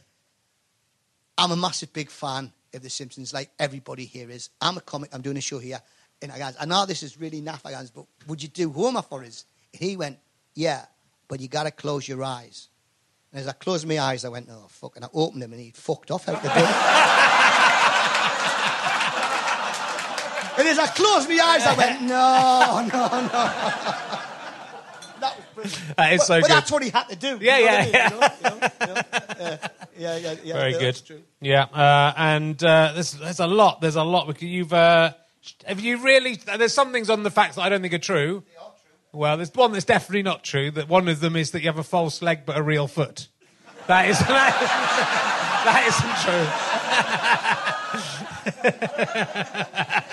I'm 1.38 1.50
a 1.52 1.56
massive 1.56 1.92
big 1.92 2.10
fan 2.10 2.52
of 2.74 2.82
The 2.82 2.90
Simpsons, 2.90 3.32
like 3.32 3.50
everybody 3.58 4.04
here 4.04 4.28
is. 4.30 4.50
I'm 4.60 4.76
a 4.76 4.80
comic, 4.80 5.10
I'm 5.14 5.22
doing 5.22 5.36
a 5.38 5.40
show 5.40 5.58
here. 5.58 5.80
And 6.22 6.30
I 6.30 6.38
goes, 6.38 6.54
I 6.60 6.66
know 6.66 6.84
this 6.84 7.02
is 7.02 7.18
really 7.18 7.40
naff, 7.40 7.60
I 7.64 7.72
goes, 7.72 7.90
but 7.90 8.04
would 8.26 8.42
you 8.42 8.48
do 8.50 8.70
Homer 8.70 9.00
for 9.00 9.22
us? 9.24 9.46
And 9.72 9.82
he 9.82 9.96
went, 9.96 10.18
Yeah, 10.54 10.84
but 11.28 11.40
you 11.40 11.48
got 11.48 11.62
to 11.62 11.70
close 11.70 12.06
your 12.06 12.22
eyes. 12.22 12.68
And 13.32 13.40
as 13.40 13.48
I 13.48 13.52
closed 13.52 13.88
my 13.88 13.98
eyes, 13.98 14.26
I 14.26 14.28
went, 14.28 14.48
Oh, 14.50 14.66
fuck. 14.68 14.96
And 14.96 15.04
I 15.06 15.08
opened 15.14 15.40
them 15.40 15.52
and 15.52 15.60
he 15.62 15.70
fucked 15.70 16.10
off 16.10 16.28
out 16.28 16.42
the 16.42 16.48
door. 16.48 16.56
and 20.60 20.68
as 20.68 20.78
I 20.78 20.86
closed 20.88 21.28
my 21.28 21.40
eyes, 21.42 21.66
I 21.66 21.74
went, 21.76 22.02
No, 22.02 22.86
no, 22.92 23.08
no. 23.22 23.28
that 25.20 25.36
was 25.36 25.44
brilliant. 25.54 25.80
That 25.96 26.12
is 26.12 26.20
but, 26.20 26.26
so 26.26 26.40
but 26.40 26.42
good. 26.42 26.50
that's 26.50 26.70
what 26.72 26.82
he 26.82 26.90
had 26.90 27.08
to 27.08 27.16
do. 27.16 27.38
Yeah, 27.40 27.54
uh, 27.54 27.58
yeah, 29.98 30.16
yeah, 30.16 30.34
yeah. 30.42 30.54
Very 30.54 30.72
good. 30.72 31.00
Yeah, 31.40 31.64
uh, 31.64 32.12
and 32.16 32.62
uh, 32.64 32.92
there's 32.94 33.12
there's 33.12 33.40
a 33.40 33.46
lot. 33.46 33.80
There's 33.80 33.96
a 33.96 34.02
lot. 34.04 34.26
because 34.26 34.42
You've 34.42 34.72
uh, 34.72 35.12
have 35.66 35.80
you 35.80 35.98
really? 35.98 36.36
There's 36.36 36.72
some 36.72 36.92
things 36.92 37.10
on 37.10 37.22
the 37.22 37.30
facts 37.30 37.56
that 37.56 37.62
I 37.62 37.68
don't 37.68 37.82
think 37.82 37.92
are 37.94 37.98
true. 37.98 38.42
They 38.46 38.56
are 38.56 38.70
true. 38.70 39.20
Well, 39.20 39.36
there's 39.36 39.52
one 39.54 39.72
that's 39.72 39.84
definitely 39.84 40.22
not 40.22 40.42
true. 40.44 40.70
That 40.70 40.88
one 40.88 41.08
of 41.08 41.20
them 41.20 41.36
is 41.36 41.50
that 41.50 41.60
you 41.60 41.68
have 41.68 41.78
a 41.78 41.82
false 41.84 42.22
leg 42.22 42.46
but 42.46 42.56
a 42.56 42.62
real 42.62 42.86
foot. 42.86 43.28
That 43.86 44.08
is 44.08 44.18
that, 44.28 44.54
that 45.64 45.84
isn't 45.90 46.16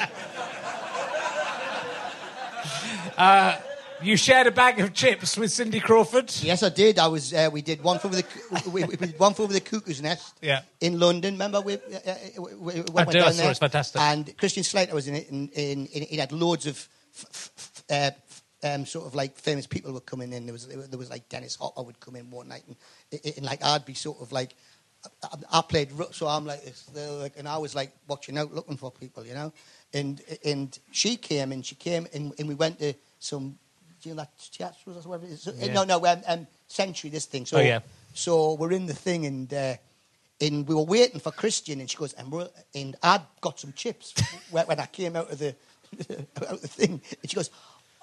true. 0.04 0.08
uh, 3.18 3.58
you 4.02 4.16
shared 4.16 4.48
a 4.48 4.52
bag 4.52 4.80
of 4.80 4.94
chips 4.94 5.38
with 5.38 5.52
Cindy 5.52 5.80
Crawford. 5.80 6.32
Yes, 6.42 6.62
I 6.62 6.70
did. 6.70 7.00
I 7.00 7.08
was. 7.08 7.34
Uh, 7.34 7.50
we 7.52 7.62
did 7.62 7.82
one 7.84 8.00
for 8.00 8.10
the 8.10 8.24
we, 8.72 8.84
we 8.84 8.96
did 8.96 9.18
one 9.20 9.34
for 9.34 9.48
the 9.48 9.60
cuckoo's 9.60 10.02
nest. 10.02 10.38
Yeah. 10.42 10.62
In 10.82 11.00
London, 11.00 11.34
remember 11.34 11.62
we, 11.62 11.74
uh, 11.74 11.78
uh, 12.06 12.16
we, 12.38 12.54
we 12.54 12.72
I 12.74 12.92
went 12.92 13.12
do, 13.12 13.20
I 13.20 13.22
down 13.22 13.24
saw 13.24 13.30
it, 13.30 13.36
there. 13.38 13.50
it's 13.52 13.60
fantastic. 13.60 14.02
And 14.02 14.38
Christian 14.38 14.64
Slater 14.64 14.94
was 14.94 15.08
in 15.08 15.16
it, 15.16 15.32
and 15.32 15.50
in, 15.52 15.88
in, 15.88 16.04
it 16.04 16.20
had 16.20 16.32
loads 16.32 16.68
of 16.68 16.88
f- 17.16 17.52
f- 17.56 17.84
uh, 17.90 17.94
f- 17.94 18.44
um, 18.64 18.86
sort 18.86 19.08
of 19.08 19.16
like 19.16 19.36
famous 19.38 19.66
people 19.66 19.92
were 19.94 20.00
coming 20.00 20.32
in. 20.32 20.46
There 20.46 20.54
was 20.54 20.68
there 20.68 21.00
was 21.00 21.10
like 21.10 21.28
Dennis 21.30 21.56
Hopper 21.56 21.82
would 21.82 22.00
come 22.00 22.16
in 22.16 22.30
one 22.30 22.50
night, 22.50 22.64
and, 22.68 22.76
and 23.38 23.46
like 23.46 23.64
I'd 23.64 23.86
be 23.86 23.94
sort 23.94 24.22
of 24.22 24.32
like. 24.32 24.56
I, 25.24 25.60
I 25.60 25.62
played, 25.62 25.92
so 26.12 26.28
I'm 26.28 26.46
like 26.46 26.66
this, 26.66 26.90
like, 26.94 27.34
and 27.38 27.48
I 27.48 27.60
was 27.60 27.76
like 27.76 27.92
watching 28.08 28.38
out, 28.38 28.54
looking 28.54 28.78
for 28.78 28.92
people, 28.92 29.26
you 29.26 29.36
know. 29.36 29.54
And 29.94 30.20
and 30.44 30.78
she 30.92 31.16
came, 31.16 31.52
and 31.52 31.64
she 31.66 31.76
came, 31.76 32.08
and, 32.14 32.34
and 32.40 32.48
we 32.48 32.56
went 32.56 32.80
to 32.80 32.94
some, 33.20 33.58
do 34.02 34.10
you 34.10 34.16
know 34.16 34.22
that 34.22 34.32
theatres 34.40 35.06
or 35.06 35.10
whatever 35.10 35.26
it 35.26 35.34
is? 35.34 35.42
So- 35.44 35.54
Yeah. 35.58 35.74
No, 35.74 35.84
no, 35.84 36.06
um, 36.06 36.22
um, 36.28 36.48
Century, 36.68 37.10
this 37.10 37.26
thing. 37.26 37.46
So, 37.46 37.58
Oh, 37.58 37.62
yeah. 37.62 37.80
so 38.14 38.54
we're 38.56 38.74
in 38.74 38.86
the 38.88 38.94
thing, 38.94 39.26
and 39.26 39.54
uh, 39.54 39.76
and 40.40 40.68
we 40.68 40.76
were 40.76 40.84
waiting 40.84 41.20
for 41.20 41.32
Christian, 41.32 41.80
and 41.80 41.90
she 41.90 41.98
goes, 41.98 42.14
and, 42.14 42.32
we're, 42.32 42.50
and 42.76 42.96
I'd 43.02 43.22
got 43.42 43.60
some 43.60 43.74
chips 43.74 44.14
when, 44.52 44.66
when 44.68 44.80
I 44.80 44.86
came 44.86 45.16
out 45.16 45.32
of 45.32 45.40
the 45.40 45.56
out 46.38 46.48
of 46.52 46.62
the 46.62 46.68
thing, 46.68 47.02
and 47.22 47.30
she 47.32 47.36
goes, 47.36 47.50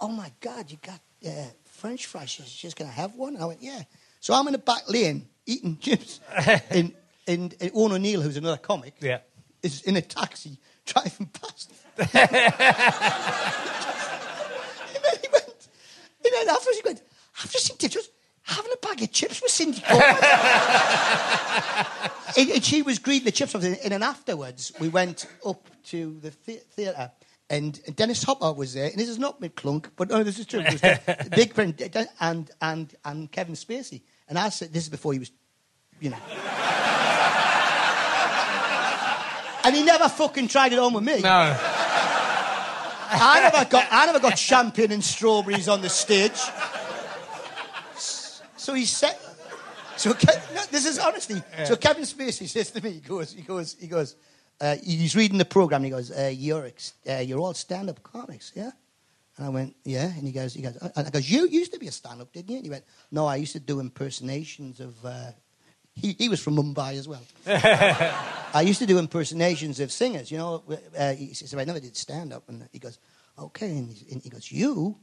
"Oh 0.00 0.08
my 0.08 0.32
God, 0.40 0.70
you 0.70 0.78
got 0.82 1.00
uh, 1.26 1.50
French 1.64 2.06
fries? 2.06 2.30
She's 2.30 2.50
just 2.52 2.76
gonna 2.76 2.90
have 2.90 3.14
one?" 3.14 3.34
And 3.34 3.42
I 3.42 3.46
went, 3.46 3.62
"Yeah." 3.62 3.82
So 4.20 4.32
I'm 4.34 4.46
in 4.48 4.52
the 4.52 4.58
back 4.58 4.88
lane 4.88 5.28
eating 5.46 5.76
chips, 5.78 6.20
and 6.70 6.92
and, 7.28 7.54
and 7.60 7.70
Owen 7.74 7.92
O'Neill, 7.92 8.22
who's 8.22 8.36
another 8.38 8.56
comic, 8.56 8.94
Yeah. 9.00 9.18
is 9.62 9.82
in 9.82 9.96
a 9.96 10.02
taxi 10.02 10.58
driving 10.86 11.26
past. 11.26 11.70
and 11.98 12.08
then 15.04 15.14
he 15.22 15.28
went, 15.32 15.68
and 16.24 16.32
then 16.32 16.48
afterwards 16.48 16.78
he 16.78 16.82
went, 16.84 17.02
I've 17.42 17.50
just 17.50 17.66
seen 17.66 17.76
Dave 17.78 17.96
having 18.42 18.72
a 18.72 18.86
bag 18.86 19.02
of 19.02 19.10
chips 19.10 19.40
with 19.42 19.50
Cindy 19.50 19.80
Crawford. 19.80 20.24
and, 22.38 22.50
and 22.50 22.64
she 22.64 22.82
was 22.82 22.98
greeting 22.98 23.24
the 23.24 23.32
chips. 23.32 23.54
off, 23.54 23.64
And 23.64 23.76
then 23.76 24.02
afterwards, 24.02 24.72
we 24.80 24.88
went 24.88 25.26
up 25.46 25.66
to 25.86 26.18
the 26.20 26.30
thea- 26.30 26.60
theatre. 26.72 27.10
And 27.50 27.78
Dennis 27.96 28.22
Hopper 28.22 28.52
was 28.52 28.72
there, 28.72 28.86
and 28.86 28.98
this 28.98 29.08
is 29.08 29.18
not 29.18 29.40
McClunk, 29.40 29.90
but 29.96 30.08
no, 30.08 30.22
this 30.22 30.38
is 30.38 30.46
true. 30.46 30.60
It 30.60 30.72
was 30.72 30.80
the 30.80 31.28
big 31.36 31.52
friend, 31.52 31.78
and 32.18 32.50
and 32.62 32.94
and 33.04 33.30
Kevin 33.30 33.54
Spacey. 33.54 34.00
And 34.28 34.38
I 34.38 34.48
said, 34.48 34.72
this 34.72 34.84
is 34.84 34.88
before 34.88 35.12
he 35.12 35.18
was, 35.18 35.30
you 36.00 36.08
know. 36.08 36.16
and 39.64 39.76
he 39.76 39.82
never 39.82 40.08
fucking 40.08 40.48
tried 40.48 40.72
it 40.72 40.78
on 40.78 40.94
with 40.94 41.04
me. 41.04 41.20
No. 41.20 41.54
I 43.20 43.40
never 43.40 43.64
got 43.68 43.86
I 43.90 44.06
never 44.06 44.20
got 44.20 44.38
champagne 44.38 44.92
and 44.92 45.02
strawberries 45.04 45.68
on 45.68 45.80
the 45.80 45.88
stage. 45.88 46.40
So 48.56 48.74
he 48.74 48.84
said 48.86 49.16
so 49.96 50.12
Ke- 50.12 50.40
no, 50.54 50.62
this 50.70 50.86
is 50.86 50.98
honestly 50.98 51.42
so 51.64 51.76
Kevin 51.76 52.04
Spacey 52.04 52.48
says 52.48 52.70
to 52.72 52.82
me 52.82 52.92
he 52.92 53.00
goes 53.00 53.32
he 53.32 53.42
goes 53.42 53.76
he 53.78 53.86
goes 53.86 54.16
uh, 54.60 54.76
he's 54.82 55.14
reading 55.14 55.38
the 55.38 55.44
program 55.44 55.78
and 55.78 55.86
he 55.86 55.90
goes 55.90 56.10
uh, 56.10 56.32
you're 56.34 56.66
ex- 56.66 56.94
uh, 57.08 57.18
you're 57.18 57.38
all 57.38 57.54
stand 57.54 57.90
up 57.90 58.02
comics 58.02 58.52
yeah? 58.54 58.70
And 59.36 59.46
I 59.46 59.48
went 59.50 59.76
yeah 59.84 60.06
and 60.06 60.26
he 60.26 60.32
goes 60.32 60.54
he 60.54 60.62
goes 60.62 60.76
and 60.76 61.06
I 61.06 61.10
goes 61.10 61.30
you 61.30 61.46
used 61.48 61.72
to 61.72 61.78
be 61.78 61.88
a 61.88 61.92
stand 61.92 62.20
up 62.20 62.32
didn't 62.32 62.50
you? 62.50 62.56
And 62.56 62.64
he 62.64 62.70
went 62.70 62.84
no 63.10 63.26
I 63.26 63.36
used 63.36 63.52
to 63.52 63.60
do 63.60 63.80
impersonations 63.80 64.80
of 64.80 64.94
uh, 65.04 65.32
he, 65.94 66.12
he 66.18 66.28
was 66.28 66.40
from 66.40 66.56
Mumbai 66.56 66.98
as 66.98 67.08
well 67.08 67.22
I 68.54 68.62
used 68.62 68.78
to 68.78 68.86
do 68.86 68.98
impersonations 68.98 69.80
of 69.80 69.90
singers, 69.90 70.30
you 70.30 70.38
know. 70.38 70.62
Uh, 70.96 71.12
he 71.14 71.34
says, 71.34 71.52
I 71.54 71.64
never 71.64 71.80
did 71.80 71.96
stand 71.96 72.32
up. 72.32 72.48
And 72.48 72.68
he 72.72 72.78
goes, 72.78 73.00
okay. 73.36 73.70
And 73.70 73.90
he, 73.90 74.12
and 74.12 74.22
he 74.22 74.30
goes, 74.30 74.50
you? 74.52 74.96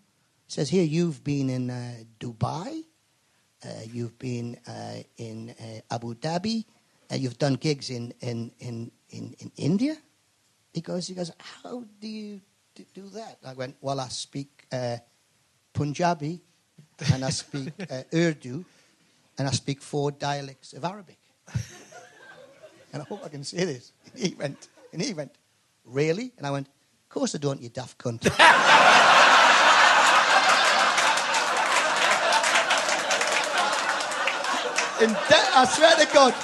He 0.47 0.54
says, 0.54 0.69
here, 0.69 0.86
you've 0.86 1.21
been 1.21 1.49
in 1.49 1.69
uh, 1.69 1.95
Dubai, 2.17 2.86
uh, 3.65 3.67
you've 3.91 4.17
been 4.17 4.58
uh, 4.65 5.04
in 5.17 5.54
uh, 5.60 5.93
Abu 5.93 6.15
Dhabi, 6.15 6.63
uh, 7.12 7.15
you've 7.15 7.38
done 7.38 7.56
gigs 7.56 7.89
in, 7.89 8.13
in, 8.21 8.54
in, 8.60 8.89
in, 9.10 9.36
in 9.39 9.51
India. 9.58 9.97
He 10.73 10.80
goes, 10.80 11.10
he 11.10 11.13
goes, 11.13 11.32
how 11.62 11.84
do 11.99 12.08
you 12.08 12.39
d- 12.73 12.88
do 12.93 13.10
that? 13.10 13.39
I 13.45 13.51
went, 13.51 13.75
well, 13.82 13.99
I 13.99 14.08
speak 14.08 14.65
uh, 14.71 14.95
Punjabi, 15.73 16.39
and 17.12 17.25
I 17.25 17.32
speak 17.32 17.73
uh, 17.91 18.04
Urdu, 18.13 18.63
and 19.41 19.47
I 19.47 19.51
speak 19.54 19.82
four 19.82 20.12
dialects 20.12 20.73
of 20.73 20.86
Arabic. 20.86 21.17
And 22.93 23.01
I 23.01 23.06
hope 23.06 23.21
I 23.23 23.30
can 23.30 23.45
say 23.45 23.63
this. 23.63 23.93
And 24.13 24.21
he 24.21 24.36
went, 24.36 24.67
and 24.91 25.01
he 25.01 25.13
went, 25.13 25.32
really? 25.86 26.34
And 26.38 26.45
I 26.45 26.51
went, 26.51 26.67
of 26.67 27.10
course 27.10 27.34
I 27.34 27.38
don't, 27.38 27.62
you 27.62 27.69
daft 27.69 27.97
cunt. 27.97 28.25
and 35.01 35.13
De- 35.13 35.51
I 35.56 35.65
swear 35.73 35.95
to 35.95 36.08
God, 36.13 36.36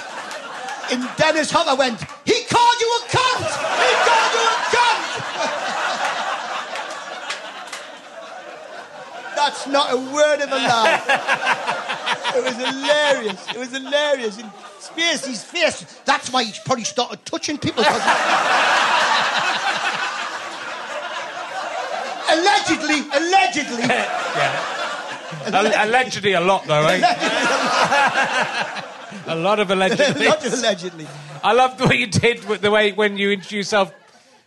in 0.90 1.06
Dennis 1.18 1.50
Hopper 1.50 1.76
went, 1.76 2.00
he 2.24 2.44
called 2.48 2.80
you 2.80 2.88
a 2.96 3.00
cunt! 3.12 3.44
He 3.84 3.92
called 4.08 4.32
you 4.32 4.44
a 4.48 4.56
cunt! 4.72 5.04
That's 9.36 9.66
not 9.66 9.92
a 9.92 9.98
word 9.98 10.40
of 10.40 10.50
a 10.50 10.56
lie. 10.56 11.87
It 12.36 12.44
was 12.44 12.54
hilarious. 12.54 13.48
It 13.50 13.58
was 13.58 13.70
hilarious. 13.72 14.38
And 14.38 14.50
Spacey's 14.80 15.42
face, 15.44 15.84
that's 16.04 16.30
why 16.32 16.44
he 16.44 16.52
probably 16.64 16.84
started 16.84 17.24
touching 17.24 17.58
people. 17.58 17.82
allegedly, 22.28 23.00
allegedly. 23.14 23.84
Al- 25.52 25.88
allegedly 25.88 26.32
a 26.32 26.40
lot, 26.40 26.64
though, 26.66 26.86
eh? 26.86 27.00
a 29.26 29.34
lot 29.34 29.60
of 29.60 29.70
allegedly. 29.70 30.26
Not 30.28 30.44
allegedly. 30.44 31.06
I 31.42 31.52
loved 31.52 31.80
what 31.80 31.96
you 31.96 32.06
did 32.06 32.44
with 32.46 32.60
the 32.60 32.70
way 32.70 32.92
when 32.92 33.16
you 33.16 33.30
introduced 33.30 33.52
yourself, 33.72 33.92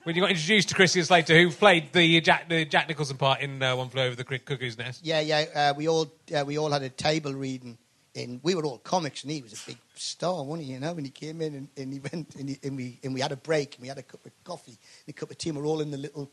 when 0.04 0.16
you 0.16 0.22
got 0.22 0.32
introduced 0.32 0.70
to 0.70 0.76
Christian 0.76 1.04
Slater, 1.04 1.38
who 1.40 1.50
played 1.52 1.94
the 1.94 2.22
Jack, 2.22 2.50
the 2.50 2.66
Jack 2.66 2.88
Nicholson 2.88 3.18
part 3.18 3.42
in 3.42 3.62
uh, 3.62 3.76
One 3.76 3.90
Flew 3.90 4.04
Over 4.04 4.16
the 4.16 4.24
Cuckoo's 4.24 4.78
Nest. 4.78 5.06
Yeah, 5.06 5.20
yeah. 5.20 5.46
Uh, 5.54 5.74
we 5.76 5.88
all 5.88 6.12
uh, 6.36 6.44
we 6.46 6.58
all 6.58 6.72
had 6.72 6.82
a 6.84 6.90
table 6.90 7.34
reading, 7.34 7.78
and 8.16 8.40
we 8.44 8.56
were 8.56 8.64
all 8.66 8.80
comics, 8.80 9.24
and 9.24 9.32
he 9.32 9.42
was 9.42 9.54
a 9.54 9.66
big 9.68 9.78
star, 9.96 10.44
wasn't 10.44 10.66
he? 10.68 10.74
You 10.74 10.80
know, 10.80 10.94
when 10.94 11.06
he 11.06 11.12
came 11.12 11.42
in 11.42 11.54
and, 11.56 11.68
and 11.78 11.94
he 11.94 12.00
went, 12.00 12.36
and, 12.36 12.50
he, 12.50 12.60
and 12.64 12.76
we 12.76 13.00
and 13.04 13.14
we 13.14 13.22
had 13.22 13.32
a 13.32 13.38
break, 13.38 13.76
and 13.76 13.82
we 13.84 13.88
had 13.88 13.98
a 13.98 14.04
cup 14.04 14.26
of 14.26 14.32
coffee, 14.44 14.78
and 15.06 15.16
a 15.16 15.20
cup 15.20 15.30
of 15.30 15.38
tea, 15.38 15.50
and 15.50 15.58
we're 15.60 15.66
all 15.66 15.82
in 15.82 15.92
the 15.92 15.98
little 15.98 16.30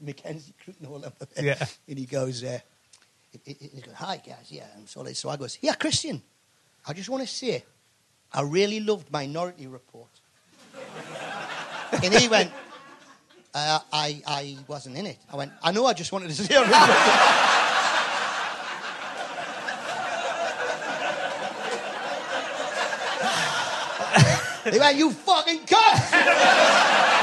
Mackenzie 0.00 0.54
and 0.66 0.88
all 0.88 0.96
over 0.96 1.12
there. 1.34 1.44
Yeah. 1.44 1.66
And 1.88 1.98
he 1.98 2.06
goes, 2.06 2.42
uh, 2.44 2.58
he, 3.44 3.52
he- 3.54 3.80
goes, 3.80 3.94
"Hi 3.94 4.16
guys, 4.16 4.46
yeah." 4.48 4.66
And 4.76 4.88
so, 4.88 5.04
so 5.12 5.28
I 5.28 5.36
goes, 5.36 5.58
"Yeah, 5.60 5.74
Christian." 5.74 6.22
I 6.86 6.94
just 6.94 7.10
want 7.10 7.22
to 7.22 7.28
say, 7.28 7.64
I 8.32 8.40
really 8.42 8.80
loved 8.80 9.12
Minority 9.12 9.66
Report. 9.66 10.08
and 12.02 12.14
he 12.14 12.26
went, 12.28 12.50
uh, 13.54 13.78
I, 13.92 14.22
I 14.26 14.56
wasn't 14.66 14.96
in 14.96 15.06
it. 15.06 15.16
I 15.32 15.36
went, 15.36 15.52
I 15.62 15.72
know, 15.72 15.86
I 15.86 15.92
just 15.94 16.12
wanted 16.12 16.28
to 16.28 16.34
see 16.34 16.52
it. 16.54 16.58
he 24.72 24.78
went, 24.78 24.98
you 24.98 25.10
fucking 25.12 25.60
cunt! 25.60 27.04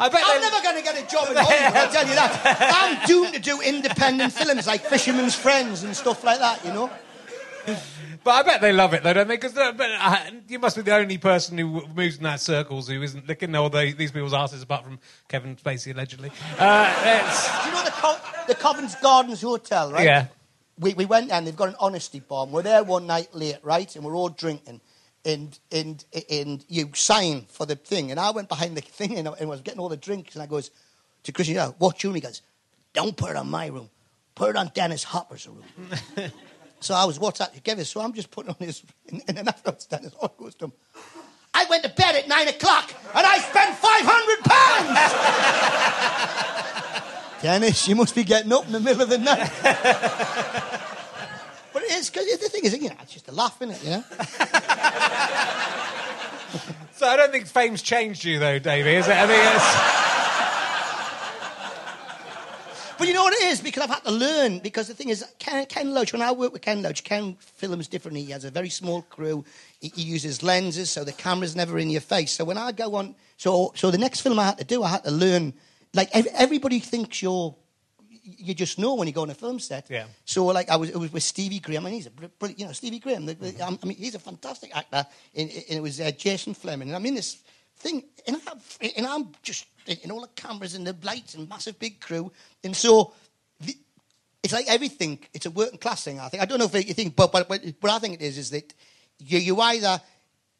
I 0.00 0.08
bet 0.08 0.22
I'm 0.24 0.40
they- 0.40 0.48
never 0.48 0.62
going 0.62 0.76
to 0.76 0.82
get 0.82 0.96
a 0.96 1.06
job 1.10 1.28
in 1.30 1.36
Hollywood, 1.36 1.76
I'll 1.76 1.90
tell 1.90 2.06
you 2.06 2.14
that. 2.14 2.30
I'm 2.74 3.06
doomed 3.06 3.34
to 3.34 3.40
do 3.40 3.60
independent 3.60 4.32
films 4.32 4.66
like 4.66 4.82
Fisherman's 4.82 5.34
Friends 5.34 5.82
and 5.82 5.96
stuff 5.96 6.22
like 6.22 6.38
that, 6.38 6.64
you 6.64 6.72
know? 6.72 6.88
But 8.28 8.34
I 8.34 8.42
bet 8.42 8.60
they 8.60 8.74
love 8.74 8.92
it, 8.92 9.02
though, 9.02 9.14
don't 9.14 9.26
they? 9.26 9.36
Because 9.38 9.56
uh, 9.56 10.30
you 10.48 10.58
must 10.58 10.76
be 10.76 10.82
the 10.82 10.94
only 10.94 11.16
person 11.16 11.56
who 11.56 11.86
moves 11.96 12.18
in 12.18 12.24
that 12.24 12.40
circles 12.40 12.86
who 12.86 13.00
isn't 13.00 13.26
licking 13.26 13.54
all 13.54 13.70
the, 13.70 13.92
these 13.92 14.12
people's 14.12 14.34
asses, 14.34 14.60
apart 14.62 14.84
from 14.84 14.98
Kevin 15.28 15.56
Spacey, 15.56 15.94
allegedly. 15.94 16.30
Uh, 16.58 16.92
Do 16.92 17.68
you 17.70 17.74
know 17.74 17.84
the, 17.84 17.90
Co- 17.90 18.18
the 18.46 18.54
Covent 18.54 18.94
Gardens 19.00 19.40
Hotel, 19.40 19.90
right? 19.92 20.04
Yeah. 20.04 20.26
We, 20.78 20.92
we 20.92 21.06
went 21.06 21.28
there 21.30 21.38
and 21.38 21.46
they've 21.46 21.56
got 21.56 21.70
an 21.70 21.76
honesty 21.80 22.20
bomb. 22.20 22.52
We're 22.52 22.60
there 22.60 22.84
one 22.84 23.06
night 23.06 23.34
late, 23.34 23.60
right? 23.62 23.96
And 23.96 24.04
we're 24.04 24.14
all 24.14 24.28
drinking. 24.28 24.82
And, 25.24 25.58
and, 25.72 26.04
and 26.28 26.62
you 26.68 26.90
sign 26.92 27.46
for 27.48 27.64
the 27.64 27.76
thing. 27.76 28.10
And 28.10 28.20
I 28.20 28.30
went 28.32 28.50
behind 28.50 28.76
the 28.76 28.82
thing 28.82 29.16
and 29.16 29.26
I, 29.26 29.32
and 29.40 29.44
I 29.44 29.46
was 29.46 29.62
getting 29.62 29.80
all 29.80 29.88
the 29.88 29.96
drinks. 29.96 30.34
And 30.34 30.42
I 30.42 30.46
goes 30.46 30.70
to 31.22 31.32
Christian, 31.32 31.54
yeah, 31.54 31.68
what 31.78 31.98
tune? 31.98 32.14
He 32.14 32.20
goes, 32.20 32.42
don't 32.92 33.16
put 33.16 33.30
it 33.30 33.36
on 33.36 33.48
my 33.48 33.68
room. 33.68 33.88
Put 34.34 34.50
it 34.50 34.56
on 34.56 34.70
Dennis 34.74 35.02
Hopper's 35.02 35.48
room. 35.48 35.64
so 36.80 36.94
I 36.94 37.04
was 37.04 37.18
what's 37.18 37.38
that 37.38 37.54
together. 37.54 37.84
So 37.84 38.00
I'm 38.00 38.12
just 38.12 38.30
putting 38.30 38.50
on 38.50 38.56
his, 38.58 38.82
and, 39.10 39.22
and 39.28 39.36
then 39.36 39.48
afterwards 39.48 39.86
Dennis 39.86 40.14
Hopper 40.20 40.44
goes 40.44 40.54
to 40.56 40.72
I 41.54 41.64
went 41.68 41.82
to 41.82 41.88
bed 41.88 42.14
at 42.14 42.28
nine 42.28 42.46
o'clock 42.46 42.92
and 43.14 43.26
I 43.26 43.38
spent 43.38 43.74
500 43.74 44.44
pounds. 44.44 44.98
Dennis, 47.42 47.88
you 47.88 47.96
must 47.96 48.14
be 48.14 48.22
getting 48.24 48.52
up 48.52 48.66
in 48.66 48.72
the 48.72 48.80
middle 48.80 49.02
of 49.02 49.08
the 49.08 49.18
night. 49.18 49.50
but 51.72 51.82
it 51.82 51.92
is, 51.92 52.10
because 52.10 52.26
the 52.38 52.48
thing 52.48 52.64
is, 52.64 52.76
you 52.76 52.88
know, 52.88 52.96
it's 53.00 53.12
just 53.12 53.28
a 53.28 53.32
laugh, 53.32 53.60
isn't 53.62 53.74
it, 53.74 53.84
you 53.84 53.90
know? 53.90 54.04
so 56.92 57.06
I 57.06 57.16
don't 57.16 57.30
think 57.32 57.46
fame's 57.46 57.82
changed 57.82 58.24
you, 58.24 58.38
though, 58.38 58.58
Davey, 58.58 58.96
is 58.96 59.06
it? 59.08 59.16
I 59.16 59.26
mean, 59.26 59.40
it's... 59.40 60.07
But 62.98 63.06
you 63.06 63.14
know 63.14 63.22
what 63.22 63.32
it 63.32 63.44
is? 63.44 63.60
Because 63.60 63.84
I've 63.84 63.90
had 63.90 64.04
to 64.04 64.10
learn. 64.10 64.58
Because 64.58 64.88
the 64.88 64.94
thing 64.94 65.08
is, 65.08 65.24
Ken, 65.38 65.64
Ken 65.66 65.94
Loach, 65.94 66.12
when 66.12 66.20
I 66.20 66.32
work 66.32 66.52
with 66.52 66.62
Ken 66.62 66.82
Loach, 66.82 67.04
Ken 67.04 67.36
films 67.38 67.86
differently. 67.86 68.24
He 68.24 68.32
has 68.32 68.44
a 68.44 68.50
very 68.50 68.68
small 68.68 69.02
crew. 69.02 69.44
He, 69.80 69.92
he 69.94 70.02
uses 70.02 70.42
lenses, 70.42 70.90
so 70.90 71.04
the 71.04 71.12
camera's 71.12 71.54
never 71.54 71.78
in 71.78 71.90
your 71.90 72.00
face. 72.00 72.32
So 72.32 72.44
when 72.44 72.58
I 72.58 72.72
go 72.72 72.96
on, 72.96 73.14
so 73.36 73.72
so 73.76 73.90
the 73.92 73.98
next 73.98 74.22
film 74.22 74.38
I 74.38 74.46
had 74.46 74.58
to 74.58 74.64
do, 74.64 74.82
I 74.82 74.88
had 74.88 75.04
to 75.04 75.10
learn. 75.12 75.54
Like 75.94 76.10
ev- 76.12 76.26
everybody 76.34 76.80
thinks 76.80 77.22
you're, 77.22 77.54
you 78.10 78.52
just 78.52 78.78
know 78.78 78.94
when 78.94 79.06
you 79.06 79.14
go 79.14 79.22
on 79.22 79.30
a 79.30 79.34
film 79.34 79.58
set. 79.58 79.88
Yeah. 79.88 80.06
So 80.24 80.44
like 80.46 80.68
I 80.68 80.76
was, 80.76 80.90
it 80.90 80.96
was 80.96 81.12
with 81.12 81.22
Stevie 81.22 81.60
Graham, 81.60 81.86
and 81.86 81.94
he's 81.94 82.06
a 82.06 82.10
brilliant, 82.10 82.58
you 82.58 82.66
know, 82.66 82.72
Stevie 82.72 82.98
Graham. 82.98 83.26
The, 83.26 83.34
the, 83.34 83.62
I 83.62 83.86
mean, 83.86 83.96
he's 83.96 84.16
a 84.16 84.18
fantastic 84.18 84.76
actor. 84.76 85.06
And, 85.34 85.50
and 85.50 85.78
it 85.78 85.80
was 85.80 86.00
uh, 86.00 86.10
Jason 86.10 86.54
Flemyng, 86.54 86.82
and 86.82 86.96
I'm 86.96 87.06
in 87.06 87.14
this 87.14 87.38
thing, 87.78 88.04
and, 88.26 88.40
I, 88.46 88.92
and 88.96 89.06
I'm 89.06 89.28
just 89.42 89.66
in 89.86 90.10
all 90.10 90.20
the 90.20 90.28
cameras 90.28 90.74
and 90.74 90.86
the 90.86 90.96
lights 91.02 91.34
and 91.34 91.48
massive 91.48 91.78
big 91.78 92.00
crew, 92.00 92.32
and 92.64 92.76
so. 92.76 93.12
The, 93.60 93.76
it's 94.40 94.52
like 94.52 94.68
everything. 94.68 95.18
It's 95.34 95.46
a 95.46 95.50
working 95.50 95.80
class 95.80 96.04
thing. 96.04 96.20
I 96.20 96.28
think. 96.28 96.42
I 96.42 96.46
don't 96.46 96.60
know 96.60 96.70
if 96.72 96.74
you 96.74 96.94
think, 96.94 97.16
but 97.16 97.32
but 97.32 97.48
but 97.48 97.60
what 97.80 97.92
I 97.92 97.98
think 97.98 98.14
it 98.14 98.22
is 98.22 98.38
is 98.38 98.50
that 98.50 98.72
you 99.18 99.38
you 99.38 99.60
either 99.60 100.00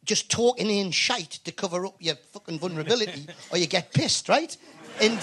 just 0.04 0.30
talking 0.30 0.68
in 0.68 0.90
shite 0.90 1.30
to 1.44 1.52
cover 1.52 1.86
up 1.86 1.94
your 2.00 2.16
fucking 2.32 2.58
vulnerability, 2.58 3.26
or 3.50 3.58
you 3.58 3.66
get 3.66 3.92
pissed, 3.92 4.28
right? 4.28 4.56
And 5.00 5.18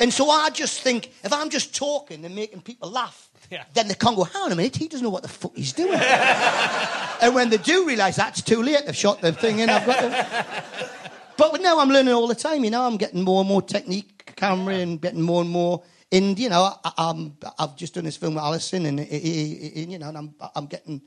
and 0.00 0.12
so 0.12 0.30
I 0.30 0.48
just 0.50 0.80
think 0.80 1.12
if 1.22 1.32
I'm 1.32 1.50
just 1.50 1.74
talking 1.74 2.24
and 2.24 2.34
making 2.34 2.62
people 2.62 2.90
laugh, 2.90 3.29
Yeah. 3.50 3.64
then 3.74 3.88
they 3.88 3.94
can't 3.94 4.16
go, 4.16 4.24
hang 4.24 4.42
on 4.42 4.52
a 4.52 4.56
minute, 4.56 4.76
he 4.76 4.86
doesn't 4.86 5.04
know 5.04 5.10
what 5.10 5.22
the 5.22 5.28
fuck 5.28 5.56
he's 5.56 5.72
doing. 5.72 5.98
and 7.22 7.34
when 7.34 7.50
they 7.50 7.56
do 7.56 7.86
realise 7.86 8.16
that's 8.16 8.42
too 8.42 8.62
late, 8.62 8.86
they've 8.86 8.94
shot 8.94 9.20
the 9.20 9.32
thing 9.32 9.58
in, 9.58 9.68
I've 9.68 9.86
got 9.86 10.00
to... 10.00 10.90
But 11.36 11.60
now 11.60 11.80
I'm 11.80 11.88
learning 11.88 12.14
all 12.14 12.28
the 12.28 12.34
time, 12.34 12.64
you 12.64 12.70
know, 12.70 12.82
I'm 12.82 12.96
getting 12.96 13.22
more 13.22 13.40
and 13.40 13.48
more 13.48 13.62
technique, 13.62 14.32
camera, 14.36 14.74
and 14.74 15.00
getting 15.00 15.22
more 15.22 15.40
and 15.40 15.50
more. 15.50 15.82
And, 16.12 16.38
you 16.38 16.48
know, 16.48 16.74
I, 16.84 16.92
I'm, 16.98 17.36
I've 17.58 17.76
just 17.76 17.94
done 17.94 18.04
this 18.04 18.16
film 18.16 18.34
with 18.34 18.44
Alison, 18.44 18.86
and, 18.86 19.00
and, 19.00 19.10
and, 19.10 19.92
you 19.92 19.98
know, 19.98 20.08
and 20.08 20.18
I'm, 20.18 20.34
I'm 20.54 20.66
getting, 20.66 21.00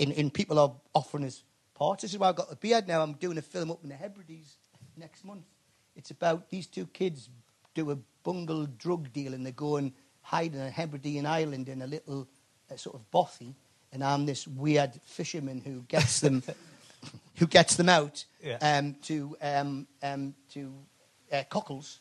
and, 0.00 0.12
and 0.12 0.34
people 0.34 0.58
are 0.58 0.72
offering 0.92 1.24
us 1.24 1.44
parts. 1.74 2.02
This 2.02 2.12
is 2.12 2.18
why 2.18 2.28
I've 2.28 2.36
got 2.36 2.50
the 2.50 2.56
beard 2.56 2.88
now. 2.88 3.02
I'm 3.02 3.12
doing 3.12 3.38
a 3.38 3.42
film 3.42 3.70
up 3.70 3.82
in 3.82 3.90
the 3.90 3.94
Hebrides 3.94 4.58
next 4.96 5.24
month. 5.24 5.44
It's 5.94 6.10
about 6.10 6.50
these 6.50 6.66
two 6.66 6.86
kids 6.86 7.30
do 7.74 7.90
a 7.90 7.96
bungled 8.24 8.78
drug 8.78 9.12
deal 9.12 9.34
and 9.34 9.46
they 9.46 9.52
go 9.52 9.76
and 9.76 9.92
hide 10.26 10.54
in 10.54 10.60
a 10.60 10.70
Hebridean 10.70 11.24
island 11.24 11.68
in 11.68 11.82
a 11.82 11.86
little 11.86 12.26
uh, 12.70 12.76
sort 12.76 12.96
of 12.96 13.08
bothy. 13.12 13.54
And 13.92 14.02
I'm 14.02 14.26
this 14.26 14.46
weird 14.46 14.92
fisherman 15.04 15.62
who 15.64 15.82
gets 15.88 16.20
them, 16.20 16.42
who 17.36 17.46
gets 17.46 17.76
them 17.76 17.88
out 17.88 18.24
Yeah. 18.42 18.58
um, 18.60 18.96
to 19.04 19.36
um, 19.40 19.86
um, 20.02 20.34
to 20.54 20.72
uh, 21.32 21.44
cockles 21.48 22.00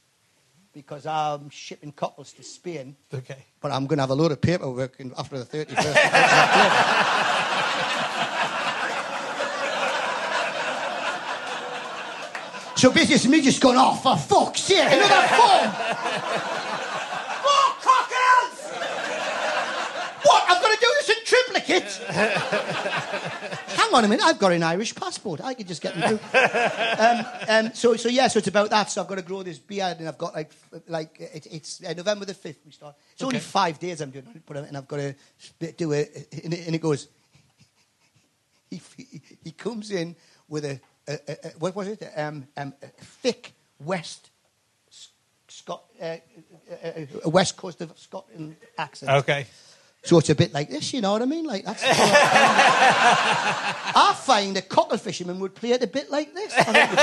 because 0.73 1.05
I'm 1.05 1.49
shipping 1.49 1.91
cockles 1.93 2.34
to 2.34 2.43
Spain. 2.43 2.95
Okay. 3.13 3.45
But 3.61 3.71
I'm 3.71 3.86
going 3.86 3.97
to 3.97 4.01
have 4.03 4.09
a 4.09 4.15
load 4.15 4.32
of 4.34 4.41
paperwork 4.41 4.99
after 5.17 5.38
the 5.39 5.45
31st. 5.45 5.71
of 5.71 5.95
October. 5.95 7.76
so 12.76 12.91
basically, 12.91 13.15
it's 13.15 13.28
me 13.28 13.41
just 13.41 13.61
going, 13.61 13.78
oh, 13.80 13.95
for 13.95 14.17
fuck's 14.17 14.61
sake, 14.61 14.91
another 14.91 15.28
phone! 15.32 15.71
More 17.45 17.71
cockles! 17.80 18.57
What? 20.28 20.43
I've 20.49 20.61
got 20.61 20.71
to 20.73 20.78
do 20.82 20.88
this 20.99 21.09
in 21.09 21.14
triplicate? 21.26 21.84
Hang 23.76 23.93
on 23.93 24.05
a 24.05 24.07
minute, 24.07 24.23
I've 24.23 24.39
got 24.39 24.51
an 24.51 24.63
Irish 24.63 24.95
passport. 24.95 25.41
I 25.41 25.53
could 25.53 25.67
just 25.67 25.82
get 25.82 25.95
them 25.95 26.17
through. 26.17 26.39
Um, 26.99 27.26
um, 27.49 27.73
so, 27.73 27.95
so 27.95 28.07
yeah, 28.09 28.28
so 28.28 28.38
it's 28.38 28.47
about 28.47 28.69
that. 28.69 28.91
So 28.91 29.01
I've 29.01 29.07
got 29.07 29.15
to 29.15 29.21
grow 29.21 29.43
this 29.43 29.59
beard, 29.59 29.97
and 29.99 30.07
I've 30.07 30.17
got 30.17 30.36
like, 30.36 30.51
like 30.88 31.19
it, 31.19 31.47
it's 31.51 31.84
uh, 31.84 31.93
November 31.93 32.26
the 32.26 32.34
fifth. 32.34 32.59
We 32.65 32.71
start. 32.71 32.95
It's 33.13 33.23
only 33.23 33.39
five 33.39 33.80
days 33.80 34.01
I'm 34.01 34.11
doing, 34.11 34.28
it, 34.34 34.49
and 34.49 34.78
I've 34.78 34.88
got 34.88 34.97
to 34.97 35.15
do 35.73 35.91
it, 35.91 36.28
and 36.43 36.53
it, 36.53 36.67
and 36.67 36.76
it 36.76 36.82
goes. 36.82 37.07
He, 38.71 38.82
he, 38.97 39.21
he 39.43 39.51
comes 39.51 39.91
in 39.91 40.15
with 40.49 40.65
a, 40.65 40.82
a, 41.07 41.13
a, 41.13 41.32
a 41.32 41.49
what 41.59 41.76
was 41.76 41.88
it? 41.88 42.03
Um, 42.17 42.47
um, 42.57 42.73
a 42.82 42.88
thick 42.88 43.53
West 43.80 44.32
Scot, 45.47 45.84
uh, 46.01 46.17
a, 46.84 47.07
a 47.23 47.30
West 47.30 47.55
Coast 47.55 47.80
of 47.80 47.97
Scotland 47.97 48.57
accent. 48.78 49.11
Okay. 49.11 49.45
So 50.06 50.18
it's 50.20 50.30
a 50.30 50.36
bit 50.36 50.53
like 50.53 50.70
this, 50.70 50.93
you 50.93 51.01
know 51.01 51.14
what 51.14 51.24
I 51.24 51.26
mean? 51.26 51.45
Like 51.45 51.66
that's. 51.66 51.82
I 53.95 54.14
find 54.24 54.56
a 54.58 54.62
cockle 54.62 54.99
fisherman 54.99 55.39
would 55.39 55.56
play 55.56 55.72
it 55.72 55.82
a 55.82 55.88
bit 55.88 56.12
like 56.12 56.32
this. 56.32 56.53
I 56.56 56.64
think 56.64 56.91
it's 56.93 57.01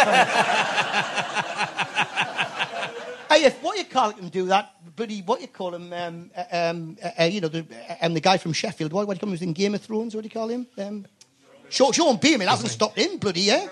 fine. 3.28 3.40
hey, 3.40 3.46
if 3.46 3.60
what 3.60 3.76
you 3.76 3.86
call 3.86 4.12
him 4.12 4.28
do 4.28 4.46
that, 4.46 4.70
bloody 4.94 5.20
what 5.22 5.40
you 5.40 5.48
call 5.48 5.74
him, 5.74 5.92
um, 5.92 6.30
uh, 6.36 6.44
um, 6.52 6.96
uh, 7.02 7.22
uh, 7.22 7.24
you 7.24 7.40
know, 7.40 7.48
the, 7.48 7.66
uh, 7.90 7.96
um, 8.02 8.14
the 8.14 8.20
guy 8.20 8.38
from 8.38 8.52
Sheffield. 8.52 8.92
What, 8.92 9.08
what 9.08 9.14
do 9.14 9.16
you 9.16 9.20
call 9.20 9.30
him? 9.30 9.32
Was 9.32 9.42
in 9.42 9.52
Game 9.52 9.74
of 9.74 9.82
Thrones. 9.82 10.14
What 10.14 10.20
do 10.20 10.26
you 10.26 10.30
call 10.30 10.48
him? 10.48 10.68
Um, 10.78 11.04
Sean, 11.70 11.90
Sean 11.90 12.18
Bean. 12.18 12.40
It 12.40 12.48
hasn't 12.48 12.70
stopped 12.70 12.98
him, 12.98 13.18
bloody 13.18 13.40
yeah. 13.40 13.66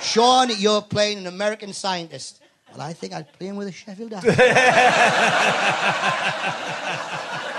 Sean, 0.00 0.48
you're 0.58 0.82
playing 0.82 1.18
an 1.18 1.26
American 1.26 1.72
scientist. 1.72 2.40
Well, 2.70 2.82
I 2.82 2.92
think 2.92 3.14
I'd 3.14 3.32
play 3.32 3.48
him 3.48 3.56
with 3.56 3.66
a 3.66 3.72
Sheffield 3.72 4.12
accent. 4.12 4.38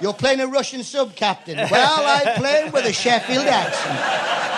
You're 0.00 0.14
playing 0.14 0.40
a 0.40 0.46
Russian 0.46 0.82
sub 0.82 1.14
captain. 1.14 1.56
Well, 1.56 1.70
I 2.06 2.32
play 2.36 2.62
him 2.64 2.72
with 2.72 2.86
a 2.86 2.92
Sheffield 2.92 3.46
accent. 3.46 4.50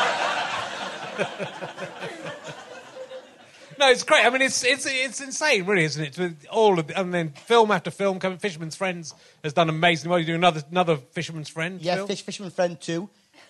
No, 3.78 3.88
it's 3.90 4.05
great. 4.05 4.24
I 4.24 4.30
mean, 4.30 4.43
it's 4.43 4.62
it's 4.62 4.86
it's 4.86 5.20
insane, 5.20 5.66
really, 5.66 5.82
isn't 5.82 6.05
it? 6.05 6.16
With 6.16 6.47
all 6.53 6.78
of, 6.78 6.86
the, 6.86 7.01
and 7.01 7.12
then 7.12 7.30
film 7.30 7.72
after 7.72 7.90
film 7.90 8.20
coming. 8.20 8.38
Fisherman's 8.38 8.76
Friends 8.76 9.12
has 9.43 9.53
done 9.55 9.68
amazing. 9.68 10.09
Well, 10.09 10.20
you 10.20 10.26
do 10.26 10.36
another 10.36 10.62
another 10.70 10.97
Fisherman's 10.97 11.49
Friend. 11.49 11.80
Yeah, 11.82 11.97
film? 11.97 12.07
Fish, 12.07 12.22
Fisherman 12.22 12.53
Friend 12.53 12.80
2. 12.80 13.09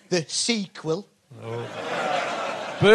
The 0.09 0.25
sequel. 0.27 1.07
Oh. 1.43 1.67
Boo! 2.81 2.89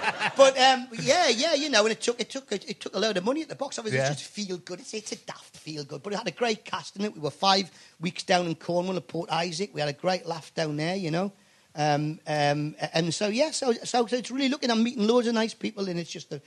But 0.36 0.58
um, 0.58 0.88
yeah, 1.00 1.28
yeah, 1.28 1.54
you 1.54 1.68
know, 1.70 1.82
and 1.82 1.92
it 1.92 2.00
took 2.00 2.20
it 2.20 2.30
took 2.30 2.50
it 2.52 2.80
took 2.80 2.94
a 2.94 2.98
load 2.98 3.16
of 3.16 3.24
money 3.24 3.42
at 3.42 3.48
the 3.48 3.54
box 3.54 3.78
office. 3.78 3.92
Yeah. 3.92 4.10
It's 4.10 4.20
just 4.20 4.30
feel 4.30 4.58
good. 4.58 4.80
It's, 4.80 4.94
it's 4.94 5.12
a 5.12 5.16
daft 5.16 5.56
feel 5.56 5.84
good, 5.84 6.02
but 6.02 6.12
it 6.12 6.16
had 6.16 6.28
a 6.28 6.32
great 6.32 6.64
cast 6.64 6.96
in 6.96 7.04
it. 7.04 7.14
We 7.14 7.20
were 7.20 7.30
five 7.30 7.70
weeks 8.00 8.22
down 8.22 8.46
in 8.46 8.54
Cornwall 8.54 8.96
at 8.96 9.08
Port 9.08 9.30
Isaac. 9.30 9.70
We 9.72 9.80
had 9.80 9.88
a 9.88 9.94
great 9.94 10.26
laugh 10.26 10.52
down 10.54 10.76
there, 10.76 10.96
you 10.96 11.10
know. 11.10 11.32
Um, 11.74 12.20
um, 12.26 12.76
and 12.92 13.12
so 13.12 13.28
yeah, 13.28 13.50
so, 13.50 13.72
so 13.72 14.06
so 14.06 14.16
it's 14.16 14.30
really 14.30 14.48
looking. 14.48 14.70
I'm 14.70 14.82
meeting 14.82 15.06
loads 15.06 15.26
of 15.26 15.34
nice 15.34 15.54
people, 15.54 15.88
and 15.88 15.98
it's 15.98 16.10
just 16.10 16.32
a 16.32 16.40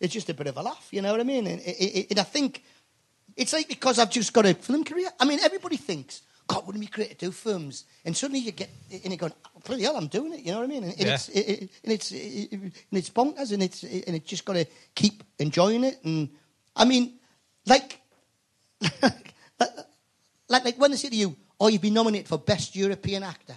it's 0.00 0.12
just 0.12 0.28
a 0.28 0.34
bit 0.34 0.46
of 0.46 0.56
a 0.56 0.62
laugh. 0.62 0.88
You 0.90 1.02
know 1.02 1.12
what 1.12 1.20
I 1.20 1.24
mean? 1.24 1.46
And, 1.46 1.60
it, 1.60 1.76
it, 1.80 2.06
and 2.10 2.18
I 2.18 2.24
think 2.24 2.62
it's 3.36 3.52
like 3.52 3.68
because 3.68 3.98
I've 3.98 4.10
just 4.10 4.32
got 4.32 4.46
a 4.46 4.54
film 4.54 4.84
career. 4.84 5.08
I 5.18 5.24
mean, 5.24 5.38
everybody 5.40 5.76
thinks, 5.76 6.22
God, 6.48 6.64
wouldn't 6.66 6.84
it 6.84 6.88
be 6.88 6.92
great 6.92 7.10
to 7.18 7.26
do 7.26 7.32
films? 7.32 7.84
And 8.04 8.16
suddenly 8.16 8.40
you 8.40 8.52
get 8.52 8.70
and 9.04 9.12
you 9.12 9.16
go, 9.18 9.26
oh, 9.28 9.60
bloody 9.64 9.82
hell, 9.82 9.96
I'm 9.96 10.06
doing 10.06 10.32
it. 10.34 10.40
You 10.40 10.52
know 10.52 10.58
what 10.58 10.64
I 10.64 10.68
mean? 10.68 10.84
And, 10.84 10.92
and 10.92 11.00
Yeah. 11.06 11.14
it's 11.14 11.28
it, 11.30 11.40
it- 11.48 11.70
and 11.82 11.92
it's 11.92 12.12
it, 12.12 12.52
and 12.52 12.72
it's 12.92 13.10
bonkers, 13.10 13.52
and 13.52 13.62
it's 13.62 13.82
and 13.82 14.14
it's 14.16 14.28
just 14.28 14.44
got 14.44 14.52
to 14.54 14.64
keep 14.94 15.24
enjoying 15.38 15.82
it. 15.84 15.98
And 16.04 16.28
I 16.76 16.84
mean, 16.84 17.14
like, 17.66 18.00
like, 19.02 19.34
like, 20.48 20.64
like 20.64 20.76
when 20.78 20.90
they 20.92 20.96
say 20.96 21.08
to 21.08 21.16
you, 21.16 21.34
"Oh, 21.58 21.66
you've 21.68 21.82
been 21.82 21.94
nominated 21.94 22.28
for 22.28 22.38
best 22.38 22.76
European 22.76 23.22
actor," 23.24 23.56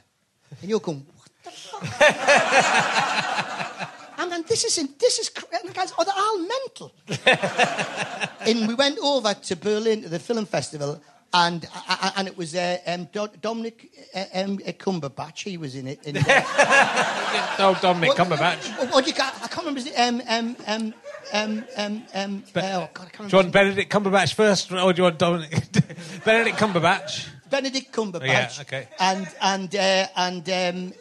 and 0.61 0.69
you're 0.69 0.79
going, 0.79 1.05
"What 1.15 1.29
the 1.43 1.51
fuck?" 1.51 1.83
and 4.19 4.31
then 4.31 4.43
this 4.47 4.63
is 4.65 4.75
this 4.97 5.19
is 5.19 5.31
and 5.61 5.69
the 5.69 5.73
guys, 5.73 5.93
oh, 5.97 6.03
they're 6.03 6.13
all 6.17 6.39
mental. 6.39 6.91
and 8.47 8.67
we 8.67 8.73
went 8.73 8.97
over 8.99 9.33
to 9.33 9.55
Berlin 9.55 10.01
to 10.03 10.09
the 10.09 10.19
film 10.19 10.45
festival, 10.45 11.01
and 11.33 11.65
uh, 11.65 11.95
uh, 12.01 12.11
and 12.17 12.27
it 12.27 12.37
was 12.37 12.55
uh, 12.55 12.77
um, 12.87 13.07
Do- 13.11 13.29
Dominic 13.41 13.89
uh, 14.15 14.25
um, 14.33 14.57
Cumberbatch. 14.57 15.43
He 15.43 15.57
was 15.57 15.75
in 15.75 15.87
it. 15.87 15.99
And, 16.05 16.17
uh, 16.17 16.23
Oh, 17.59 17.77
Dominic 17.81 18.09
what- 18.09 18.17
Cumberbatch. 18.17 18.77
What, 18.77 18.91
what 18.93 19.05
do 19.05 19.11
you 19.11 19.17
got? 19.17 19.33
I 19.35 19.47
can't 19.47 19.65
remember 19.67 19.81
his 19.81 19.93
name. 19.95 20.21
Um, 20.27 20.55
um, 20.55 20.55
um, 20.67 20.93
um, 21.33 21.63
um, 21.77 22.03
um, 22.15 22.37
Be- 22.53 22.61
oh, 22.61 22.89
God, 22.93 23.07
I 23.07 23.09
can't 23.09 23.11
Do 23.11 23.17
remember. 23.17 23.29
you 23.29 23.37
want 23.37 23.51
Benedict 23.53 23.91
Cumberbatch 23.93 24.33
first, 24.33 24.71
or 24.71 24.93
do 24.93 24.97
you 24.99 25.03
want 25.03 25.19
Dominic? 25.19 25.51
Benedict 26.25 26.57
Cumberbatch. 26.57 27.27
Benedict 27.49 27.91
Cumberbatch. 27.91 28.25
Yeah, 28.27 28.51
okay. 28.61 28.87
And 28.99 29.27
and 29.41 29.75
uh, 29.75 30.07
and 30.15 30.49
um, 30.49 30.93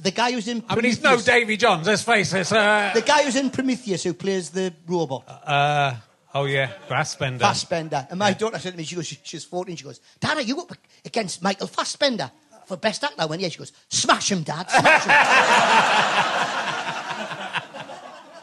the 0.00 0.10
guy 0.12 0.32
who's 0.32 0.46
in. 0.48 0.62
I 0.68 0.74
mean, 0.76 0.84
he's 0.84 1.02
no 1.02 1.20
Davy 1.20 1.56
Johns. 1.56 1.86
Let's 1.86 2.02
face 2.02 2.32
it. 2.34 2.52
Uh, 2.52 2.90
The 2.94 3.02
guy 3.02 3.24
who's 3.24 3.36
in 3.36 3.50
Prometheus 3.50 4.02
who 4.04 4.14
plays 4.14 4.50
the 4.50 4.72
robot. 4.86 5.24
uh, 5.28 5.94
oh 6.34 6.44
yeah, 6.44 6.68
Fassbender. 6.88 7.44
Fassbender. 7.44 8.06
And 8.10 8.18
my 8.18 8.32
daughter 8.32 8.58
said 8.58 8.72
to 8.72 8.78
me, 8.78 8.84
she 8.84 8.94
goes, 8.96 9.06
she- 9.06 9.18
she's 9.22 9.44
14, 9.44 9.76
she 9.76 9.84
goes, 9.84 10.00
Dad, 10.20 10.36
are 10.38 10.42
you 10.42 10.60
up 10.60 10.72
against 11.04 11.42
Michael 11.42 11.66
Fassbender 11.66 12.30
for 12.66 12.76
best 12.76 13.02
actor? 13.04 13.16
I 13.20 13.26
went, 13.26 13.42
yeah. 13.42 13.48
She 13.48 13.58
goes, 13.58 13.72
smash 13.88 14.30
him, 14.30 14.42
Dad, 14.42 14.68
smash 14.70 15.04
him. 15.04 15.10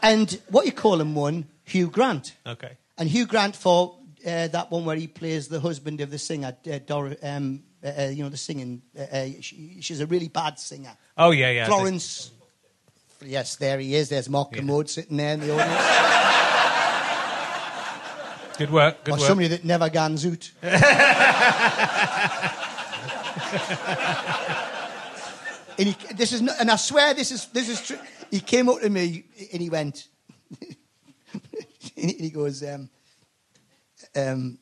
and 0.02 0.40
what 0.48 0.66
you 0.66 0.72
call 0.72 1.00
him 1.00 1.14
won 1.14 1.46
Hugh 1.64 1.88
Grant. 1.88 2.34
Okay. 2.46 2.76
And 2.98 3.08
Hugh 3.08 3.26
Grant 3.26 3.56
for 3.56 3.96
uh, 4.26 4.48
that 4.48 4.70
one 4.70 4.84
where 4.84 4.96
he 4.96 5.06
plays 5.06 5.48
the 5.48 5.60
husband 5.60 6.00
of 6.00 6.10
the 6.10 6.18
singer, 6.18 6.56
uh, 6.70 6.78
Dor- 6.86 7.16
um, 7.22 7.62
uh, 7.82 7.92
uh, 7.98 8.02
you 8.08 8.22
know, 8.22 8.28
the 8.28 8.36
singing. 8.36 8.82
Uh, 8.98 9.02
uh, 9.02 9.26
she, 9.40 9.78
she's 9.80 10.00
a 10.00 10.06
really 10.06 10.28
bad 10.28 10.58
singer. 10.58 10.92
Oh 11.16 11.30
yeah, 11.30 11.50
yeah. 11.50 11.66
Florence. 11.66 12.30
Yes, 13.24 13.56
there 13.56 13.78
he 13.78 13.94
is. 13.94 14.08
There's 14.10 14.28
Mark 14.28 14.52
Kermode 14.52 14.88
sitting 14.90 15.16
there 15.18 15.34
in 15.34 15.40
the 15.40 15.52
audience. 15.52 16.29
Good 18.60 18.72
work. 18.72 19.04
Good 19.04 19.14
or 19.14 19.16
work. 19.16 19.26
somebody 19.26 19.48
that 19.48 19.64
never 19.64 19.88
gans 19.88 20.26
out. 20.26 20.50
and 25.78 25.88
he, 25.88 25.96
this 26.14 26.34
is, 26.34 26.42
not, 26.42 26.56
and 26.60 26.70
I 26.70 26.76
swear 26.76 27.14
this 27.14 27.32
is 27.32 27.46
this 27.46 27.70
is 27.70 27.80
true. 27.80 27.96
He 28.30 28.40
came 28.40 28.68
up 28.68 28.82
to 28.82 28.90
me 28.90 29.24
and 29.50 29.62
he 29.62 29.70
went, 29.70 30.08
and 30.60 32.10
he 32.10 32.28
goes, 32.28 32.62
um, 32.62 32.90
um, 34.14 34.58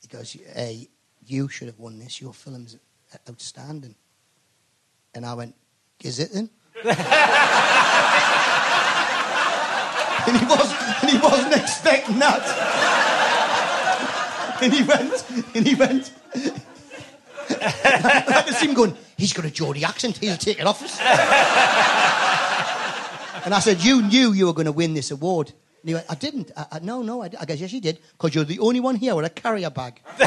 he 0.00 0.08
goes, 0.08 0.32
hey, 0.32 0.88
you 1.26 1.48
should 1.48 1.66
have 1.66 1.78
won 1.78 1.98
this. 1.98 2.22
Your 2.22 2.32
film's 2.32 2.78
outstanding. 3.28 3.96
And 5.14 5.26
I 5.26 5.34
went, 5.34 5.54
is 6.02 6.20
it 6.20 6.32
then? 6.32 6.48
and 10.28 10.36
he 10.36 10.46
was 10.46 10.72
and 11.02 11.10
he 11.10 11.18
wasn't 11.18 11.54
expecting 11.54 12.18
that. 12.18 12.42
and 14.62 14.72
he 14.72 14.82
went 14.82 15.24
and 15.54 15.66
he 15.66 15.74
went. 15.74 16.12
I 17.50 18.42
could 18.46 18.54
see 18.54 18.66
him 18.68 18.74
going, 18.74 18.96
he's 19.16 19.32
got 19.32 19.44
a 19.44 19.50
Geordie 19.50 19.84
accent, 19.84 20.18
he'll 20.18 20.36
take 20.36 20.60
it 20.60 20.66
off 20.66 20.82
us. 20.82 20.98
and 23.44 23.54
I 23.54 23.58
said, 23.60 23.82
You 23.82 24.02
knew 24.02 24.32
you 24.32 24.46
were 24.46 24.52
going 24.54 24.66
to 24.66 24.72
win 24.72 24.94
this 24.94 25.10
award. 25.10 25.52
And 25.82 25.88
he 25.88 25.94
went, 25.94 26.06
I 26.08 26.14
didn't. 26.14 26.50
I, 26.56 26.66
I, 26.72 26.78
no, 26.80 27.02
no, 27.02 27.22
I, 27.22 27.30
I 27.38 27.44
guess 27.44 27.60
yes, 27.60 27.72
you 27.72 27.80
did, 27.80 27.98
because 28.12 28.34
you're 28.34 28.44
the 28.44 28.58
only 28.60 28.80
one 28.80 28.96
here 28.96 29.14
with 29.14 29.26
a 29.26 29.30
carrier 29.30 29.70
bag. 29.70 30.00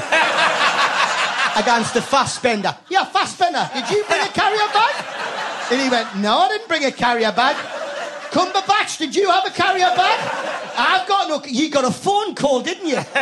Against 1.57 1.95
the 1.95 2.01
Fassbender. 2.03 2.77
Yeah, 2.89 3.05
Fassbender. 3.05 3.67
did 3.73 3.89
you 3.89 4.03
bring 4.07 4.21
a 4.21 4.27
carrier 4.27 4.67
bag? 4.71 5.05
And 5.71 5.81
he 5.81 5.89
went, 5.89 6.15
No, 6.17 6.37
I 6.37 6.49
didn't 6.49 6.67
bring 6.67 6.85
a 6.85 6.91
carrier 6.91 7.31
bag. 7.31 7.55
Cumberbatch, 8.31 8.97
did 8.97 9.15
you 9.15 9.29
have 9.29 9.45
a 9.47 9.51
carrier 9.51 9.91
bag? 9.95 10.73
I've 10.77 11.07
got 11.07 11.29
no. 11.29 11.41
You 11.45 11.69
got 11.69 11.85
a 11.85 11.91
phone 11.91 12.35
call, 12.35 12.61
didn't 12.61 12.87
you? 12.87 12.99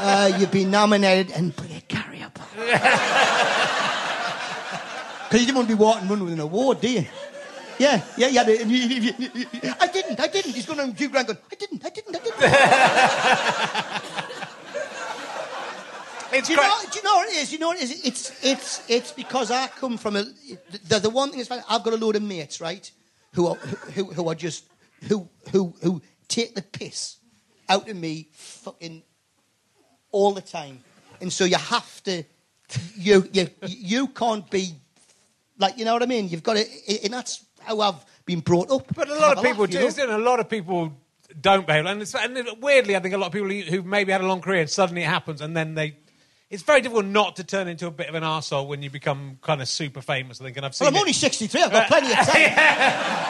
Uh, 0.00 0.30
you've 0.38 0.52
been 0.52 0.70
nominated 0.70 1.34
and 1.34 1.54
bring 1.56 1.72
a 1.74 1.80
carrier 1.80 2.30
bag. 2.32 2.80
Because 5.28 5.40
you 5.40 5.46
didn't 5.46 5.56
want 5.56 5.68
to 5.68 5.76
be 5.76 5.82
walking 5.82 6.08
around 6.08 6.24
with 6.24 6.32
an 6.32 6.40
award, 6.40 6.80
do 6.80 6.90
you? 6.90 7.06
Yeah, 7.78 8.02
yeah, 8.16 8.28
yeah. 8.28 8.42
I 8.42 9.86
didn't, 9.92 10.18
I 10.20 10.26
didn't. 10.26 10.54
He's 10.54 10.64
going 10.64 10.80
on 10.80 10.94
Hugh 10.94 11.10
Grant 11.10 11.26
going, 11.26 11.38
I 11.52 11.54
didn't, 11.54 11.84
I 11.84 11.90
didn't, 11.90 12.16
I 12.16 12.18
didn't. 12.18 14.02
Do 16.30 16.52
you, 16.52 16.56
know, 16.56 16.78
do 16.92 16.98
you 16.98 17.02
know 17.04 17.16
what 17.16 17.28
it 17.30 17.36
is? 17.36 17.52
You 17.52 17.58
know 17.58 17.68
what 17.68 17.78
it 17.78 17.84
is? 17.84 18.04
It's, 18.04 18.44
it's, 18.44 18.82
it's 18.90 19.12
because 19.12 19.50
I 19.50 19.66
come 19.68 19.96
from 19.96 20.14
a. 20.14 20.24
The, 20.86 20.98
the 20.98 21.10
one 21.10 21.30
thing 21.30 21.40
is, 21.40 21.50
I've 21.50 21.82
got 21.82 21.94
a 21.94 21.96
load 21.96 22.16
of 22.16 22.22
mates, 22.22 22.60
right, 22.60 22.90
who 23.34 23.48
are, 23.48 23.56
who, 23.56 24.04
who 24.12 24.28
are 24.28 24.34
just. 24.34 24.64
Who, 25.08 25.28
who, 25.52 25.74
who 25.80 26.02
take 26.26 26.56
the 26.56 26.62
piss 26.62 27.18
out 27.68 27.88
of 27.88 27.96
me 27.96 28.28
fucking 28.32 29.02
all 30.10 30.32
the 30.32 30.40
time. 30.40 30.80
And 31.20 31.32
so 31.32 31.44
you 31.44 31.56
have 31.56 32.02
to. 32.02 32.24
You, 32.96 33.28
you, 33.32 33.48
you 33.66 34.08
can't 34.08 34.48
be. 34.50 34.74
Like, 35.56 35.78
you 35.78 35.84
know 35.84 35.92
what 35.92 36.02
I 36.02 36.06
mean? 36.06 36.28
You've 36.28 36.42
got 36.42 36.56
to. 36.56 36.64
And 37.04 37.12
that's 37.12 37.44
how 37.60 37.80
I've 37.80 38.04
been 38.24 38.40
brought 38.40 38.70
up. 38.70 38.92
But 38.94 39.08
a 39.08 39.14
lot 39.14 39.36
have 39.36 39.38
of 39.38 39.44
people 39.44 39.62
laugh, 39.62 39.72
you 39.72 39.78
do. 39.78 39.80
know? 39.80 39.86
isn't? 39.86 40.10
A 40.10 40.18
lot 40.18 40.40
of 40.40 40.48
people 40.48 40.92
don't 41.40 41.66
behave, 41.66 41.84
and, 41.86 42.02
it's, 42.02 42.14
and 42.14 42.48
weirdly, 42.60 42.96
I 42.96 43.00
think 43.00 43.14
a 43.14 43.18
lot 43.18 43.26
of 43.26 43.32
people 43.32 43.48
who 43.48 43.60
who 43.60 43.82
maybe 43.82 44.12
had 44.12 44.20
a 44.22 44.26
long 44.26 44.40
career, 44.40 44.62
and 44.62 44.70
suddenly 44.70 45.02
it 45.02 45.08
happens, 45.08 45.40
and 45.40 45.56
then 45.56 45.74
they. 45.74 45.96
It's 46.50 46.62
very 46.62 46.80
difficult 46.80 47.04
not 47.04 47.36
to 47.36 47.44
turn 47.44 47.68
into 47.68 47.86
a 47.86 47.90
bit 47.90 48.08
of 48.08 48.14
an 48.14 48.22
arsehole 48.22 48.68
when 48.68 48.80
you 48.82 48.88
become 48.88 49.38
kind 49.42 49.60
of 49.60 49.68
super 49.68 50.00
famous. 50.00 50.40
I 50.40 50.44
think, 50.44 50.56
and 50.56 50.64
I've 50.64 50.74
seen. 50.74 50.86
Well, 50.86 50.92
I'm 50.92 50.96
it. 50.96 51.00
only 51.00 51.12
63. 51.12 51.62
I've 51.62 51.70
got 51.70 51.88
plenty 51.88 52.10
of 52.10 52.16
time. 52.16 52.26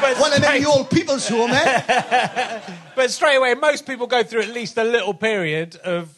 but, 0.00 0.18
Well, 0.20 0.26
I'm 0.26 0.32
in 0.34 0.42
straight, 0.42 0.66
old 0.66 0.88
people's 0.88 1.28
home, 1.28 1.50
eh? 1.52 2.60
but 2.96 3.10
straight 3.10 3.34
away, 3.34 3.54
most 3.54 3.86
people 3.86 4.06
go 4.06 4.22
through 4.22 4.42
at 4.42 4.50
least 4.50 4.78
a 4.78 4.84
little 4.84 5.14
period 5.14 5.74
of 5.76 6.16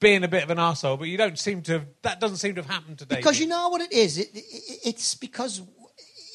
being 0.00 0.24
a 0.24 0.28
bit 0.28 0.42
of 0.42 0.50
an 0.50 0.58
arsehole, 0.58 0.98
but 0.98 1.06
you 1.06 1.16
don't 1.16 1.38
seem 1.38 1.62
to. 1.62 1.74
Have, 1.74 1.86
That 2.02 2.18
doesn't 2.18 2.38
seem 2.38 2.56
to 2.56 2.62
have 2.62 2.70
happened 2.70 2.98
today. 2.98 3.16
Because 3.16 3.38
you 3.38 3.46
know 3.46 3.68
what 3.68 3.80
it 3.80 3.92
is. 3.92 4.18
It, 4.18 4.30
it, 4.34 4.44
it's 4.84 5.14
because 5.14 5.62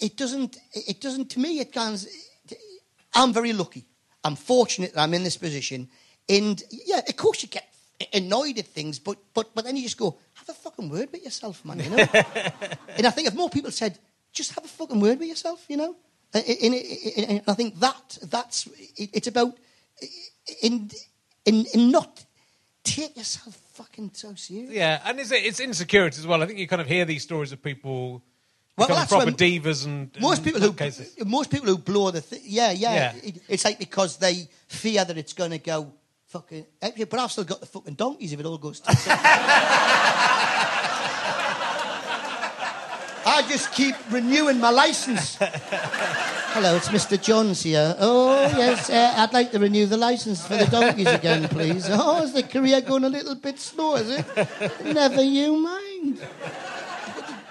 it 0.02 0.16
doesn't. 0.16 0.58
It 0.74 1.02
doesn't. 1.02 1.32
To 1.32 1.40
me, 1.42 1.60
it 1.60 1.74
comes. 1.74 2.08
I'm 3.14 3.34
very 3.34 3.52
lucky. 3.52 3.86
I'm 4.24 4.38
fortunate 4.38 4.94
that 4.94 5.02
I'm 5.02 5.14
in 5.14 5.24
this 5.24 5.36
position. 5.36 5.90
And 6.30 6.64
yeah, 6.72 7.02
of 7.08 7.18
course 7.18 7.44
you 7.44 7.50
get 7.50 7.68
annoyed 8.14 8.58
at 8.60 8.68
things, 8.68 9.00
but 9.00 9.18
but 9.34 9.54
but 9.56 9.64
then 9.66 9.76
you 9.76 9.84
just 9.84 9.98
go 9.98 10.18
have 10.34 10.50
a 10.50 10.54
fucking 10.54 10.90
word 10.90 11.10
with 11.12 11.24
yourself, 11.24 11.64
man. 11.66 11.80
You 11.80 11.90
know. 11.92 11.98
and 12.98 13.08
I 13.08 13.10
think 13.12 13.28
if 13.28 13.36
more 13.36 13.50
people 13.50 13.72
said 13.72 13.98
just 14.34 14.54
have 14.56 14.66
a 14.66 14.68
fucking 14.68 15.00
word 15.00 15.20
with 15.20 15.30
yourself, 15.30 15.64
you 15.70 15.78
know. 15.78 15.96
And, 16.34 16.44
and, 16.46 16.74
and- 16.74 17.30
and 17.30 17.42
I 17.48 17.54
think 17.54 17.80
that 17.80 18.18
that's 18.24 18.68
it, 18.98 19.10
it's 19.14 19.28
about 19.28 19.56
in 20.62 20.90
in 21.46 21.66
in 21.74 21.92
not 21.92 22.24
take 22.84 23.16
yourself 23.18 23.56
fucking 23.74 24.12
so 24.14 24.36
serious. 24.36 24.72
Yeah, 24.72 25.02
and 25.06 25.20
it's, 25.20 25.32
it's 25.32 25.60
insecurity 25.60 26.20
as 26.20 26.28
well. 26.28 26.42
I 26.44 26.46
think 26.46 26.60
you 26.60 26.68
kind 26.68 26.82
of 26.82 26.88
hear 26.88 27.06
these 27.06 27.24
stories 27.24 27.52
of 27.52 27.62
people 27.64 28.22
Well, 28.78 28.88
become 28.88 28.96
that's 29.02 29.12
proper 29.12 29.32
divas 29.32 29.86
and 29.86 30.12
most 30.20 30.44
people 30.44 30.62
who 30.62 30.72
nutcases. 30.74 31.26
most 31.26 31.50
people 31.50 31.68
who 31.68 31.78
blow 31.78 32.12
the 32.12 32.22
th- 32.22 32.42
yeah, 32.44 32.72
yeah 32.72 32.94
Yeah. 32.94 33.14
It, 33.24 33.42
it's 33.48 33.66
like 33.66 33.80
because 33.80 34.18
they 34.18 34.48
fear 34.68 35.04
that 35.06 35.18
it's 35.18 35.34
going 35.34 35.52
to 35.52 35.58
go 35.60 35.94
fucking 36.36 36.66
but 36.82 37.20
I've 37.20 37.32
still 37.32 37.46
got 37.46 37.62
the 37.62 37.66
fucking 37.66 37.94
donkeys 37.94 38.34
if 38.34 38.40
it 38.42 38.46
all 38.46 38.58
goes 38.58 38.82
to 38.82 38.92
I 43.28 43.42
just 43.50 43.74
keep 43.74 43.96
renewing 44.12 44.60
my 44.60 44.70
license. 44.70 45.38
Hello, 45.40 46.76
it's 46.76 46.90
Mr. 46.90 47.20
Johns 47.22 47.64
here. 47.64 47.96
Oh, 47.98 48.36
yes, 48.56 48.90
uh, 48.90 49.14
I'd 49.18 49.34
like 49.34 49.52
to 49.52 49.60
renew 49.60 49.88
the 49.88 49.98
license 49.98 50.46
for 50.46 50.56
the 50.56 50.66
donkeys 50.68 51.08
again, 51.08 51.48
please. 51.50 51.88
Oh, 51.90 52.22
is 52.22 52.34
the 52.34 52.44
career 52.44 52.82
going 52.82 53.04
a 53.04 53.10
little 53.10 53.34
bit 53.36 53.60
slow, 53.60 53.96
is 53.96 54.10
it? 54.12 54.26
Never 54.86 55.24
you 55.24 55.58
mind. 55.58 56.20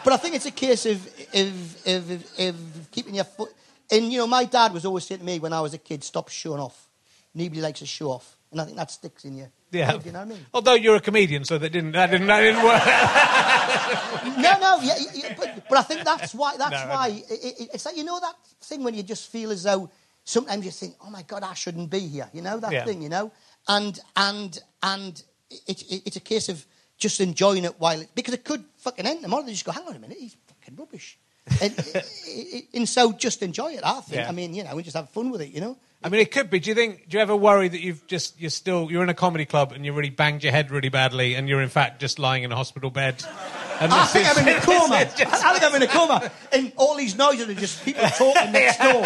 But 0.05 0.13
I 0.13 0.17
think 0.17 0.37
it's 0.37 0.47
a 0.47 0.53
case 0.53 0.87
of, 0.87 1.05
of, 1.35 1.87
of, 1.87 2.11
of, 2.11 2.39
of 2.39 2.91
keeping 2.93 3.17
your 3.17 3.25
foot. 3.25 3.51
And, 3.91 4.13
you 4.13 4.19
know, 4.19 4.29
my 4.29 4.45
dad 4.45 4.73
was 4.73 4.87
always 4.87 5.05
saying 5.05 5.19
to 5.19 5.27
me 5.27 5.41
when 5.41 5.53
I 5.53 5.61
was 5.61 5.75
a 5.75 5.79
kid, 5.79 6.05
stop 6.05 6.29
showing 6.29 6.61
off. 6.61 6.89
Nobody 7.35 7.61
likes 7.61 7.81
to 7.81 7.87
show 7.87 8.11
off. 8.13 8.39
And 8.55 8.63
I 8.63 8.65
think 8.65 8.77
that 8.77 8.91
sticks 8.91 9.25
in 9.25 9.37
you. 9.37 9.49
Yeah. 9.71 9.99
You 10.05 10.13
know 10.13 10.21
what 10.21 10.27
I 10.27 10.31
mean? 10.31 10.47
Although 10.55 10.75
you're 10.75 10.97
a 10.97 11.01
comedian, 11.01 11.45
so 11.45 11.59
that 11.59 11.71
didn't 11.71 11.93
that 11.93 12.11
didn't 12.11 12.29
that 12.29 12.41
didn't 12.41 12.63
work. 12.63 12.83
no, 14.39 14.59
no, 14.61 14.81
yeah, 14.83 14.95
yeah, 15.13 15.35
but, 15.37 15.69
but 15.69 15.79
I 15.79 15.83
think 15.83 16.05
that's 16.05 16.35
why. 16.35 16.57
That's 16.57 16.71
No, 16.85 16.89
why 16.95 17.09
it, 17.09 17.25
it, 17.61 17.69
it's 17.75 17.85
like 17.87 17.97
you 17.97 18.05
know 18.05 18.19
that 18.21 18.35
thing 18.63 18.85
when 18.85 18.95
you 18.95 19.03
just 19.03 19.31
feel 19.31 19.51
as 19.51 19.63
though 19.65 19.91
sometimes 20.25 20.65
you 20.65 20.71
think, 20.71 20.95
"Oh 21.05 21.11
my 21.11 21.23
God, 21.23 21.43
I 21.43 21.55
shouldn't 21.55 21.91
be 21.91 22.01
here." 22.01 22.29
You 22.33 22.43
know 22.43 22.59
that 22.61 22.73
Yeah. 22.73 22.85
thing, 22.85 23.03
you 23.03 23.09
know, 23.09 23.33
and 23.69 23.99
and 24.17 24.59
and 24.83 25.23
it, 25.51 25.83
it, 25.83 26.03
it's 26.07 26.17
a 26.17 26.21
case 26.21 26.49
of 26.49 26.65
just 26.97 27.21
enjoying 27.21 27.65
it 27.65 27.79
while 27.81 28.01
it, 28.01 28.09
because 28.15 28.35
it 28.35 28.45
could 28.45 28.65
fucking 28.79 29.07
end 29.07 29.23
tomorrow. 29.23 29.43
They 29.43 29.53
just 29.53 29.65
go, 29.65 29.73
"Hang 29.73 29.87
on 29.89 29.97
a 29.97 29.99
minute, 29.99 30.19
he's 30.19 30.37
fucking 30.47 30.77
rubbish," 30.77 31.19
and, 31.61 32.03
and 32.75 32.89
so 32.89 33.13
just 33.13 33.43
enjoy 33.43 33.73
it. 33.73 33.81
I 33.85 34.01
think. 34.01 34.23
Yeah. 34.23 34.29
I 34.29 34.33
mean, 34.33 34.55
you 34.55 34.65
know, 34.65 34.71
and 34.71 34.85
just 34.85 34.97
have 34.97 35.11
fun 35.11 35.31
with 35.31 35.43
it. 35.43 35.51
You 35.51 35.61
know. 35.61 35.77
I 36.03 36.11
mean, 36.11 36.21
it 36.21 36.31
could 36.33 36.51
be. 36.51 36.61
Do 36.61 36.69
you 36.69 36.75
think? 36.75 37.09
Do 37.09 37.17
you 37.17 37.23
ever 37.23 37.35
worry 37.35 37.67
that 37.69 37.81
you've 37.81 38.07
just 38.07 38.39
you're 38.39 38.51
still 38.51 38.91
you're 38.91 39.03
in 39.03 39.09
a 39.09 39.15
comedy 39.15 39.47
club 39.47 39.73
and 39.73 39.87
you 39.87 39.93
really 39.95 40.11
banged 40.11 40.43
your 40.45 40.53
head 40.53 40.71
really 40.71 40.91
badly 40.91 41.35
and 41.35 41.49
you're 41.49 41.63
in 41.63 41.71
fact 41.71 41.99
just 42.01 42.19
lying 42.19 42.43
in 42.43 42.53
a 42.53 42.57
hospital 42.57 42.91
bed? 42.91 43.25
I 43.81 44.07
think 44.07 44.27
is- 44.27 44.39
I'm 44.39 44.49
in 44.49 44.57
a 44.57 44.61
coma. 44.61 44.95
I 44.97 45.05
think 45.05 45.63
I'm 45.65 45.75
in 45.75 45.83
a 45.83 45.87
coma. 45.87 46.31
And 46.53 46.73
all 46.77 46.97
these 46.97 47.17
noises 47.17 47.49
are 47.49 47.55
just 47.55 47.85
people 47.85 48.05
talking 48.09 48.53
next 48.53 48.79
door. 48.79 49.03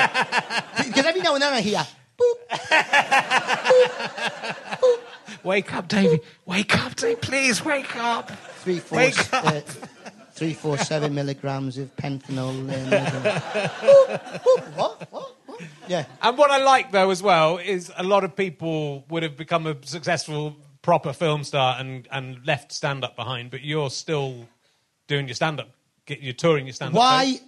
Because 0.86 1.06
every 1.06 1.20
now 1.22 1.34
and 1.34 1.42
then 1.42 1.52
I 1.54 1.60
hear, 1.60 1.86
boop, 2.18 2.34
boop, 2.50 2.68
boop, 4.80 4.98
Wake 5.44 5.72
up, 5.74 5.88
Davey. 5.88 6.20
Wake 6.46 6.76
up, 6.84 6.94
Davey. 6.96 7.16
Please 7.16 7.64
wake 7.64 7.94
up. 7.96 8.30
three, 8.58 8.80
four, 8.80 8.98
Wake 8.98 9.32
uh, 9.32 9.60
three, 10.38 10.54
four, 10.54 10.78
seven 10.78 11.14
milligrams 11.14 11.78
of 11.78 11.94
pentanol. 11.96 12.50
And, 12.72 12.92
boop, 12.92 14.40
boop, 14.40 14.76
what? 14.76 15.12
What? 15.12 15.34
What? 15.46 15.62
Yeah. 15.88 16.04
And 16.22 16.38
what 16.38 16.50
I 16.50 16.58
like 16.58 16.92
though 16.92 17.10
as 17.10 17.22
well 17.22 17.58
is 17.58 17.90
a 17.96 18.04
lot 18.04 18.22
of 18.24 18.36
people 18.36 19.04
would 19.08 19.22
have 19.22 19.36
become 19.36 19.66
a 19.66 19.76
successful 19.84 20.56
proper 20.82 21.12
film 21.12 21.42
star 21.44 21.76
and, 21.78 22.06
and 22.12 22.46
left 22.46 22.72
stand 22.72 23.04
up 23.04 23.16
behind, 23.16 23.50
but 23.50 23.62
you're 23.62 23.90
still 23.90 24.46
doing 25.08 25.26
your 25.26 25.34
stand 25.34 25.60
up. 25.60 25.70
You're 26.06 26.32
touring 26.32 26.66
your 26.66 26.74
stand 26.74 26.94
up. 26.94 26.98
Why 26.98 27.40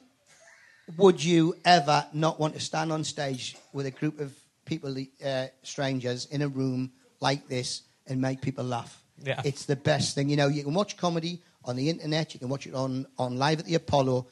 would 0.97 1.23
you 1.23 1.57
ever 1.65 2.07
not 2.13 2.41
want 2.41 2.55
to 2.55 2.61
stand 2.61 2.93
on 2.93 3.05
stage 3.05 3.57
with 3.73 3.87
a 3.87 3.91
group 3.91 4.19
of 4.19 4.35
people, 4.65 4.97
uh, 5.25 5.47
strangers, 5.63 6.27
in 6.27 6.43
a 6.43 6.49
room 6.49 6.91
like 7.21 7.47
this 7.49 7.83
and 8.07 8.21
make 8.21 8.41
people 8.41 8.65
laugh? 8.65 9.03
Yeah. 9.23 9.41
It's 9.45 9.67
the 9.67 9.77
best 9.77 10.15
thing. 10.15 10.29
You 10.29 10.37
know, 10.37 10.49
you 10.49 10.65
can 10.65 10.75
watch 10.75 10.97
comedy 10.97 11.43
on 11.65 11.77
the 11.77 11.89
internet, 11.91 12.35
you 12.35 12.41
can 12.41 12.49
watch 12.49 12.67
it 12.67 12.75
on, 12.75 13.07
on 13.19 13.39
live 13.39 13.61
at 13.61 13.67
the 13.67 13.75
Apollo. 13.75 14.27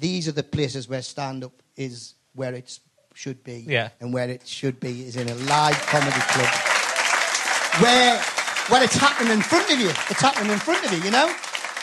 These 0.00 0.28
are 0.28 0.32
the 0.32 0.42
places 0.42 0.88
where 0.88 1.02
stand 1.02 1.44
up 1.44 1.52
is 1.76 2.14
where 2.34 2.54
it 2.54 2.78
should 3.14 3.44
be. 3.44 3.64
Yeah. 3.68 3.90
And 4.00 4.12
where 4.12 4.28
it 4.28 4.46
should 4.46 4.80
be 4.80 5.04
is 5.06 5.16
in 5.16 5.28
a 5.28 5.34
live 5.34 5.80
comedy 5.86 6.20
club 6.28 6.48
where 7.80 8.20
where 8.68 8.82
it's 8.84 8.94
happening 8.94 9.32
in 9.32 9.40
front 9.40 9.70
of 9.72 9.80
you. 9.80 9.88
It's 9.88 10.20
happening 10.20 10.52
in 10.52 10.58
front 10.58 10.84
of 10.84 10.92
you, 10.92 11.02
you 11.04 11.10
know. 11.10 11.34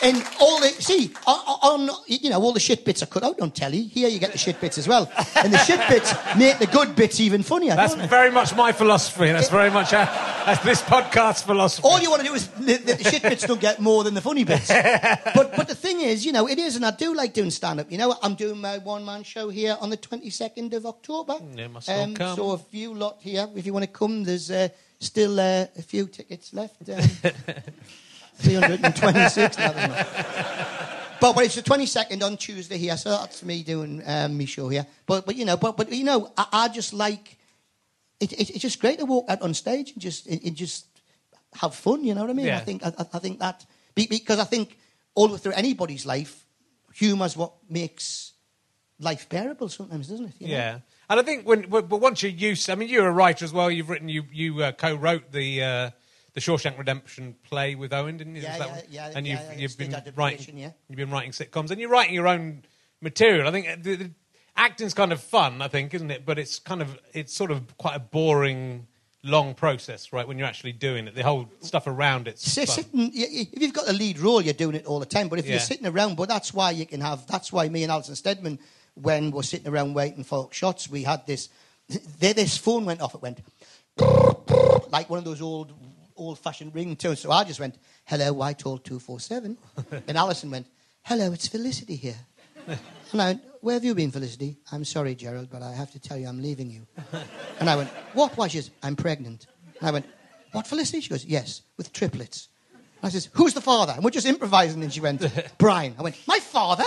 And 0.02 0.16
all 0.40 0.60
the 0.60 0.68
see 0.68 1.12
on, 1.26 1.88
on 1.88 1.96
you 2.06 2.30
know 2.30 2.40
all 2.40 2.52
the 2.52 2.60
shit 2.60 2.84
bits 2.84 3.02
are 3.02 3.06
cut 3.06 3.22
out 3.22 3.40
on 3.40 3.50
telly. 3.50 3.82
Here 3.82 4.08
you 4.08 4.18
get 4.18 4.32
the 4.32 4.38
shit 4.38 4.60
bits 4.60 4.78
as 4.78 4.88
well, 4.88 5.10
and 5.36 5.52
the 5.52 5.58
shit 5.58 5.80
bits 5.88 6.14
make 6.38 6.58
the 6.58 6.66
good 6.66 6.96
bits 6.96 7.20
even 7.20 7.42
funnier. 7.42 7.76
That's 7.76 7.94
very 7.94 8.30
much 8.30 8.54
my 8.56 8.72
philosophy. 8.72 9.30
That's 9.30 9.50
very 9.50 9.70
much 9.70 9.92
our, 9.92 10.06
that's 10.46 10.64
this 10.64 10.80
podcast 10.82 11.44
philosophy. 11.44 11.86
all 11.86 12.00
you 12.00 12.08
want 12.10 12.22
to 12.22 12.28
do 12.28 12.34
is 12.34 12.48
the, 12.48 12.76
the 12.78 13.10
shit 13.10 13.22
bits 13.22 13.46
don't 13.46 13.60
get 13.60 13.78
more 13.80 14.02
than 14.04 14.14
the 14.14 14.22
funny 14.22 14.44
bits. 14.44 14.68
but 15.34 15.54
but 15.56 15.68
the 15.68 15.74
thing 15.74 16.00
is, 16.00 16.24
you 16.24 16.32
know, 16.32 16.48
it 16.48 16.58
is, 16.58 16.76
and 16.76 16.84
I 16.86 16.92
do 16.92 17.14
like 17.14 17.34
doing 17.34 17.50
stand 17.50 17.80
up. 17.80 17.92
You 17.92 17.98
know, 17.98 18.16
I'm 18.22 18.36
doing 18.36 18.58
my 18.60 18.78
one 18.78 19.04
man 19.04 19.22
show 19.22 19.50
here 19.50 19.76
on 19.80 19.90
the 19.90 19.98
22nd 19.98 20.72
of 20.72 20.86
October. 20.86 21.34
Um, 21.34 21.52
Yeah, 21.54 21.68
must 21.68 21.88
all 21.90 22.12
come. 22.14 22.36
So 22.36 22.54
if 22.54 22.62
you 22.72 22.94
lot 22.94 23.18
here, 23.20 23.48
if 23.54 23.66
you 23.66 23.72
want 23.74 23.84
to 23.84 23.90
come, 23.90 24.24
there's 24.24 24.50
uh, 24.50 24.68
still 24.98 25.38
uh, 25.38 25.66
a 25.76 25.82
few 25.82 26.06
tickets 26.06 26.54
left. 26.54 26.88
Um, 26.88 27.00
326. 28.40 29.58
no, 29.58 29.72
there's 29.72 29.88
not. 29.88 30.06
But, 31.20 31.34
but 31.34 31.44
it's 31.44 31.54
the 31.54 31.62
22nd 31.62 32.22
on 32.22 32.36
Tuesday 32.38 32.78
here, 32.78 32.96
so 32.96 33.10
that's 33.10 33.44
me 33.44 33.62
doing 33.62 34.02
um, 34.06 34.36
me 34.38 34.46
show 34.46 34.68
here. 34.68 34.86
But 35.06 35.26
but 35.26 35.36
you 35.36 35.44
know, 35.44 35.56
but 35.58 35.76
but 35.76 35.92
you 35.92 36.04
know, 36.04 36.32
I, 36.36 36.46
I 36.52 36.68
just 36.68 36.94
like 36.94 37.36
it, 38.20 38.32
it. 38.32 38.50
It's 38.50 38.60
just 38.60 38.80
great 38.80 38.98
to 39.00 39.04
walk 39.04 39.26
out 39.28 39.42
on 39.42 39.52
stage 39.52 39.92
and 39.92 40.00
just 40.00 40.26
and, 40.26 40.40
and 40.42 40.56
just 40.56 40.86
have 41.54 41.74
fun. 41.74 42.04
You 42.04 42.14
know 42.14 42.22
what 42.22 42.30
I 42.30 42.32
mean? 42.32 42.46
Yeah. 42.46 42.56
I 42.56 42.60
think 42.60 42.84
I, 42.84 42.92
I- 43.12 43.18
think 43.18 43.38
that 43.40 43.66
because 43.94 44.38
I 44.38 44.44
think 44.44 44.78
all 45.14 45.28
through 45.36 45.52
anybody's 45.52 46.06
life, 46.06 46.46
humour's 46.94 47.36
what 47.36 47.52
makes 47.68 48.32
life 48.98 49.28
bearable. 49.28 49.68
Sometimes, 49.68 50.08
doesn't 50.08 50.26
it? 50.26 50.34
you 50.38 50.48
know? 50.48 50.54
Yeah, 50.54 50.78
and 51.10 51.20
I 51.20 51.22
think 51.22 51.46
when 51.46 51.68
but 51.68 51.86
but 51.86 52.00
once 52.00 52.22
you're 52.22 52.32
used, 52.32 52.70
I 52.70 52.76
mean, 52.76 52.88
you're 52.88 53.06
a 53.06 53.12
writer 53.12 53.44
as 53.44 53.52
well. 53.52 53.70
You've 53.70 53.90
written, 53.90 54.08
you 54.08 54.24
you 54.32 54.62
uh, 54.62 54.72
co-wrote 54.72 55.32
the 55.32 55.62
uh, 55.62 55.90
the 56.34 56.40
Shawshank 56.40 56.78
Redemption 56.78 57.34
play 57.42 57.74
with 57.74 57.92
Owen, 57.92 58.16
didn't 58.16 58.36
you? 58.36 58.42
Yeah, 58.42 58.58
that 58.58 58.90
yeah, 58.90 59.08
yeah, 59.08 59.12
And 59.16 59.26
you've 59.26 59.40
yeah, 59.40 59.56
you've 59.56 59.76
been 59.78 59.94
writing, 60.16 60.58
yeah. 60.58 60.70
you've 60.88 60.96
been 60.96 61.10
writing 61.10 61.32
sitcoms, 61.32 61.70
and 61.70 61.80
you're 61.80 61.90
writing 61.90 62.14
your 62.14 62.28
own 62.28 62.62
material. 63.00 63.48
I 63.48 63.50
think 63.50 63.68
uh, 63.68 63.76
the, 63.80 63.94
the 63.96 64.10
acting's 64.56 64.94
kind 64.94 65.12
of 65.12 65.20
fun, 65.20 65.60
I 65.62 65.68
think, 65.68 65.94
isn't 65.94 66.10
it? 66.10 66.24
But 66.24 66.38
it's 66.38 66.58
kind 66.58 66.82
of 66.82 66.98
it's 67.12 67.34
sort 67.34 67.50
of 67.50 67.76
quite 67.76 67.96
a 67.96 68.00
boring. 68.00 68.86
Long 69.22 69.52
process, 69.52 70.14
right? 70.14 70.26
When 70.26 70.38
you're 70.38 70.46
actually 70.46 70.72
doing 70.72 71.06
it, 71.06 71.14
the 71.14 71.22
whole 71.22 71.46
stuff 71.60 71.86
around 71.86 72.26
it. 72.26 72.38
Fun. 72.38 72.66
sitting, 72.66 73.10
if 73.12 73.60
you've 73.60 73.74
got 73.74 73.86
a 73.86 73.92
lead 73.92 74.18
role, 74.18 74.40
you're 74.40 74.54
doing 74.54 74.74
it 74.74 74.86
all 74.86 74.98
the 74.98 75.04
time. 75.04 75.28
But 75.28 75.38
if 75.38 75.44
Yeah. 75.44 75.50
you're 75.50 75.60
sitting 75.60 75.86
around, 75.86 76.16
but 76.16 76.26
that's 76.26 76.54
why 76.54 76.70
you 76.70 76.86
can 76.86 77.02
have. 77.02 77.26
That's 77.26 77.52
why 77.52 77.68
me 77.68 77.82
and 77.82 77.92
Alison 77.92 78.16
Steadman, 78.16 78.58
when 78.94 79.30
we're 79.30 79.42
sitting 79.42 79.68
around 79.68 79.92
waiting 79.92 80.24
for 80.24 80.48
shots, 80.52 80.88
we 80.88 81.02
had 81.02 81.26
this. 81.26 81.50
There, 82.18 82.32
this 82.32 82.56
phone 82.56 82.86
went 82.86 83.02
off. 83.02 83.14
It 83.14 83.20
went 83.20 83.40
like 84.90 85.10
one 85.10 85.18
of 85.18 85.24
those 85.26 85.42
old, 85.42 85.72
old-fashioned 86.20 86.72
ringtones. 86.74 87.18
So 87.18 87.30
I 87.32 87.44
just 87.44 87.58
went, 87.60 87.76
"Hello, 88.04 88.32
Whitehall 88.32 88.78
two 88.78 88.98
four 89.00 89.18
seven," 89.20 89.56
and 90.08 90.16
Alison 90.16 90.50
went, 90.50 90.66
"Hello, 91.02 91.32
it's 91.32 91.48
Felicity 91.48 91.96
here." 91.96 92.18
And 93.12 93.20
I 93.20 93.26
went, 93.26 93.42
Where 93.60 93.74
have 93.74 93.82
you 93.84 93.92
been, 93.92 94.12
Felicity? 94.12 94.56
I'm 94.70 94.84
sorry, 94.84 95.16
Gerald, 95.16 95.48
but 95.50 95.62
I 95.62 95.72
have 95.72 95.90
to 95.92 95.98
tell 95.98 96.16
you 96.16 96.28
I'm 96.28 96.40
leaving 96.40 96.70
you. 96.70 96.86
And 97.58 97.68
I 97.68 97.74
went, 97.74 97.88
What? 98.14 98.36
Why? 98.36 98.46
She 98.46 98.58
says, 98.58 98.70
I'm 98.84 98.94
pregnant. 98.94 99.48
And 99.80 99.88
I 99.88 99.90
went, 99.90 100.06
What, 100.52 100.68
Felicity? 100.68 101.00
She 101.00 101.08
goes, 101.10 101.24
Yes, 101.24 101.62
with 101.76 101.92
triplets. 101.92 102.46
And 102.72 102.84
I 103.02 103.08
says, 103.08 103.28
Who's 103.32 103.52
the 103.54 103.60
father? 103.60 103.94
And 103.94 104.04
we're 104.04 104.10
just 104.10 104.26
improvising. 104.28 104.80
And 104.84 104.92
she 104.92 105.00
went, 105.00 105.24
Brian. 105.58 105.96
I 105.98 106.02
went, 106.02 106.16
My 106.28 106.38
father? 106.38 106.84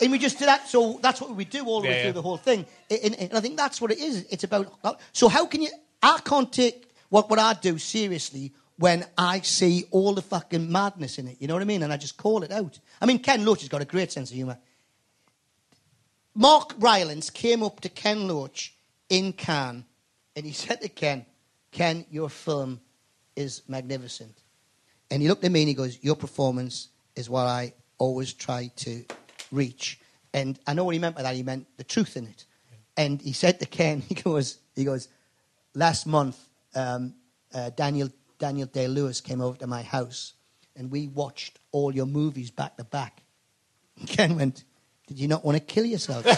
and 0.00 0.10
we 0.10 0.18
just 0.18 0.38
did 0.38 0.48
that. 0.48 0.66
So 0.68 0.98
that's 1.02 1.20
what 1.20 1.34
we 1.34 1.44
do 1.44 1.66
all 1.66 1.82
the 1.82 1.88
Yeah, 1.88 1.94
way 1.94 2.00
through 2.02 2.08
yeah. 2.08 2.12
the 2.12 2.22
whole 2.22 2.38
thing. 2.38 2.64
And, 2.90 3.14
and 3.16 3.32
I 3.34 3.40
think 3.40 3.58
that's 3.58 3.80
what 3.82 3.90
it 3.90 3.98
is. 3.98 4.24
It's 4.30 4.44
about. 4.44 4.72
Uh, 4.82 4.94
so 5.12 5.28
how 5.28 5.44
can 5.46 5.60
you. 5.60 5.68
I 6.02 6.18
can't 6.24 6.50
take 6.52 6.83
what, 7.08 7.30
would 7.30 7.38
I 7.38 7.54
do 7.54 7.78
seriously 7.78 8.52
when 8.76 9.06
I 9.16 9.40
see 9.40 9.84
all 9.90 10.14
the 10.14 10.22
fucking 10.22 10.70
madness 10.70 11.18
in 11.18 11.28
it. 11.28 11.36
You 11.40 11.46
know 11.46 11.54
what 11.54 11.62
I 11.62 11.66
mean? 11.66 11.82
And 11.82 11.92
I 11.92 11.96
just 11.96 12.16
call 12.16 12.42
it 12.42 12.50
out. 12.50 12.78
I 13.00 13.06
mean, 13.06 13.20
Ken 13.20 13.44
Loach 13.44 13.60
has 13.60 13.68
got 13.68 13.82
a 13.82 13.86
great 13.86 14.10
sense 14.10 14.30
of 14.30 14.36
humour. 14.36 14.58
Mark 16.34 16.74
Rylance 16.78 17.30
came 17.30 17.62
up 17.62 17.80
to 17.80 17.88
Ken 17.88 18.26
Loach 18.26 18.74
in 19.08 19.32
Cannes 19.32 19.84
and 20.34 20.44
he 20.44 20.52
said 20.52 20.80
to 20.82 20.88
Ken, 20.88 21.24
Ken, 21.70 22.04
your 22.10 22.28
film 22.28 22.80
is 23.36 23.62
magnificent. 23.68 24.36
And 25.10 25.22
he 25.22 25.28
looked 25.28 25.44
at 25.44 25.52
me 25.52 25.62
and 25.62 25.68
he 25.68 25.74
goes, 25.74 25.98
Your 26.02 26.16
performance 26.16 26.88
is 27.14 27.30
what 27.30 27.46
I 27.46 27.74
always 27.98 28.32
try 28.32 28.70
to 28.76 29.04
reach. 29.52 30.00
And 30.32 30.58
I 30.66 30.74
know 30.74 30.84
what 30.84 30.94
he 30.94 30.98
meant 30.98 31.14
by 31.14 31.22
that. 31.22 31.36
He 31.36 31.42
meant 31.42 31.66
the 31.76 31.84
truth 31.84 32.16
in 32.16 32.26
it. 32.26 32.44
And 32.96 33.20
he 33.20 33.32
said 33.32 33.60
to 33.60 33.66
Ken, 33.66 34.00
he 34.08 34.14
goes, 34.14 34.58
he 34.74 34.84
goes, 34.84 35.08
last 35.74 36.06
month, 36.06 36.36
um, 36.74 37.14
uh, 37.52 37.70
Daniel 37.70 38.10
Daniel 38.38 38.66
Day 38.66 38.88
Lewis 38.88 39.20
came 39.20 39.40
over 39.40 39.56
to 39.58 39.66
my 39.66 39.82
house, 39.82 40.34
and 40.76 40.90
we 40.90 41.08
watched 41.08 41.58
all 41.72 41.94
your 41.94 42.06
movies 42.06 42.50
back 42.50 42.76
to 42.76 42.84
back. 42.84 43.22
And 43.98 44.08
Ken 44.14 44.36
went, 44.36 44.64
"Did 45.06 45.18
you 45.18 45.28
not 45.28 45.44
want 45.44 45.56
to 45.56 45.64
kill 45.64 45.84
yourself?" 45.84 46.26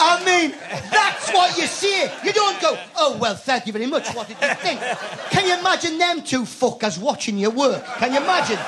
I 0.00 0.24
mean, 0.24 0.52
that's 0.90 1.32
what 1.32 1.58
you 1.58 1.66
see. 1.66 2.02
You 2.24 2.32
don't 2.32 2.60
go, 2.60 2.78
oh, 2.96 3.18
well, 3.18 3.34
thank 3.34 3.66
you 3.66 3.72
very 3.72 3.86
much. 3.86 4.08
What 4.14 4.28
did 4.28 4.36
you 4.40 4.54
think? 4.54 4.80
Can 5.30 5.46
you 5.46 5.58
imagine 5.58 5.98
them 5.98 6.22
two 6.22 6.42
fuckers 6.42 6.98
watching 6.98 7.36
your 7.36 7.50
work? 7.50 7.84
Can 7.96 8.12
you 8.12 8.18
imagine? 8.18 8.58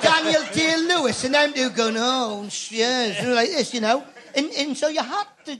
Daniel 0.00 0.42
Day 0.52 0.76
Lewis 0.76 1.24
and 1.24 1.34
them 1.34 1.52
two 1.52 1.70
going, 1.70 1.96
oh, 1.98 2.48
yes, 2.70 3.24
like 3.26 3.50
this, 3.50 3.74
you 3.74 3.80
know? 3.80 4.02
And, 4.38 4.50
and 4.52 4.76
so 4.76 4.88
you 4.88 5.02
have 5.02 5.26
to, 5.46 5.56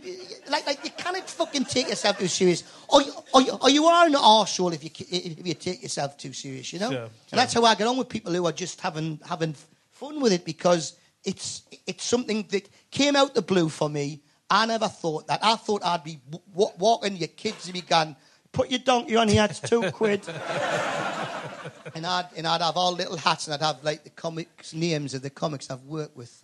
like, 0.50 0.66
like 0.66 0.84
you 0.84 0.90
cannot 0.96 1.28
fucking 1.28 1.64
take 1.64 1.88
yourself 1.88 2.18
too 2.18 2.28
serious. 2.28 2.62
Or, 2.88 3.02
you- 3.02 3.12
or, 3.34 3.42
you- 3.42 3.58
or 3.60 3.70
you 3.70 3.86
are 3.86 4.06
an 4.06 4.12
arsehole 4.14 4.72
if 4.72 4.84
you, 4.84 4.90
if 5.10 5.46
you 5.46 5.54
take 5.54 5.82
yourself 5.82 6.16
too 6.16 6.32
serious, 6.32 6.72
you 6.72 6.78
know? 6.78 6.90
Sure, 6.90 7.02
And 7.32 7.38
that's 7.40 7.52
how 7.54 7.64
I 7.64 7.74
get 7.74 7.86
on 7.86 7.96
with 7.96 8.08
people 8.08 8.32
who 8.32 8.46
are 8.46 8.52
just 8.52 8.80
having, 8.80 9.18
having 9.28 9.54
fun 9.90 10.20
with 10.20 10.32
it 10.32 10.44
because 10.44 10.94
it's, 11.24 11.62
it's 11.86 12.04
something 12.04 12.46
that 12.50 12.68
came 12.90 13.16
out 13.16 13.34
the 13.34 13.42
blue 13.42 13.68
for 13.68 13.88
me. 13.90 14.20
I 14.50 14.64
never 14.66 14.88
thought 14.88 15.26
that. 15.26 15.40
I 15.42 15.56
thought 15.56 15.82
I'd 15.84 16.04
be 16.04 16.20
w- 16.30 16.42
w- 16.54 16.72
walking 16.78 17.16
your 17.16 17.28
kids 17.28 17.64
and 17.66 17.74
be 17.74 17.80
going, 17.82 18.14
put 18.52 18.70
your 18.70 18.78
donkey 18.80 19.16
on 19.16 19.28
here, 19.28 19.44
it's 19.50 19.60
two 19.60 19.90
quid. 19.90 20.22
and, 21.94 22.06
I'd, 22.06 22.28
and 22.36 22.46
I'd 22.46 22.62
have 22.62 22.76
all 22.76 22.92
little 22.92 23.16
hats 23.16 23.46
and 23.46 23.54
I'd 23.54 23.66
have 23.66 23.82
like 23.82 24.04
the 24.04 24.10
comics 24.10 24.72
names 24.72 25.14
of 25.14 25.22
the 25.22 25.30
comics 25.30 25.70
I've 25.70 25.82
worked 25.84 26.16
with. 26.16 26.42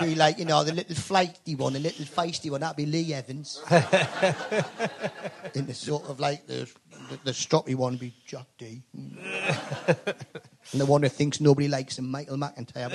Be 0.00 0.14
like, 0.14 0.38
you 0.38 0.46
know, 0.46 0.64
the 0.64 0.72
little 0.72 0.94
flighty 0.96 1.54
one, 1.56 1.74
the 1.74 1.78
little 1.78 2.06
feisty 2.06 2.50
one, 2.50 2.62
that'd 2.62 2.76
be 2.76 2.86
Lee 2.86 3.12
Evans. 3.12 3.62
and 3.70 5.66
the 5.66 5.74
sort 5.74 6.04
of 6.08 6.20
like 6.20 6.46
the, 6.46 6.66
the, 7.10 7.18
the 7.24 7.30
stroppy 7.32 7.74
one 7.74 7.92
would 7.92 8.00
be 8.00 8.14
Jack 8.26 8.46
Dee. 8.56 8.80
and 8.94 10.80
the 10.80 10.86
one 10.86 11.02
who 11.02 11.10
thinks 11.10 11.38
nobody 11.38 11.68
likes 11.68 11.98
him, 11.98 12.10
Michael 12.10 12.38
McIntyre. 12.38 12.90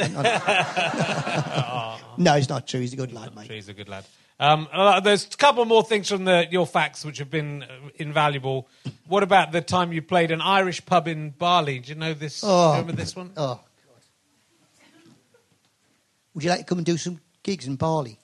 no, 2.17 2.35
it's 2.35 2.49
not 2.49 2.67
true. 2.67 2.79
He's 2.79 2.93
a 2.93 2.97
good 2.97 3.13
lad, 3.13 3.35
mate. 3.35 3.51
He's 3.51 3.69
a 3.69 3.73
good 3.73 3.87
lad. 3.87 4.05
Um, 4.39 4.67
uh, 4.73 4.99
there's 4.99 5.25
a 5.25 5.37
couple 5.37 5.63
more 5.65 5.83
things 5.83 6.09
from 6.09 6.25
the, 6.25 6.47
your 6.49 6.65
facts 6.65 7.05
which 7.05 7.19
have 7.19 7.29
been 7.29 7.63
uh, 7.63 7.67
invaluable. 7.97 8.67
What 9.07 9.21
about 9.23 9.51
the 9.51 9.61
time 9.61 9.93
you 9.93 10.01
played 10.01 10.31
an 10.31 10.41
Irish 10.41 10.83
pub 10.85 11.07
in 11.07 11.29
Bali? 11.29 11.79
Do 11.79 11.89
you 11.89 11.95
know 11.95 12.13
this? 12.13 12.41
Oh. 12.43 12.71
Remember 12.71 12.93
this 12.93 13.15
one? 13.15 13.31
Oh. 13.37 13.59
Would 16.35 16.43
you 16.43 16.49
like 16.49 16.59
to 16.59 16.65
come 16.65 16.79
and 16.79 16.85
do 16.85 16.97
some 16.97 17.19
gigs 17.43 17.65
in 17.65 17.77
Bali? 17.77 18.19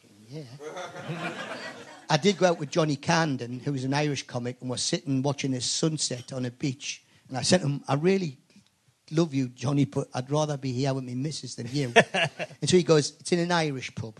Fucking 0.00 0.16
yeah. 0.28 1.28
I 2.10 2.16
did 2.16 2.38
go 2.38 2.46
out 2.46 2.58
with 2.58 2.70
Johnny 2.70 2.96
Camden, 2.96 3.60
who 3.60 3.72
was 3.72 3.84
an 3.84 3.92
Irish 3.94 4.26
comic, 4.26 4.56
and 4.60 4.70
we're 4.70 4.78
sitting 4.78 5.22
watching 5.22 5.50
this 5.52 5.66
sunset 5.66 6.32
on 6.32 6.44
a 6.46 6.50
beach. 6.50 7.04
And 7.28 7.36
I 7.36 7.42
said 7.42 7.60
to 7.60 7.66
him, 7.66 7.84
I 7.88 7.94
really 7.94 8.38
love 9.10 9.34
you, 9.34 9.48
Johnny, 9.48 9.84
but 9.84 10.08
I'd 10.14 10.30
rather 10.30 10.56
be 10.56 10.72
here 10.72 10.94
with 10.94 11.04
my 11.04 11.14
missus 11.14 11.54
than 11.56 11.68
you. 11.70 11.92
and 12.14 12.68
so 12.70 12.76
he 12.76 12.82
goes, 12.82 13.12
It's 13.20 13.32
in 13.32 13.38
an 13.38 13.52
Irish 13.52 13.94
pub. 13.94 14.18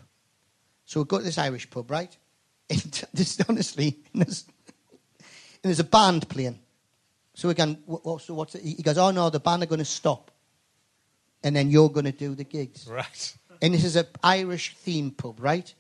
So 0.85 1.01
we 1.01 1.07
go 1.07 1.19
to 1.19 1.25
this 1.25 1.39
Irish 1.39 1.69
pub, 1.71 1.91
right? 1.91 2.15
And 2.71 2.81
this, 3.13 3.39
honestly, 3.47 3.99
and 4.13 4.23
there's, 4.23 4.45
and 5.19 5.63
there's 5.63 5.81
a 5.81 5.85
band 5.85 6.29
playing. 6.31 6.59
So 7.35 7.49
we 7.49 7.55
can, 7.55 7.83
what- 7.87 8.23
so 8.23 8.35
what's 8.35 8.55
it? 8.55 8.63
He 8.63 8.83
goes, 8.83 8.97
Oh 8.99 9.11
no, 9.11 9.29
the 9.31 9.41
band 9.41 9.63
are 9.63 9.67
going 9.67 9.81
to 9.81 9.85
stop. 9.85 10.31
And 11.45 11.55
then 11.55 11.71
you're 11.71 11.91
going 11.91 12.07
to 12.07 12.13
do 12.13 12.35
the 12.35 12.45
gigs. 12.45 12.89
Right. 12.89 13.37
And 13.63 13.73
this 13.73 13.85
is 13.85 13.97
an 13.97 14.07
Irish 14.23 14.75
theme 14.77 15.13
pub, 15.13 15.39
right? 15.39 15.73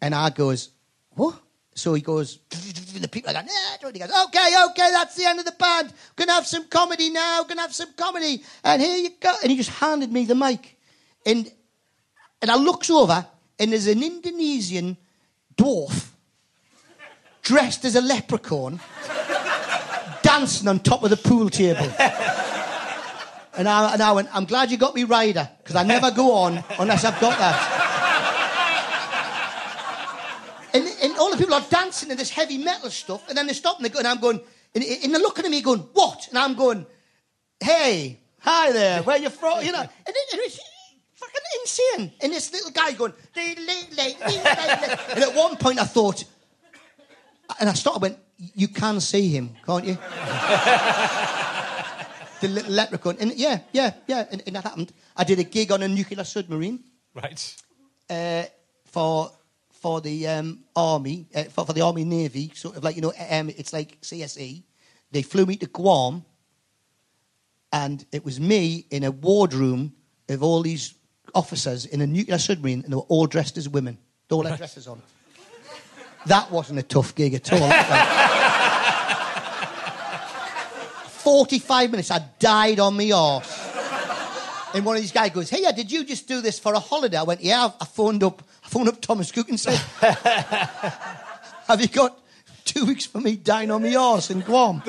And 0.00 0.14
I 0.14 0.30
goes, 0.30 0.70
what? 1.10 1.40
So 1.74 1.94
he 1.94 2.02
goes, 2.02 2.38
the 2.50 3.08
people 3.08 3.30
are 3.30 3.34
going, 3.34 3.46
nah. 3.46 3.90
He 3.90 3.98
goes, 3.98 4.10
okay, 4.26 4.54
okay, 4.70 4.90
that's 4.92 5.16
the 5.16 5.24
end 5.24 5.38
of 5.38 5.44
the 5.44 5.52
band. 5.52 5.92
Gonna 6.16 6.32
have 6.32 6.46
some 6.46 6.66
comedy 6.68 7.10
now. 7.10 7.44
Gonna 7.44 7.62
have 7.62 7.74
some 7.74 7.92
comedy. 7.96 8.42
And 8.64 8.82
here 8.82 8.96
you 8.96 9.10
go. 9.20 9.34
And 9.42 9.50
he 9.50 9.56
just 9.56 9.70
handed 9.70 10.12
me 10.12 10.24
the 10.24 10.34
mic. 10.34 10.76
And 11.24 11.50
and 12.40 12.50
I 12.50 12.56
looks 12.56 12.88
over, 12.88 13.26
and 13.58 13.72
there's 13.72 13.88
an 13.88 14.02
Indonesian 14.02 14.96
dwarf 15.56 16.10
dressed 17.42 17.84
as 17.84 17.96
a 17.96 18.00
leprechaun 18.00 18.80
dancing 20.22 20.68
on 20.68 20.78
top 20.78 21.02
of 21.02 21.10
the 21.10 21.16
pool 21.16 21.50
table. 21.50 21.92
And 23.58 23.68
I, 23.68 23.92
and 23.92 24.00
I 24.00 24.12
went, 24.12 24.28
I'm 24.32 24.44
glad 24.44 24.70
you 24.70 24.76
got 24.76 24.94
me 24.94 25.02
rider, 25.02 25.50
because 25.58 25.74
I 25.74 25.82
never 25.82 26.12
go 26.12 26.32
on 26.32 26.62
unless 26.78 27.04
I've 27.04 27.20
got 27.20 27.36
that. 27.38 27.88
And, 30.74 30.86
and 31.02 31.18
all 31.18 31.32
the 31.32 31.36
people 31.36 31.54
are 31.54 31.64
dancing 31.68 32.08
to 32.10 32.14
this 32.14 32.30
heavy 32.30 32.56
metal 32.56 32.88
stuff, 32.88 33.28
and 33.28 33.36
then 33.36 33.48
they 33.48 33.52
stop 33.52 33.76
and 33.76 33.84
they 33.84 33.88
go, 33.88 33.98
and 33.98 34.06
I'm 34.06 34.20
going, 34.20 34.40
and, 34.76 34.84
and 34.84 35.12
they're 35.12 35.20
looking 35.20 35.44
at 35.44 35.50
me 35.50 35.60
going, 35.60 35.80
what? 35.80 36.28
And 36.28 36.38
I'm 36.38 36.54
going, 36.54 36.86
hey, 37.58 38.20
hi 38.38 38.70
there, 38.70 39.02
where 39.02 39.18
you 39.18 39.28
from? 39.28 39.64
You 39.64 39.72
know, 39.72 39.80
and 39.80 39.90
it, 40.06 40.28
it's 40.34 40.60
fucking 41.14 41.40
insane. 41.60 42.12
And 42.20 42.32
this 42.32 42.52
little 42.52 42.70
guy 42.70 42.92
going, 42.92 43.12
"Dee, 43.34 43.56
lee, 43.56 43.88
lee." 43.96 44.14
and 44.24 45.24
at 45.24 45.34
one 45.34 45.56
point 45.56 45.80
I 45.80 45.84
thought, 45.84 46.22
and 47.58 47.68
I 47.68 47.72
started 47.72 48.02
went, 48.02 48.18
you 48.54 48.68
can 48.68 49.00
see 49.00 49.28
him, 49.30 49.56
can't 49.66 49.84
you? 49.84 49.98
the 52.40 52.48
little 52.48 52.72
leprechaun. 52.72 53.16
And 53.20 53.32
yeah, 53.34 53.60
yeah, 53.72 53.92
yeah. 54.06 54.26
And, 54.30 54.42
and 54.46 54.56
that 54.56 54.64
happened. 54.64 54.92
I 55.16 55.24
did 55.24 55.38
a 55.38 55.44
gig 55.44 55.72
on 55.72 55.82
a 55.82 55.88
nuclear 55.88 56.24
submarine 56.24 56.80
Right. 57.14 57.56
uh, 58.10 58.44
for 58.86 59.30
for 59.70 60.00
the 60.00 60.26
um, 60.26 60.64
army, 60.74 61.26
uh, 61.34 61.44
for, 61.44 61.64
for 61.64 61.72
the 61.72 61.82
army 61.82 62.04
navy, 62.04 62.50
sort 62.54 62.76
of 62.76 62.82
like 62.82 62.96
you 62.96 63.02
know, 63.02 63.12
um, 63.30 63.48
it's 63.50 63.72
like 63.72 64.00
CSE. 64.00 64.62
They 65.12 65.22
flew 65.22 65.46
me 65.46 65.56
to 65.56 65.66
Guam, 65.66 66.24
and 67.72 68.04
it 68.12 68.24
was 68.24 68.40
me 68.40 68.86
in 68.90 69.04
a 69.04 69.10
wardroom 69.10 69.92
of 70.28 70.42
all 70.42 70.62
these 70.62 70.94
officers 71.34 71.86
in 71.86 72.00
a 72.00 72.06
nuclear 72.06 72.38
submarine, 72.38 72.82
and 72.82 72.92
they 72.92 72.96
were 72.96 73.02
all 73.02 73.26
dressed 73.26 73.56
as 73.56 73.68
women. 73.68 73.98
They 74.28 74.34
all 74.36 74.42
had 74.44 74.58
dresses 74.58 74.86
on. 74.88 75.00
That 76.26 76.50
wasn't 76.50 76.80
a 76.80 76.82
tough 76.82 77.14
gig 77.14 77.34
at 77.34 77.52
all. 77.52 77.58
45 81.28 81.90
minutes, 81.90 82.10
I 82.10 82.20
died 82.38 82.80
on 82.80 82.96
my 82.96 83.10
arse. 83.12 83.70
And 84.72 84.82
one 84.82 84.96
of 84.96 85.02
these 85.02 85.12
guys 85.12 85.30
goes, 85.30 85.50
"Hey, 85.50 85.60
yeah, 85.60 85.72
did 85.72 85.92
you 85.92 86.02
just 86.02 86.26
do 86.26 86.40
this 86.40 86.58
for 86.58 86.72
a 86.72 86.78
holiday?" 86.78 87.18
I 87.18 87.22
went, 87.22 87.42
"Yeah." 87.42 87.70
I 87.78 87.84
phoned 87.84 88.24
up, 88.24 88.42
I 88.64 88.68
phoned 88.70 88.88
up 88.88 88.98
Thomas 89.02 89.30
Cook 89.30 89.50
and 89.50 89.60
said, 89.60 89.76
"Have 91.68 91.82
you 91.82 91.88
got 91.88 92.18
two 92.64 92.86
weeks 92.86 93.04
for 93.04 93.20
me 93.20 93.36
dying 93.36 93.70
on 93.70 93.82
my 93.82 93.94
arse 93.94 94.30
in 94.30 94.40
Guam?" 94.40 94.82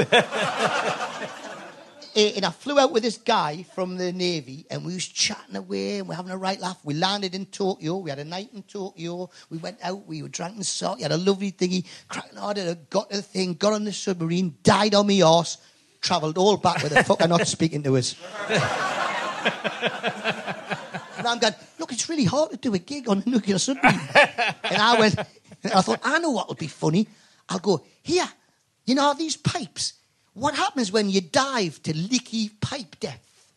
And 2.16 2.46
I 2.46 2.52
flew 2.52 2.80
out 2.80 2.94
with 2.94 3.04
this 3.04 3.18
guy 3.18 3.64
from 3.76 3.98
the 3.98 4.14
Navy, 4.14 4.66
and 4.72 4.86
we 4.86 4.94
was 4.94 5.08
chatting 5.08 5.58
away, 5.58 6.00
and 6.00 6.08
we're 6.08 6.16
having 6.16 6.32
a 6.32 6.38
right 6.38 6.60
laugh. 6.60 6.80
We 6.86 6.94
landed 6.94 7.36
in 7.36 7.48
Tokyo. 7.48 7.98
We 7.98 8.10
had 8.10 8.20
a 8.20 8.26
night 8.26 8.50
in 8.54 8.64
Tokyo. 8.64 9.30
We 9.50 9.58
went 9.58 9.78
out. 9.84 10.08
We 10.08 10.22
were 10.24 10.30
drinking 10.30 10.64
salt. 10.64 10.98
We 10.98 11.04
had 11.04 11.12
a 11.12 11.18
lovely 11.18 11.52
thingy. 11.52 11.86
Cracking 12.08 12.38
hard. 12.38 12.58
Got 12.90 13.10
to 13.10 13.18
the 13.18 13.22
thing. 13.22 13.56
Got 13.56 13.74
on 13.74 13.84
the 13.84 13.92
submarine. 13.92 14.56
Died 14.64 14.96
on 14.96 15.08
my 15.08 15.22
arse. 15.22 15.58
Travelled 16.02 16.38
all 16.38 16.58
back 16.58 16.82
with 16.82 16.94
a 16.94 17.04
fucker 17.04 17.28
not 17.28 17.48
speaking 17.48 17.84
to 17.84 17.98
us. 17.98 18.16
And 21.20 21.28
I'm 21.28 21.38
going, 21.40 21.54
look, 21.78 21.92
it's 21.92 22.08
really 22.08 22.24
hard 22.24 22.52
to 22.52 22.58
do 22.58 22.74
a 22.74 22.80
gig 22.80 23.10
on 23.10 23.22
a 23.26 23.30
nuclear 23.30 23.60
submarine. 23.60 24.00
and 24.16 24.78
I 24.82 24.98
went, 24.98 25.18
and 25.64 25.74
I 25.74 25.82
thought, 25.82 26.00
I 26.02 26.18
know 26.20 26.32
what 26.32 26.48
would 26.48 26.58
be 26.58 26.68
funny. 26.68 27.10
I'll 27.50 27.60
go, 27.60 27.84
here, 28.02 28.28
you 28.86 28.96
know 28.96 29.14
these 29.14 29.36
pipes? 29.36 29.94
What 30.34 30.56
happens 30.56 30.94
when 30.94 31.10
you 31.10 31.20
dive 31.20 31.84
to 31.84 31.96
leaky 31.96 32.50
pipe 32.62 32.98
depth 33.02 33.54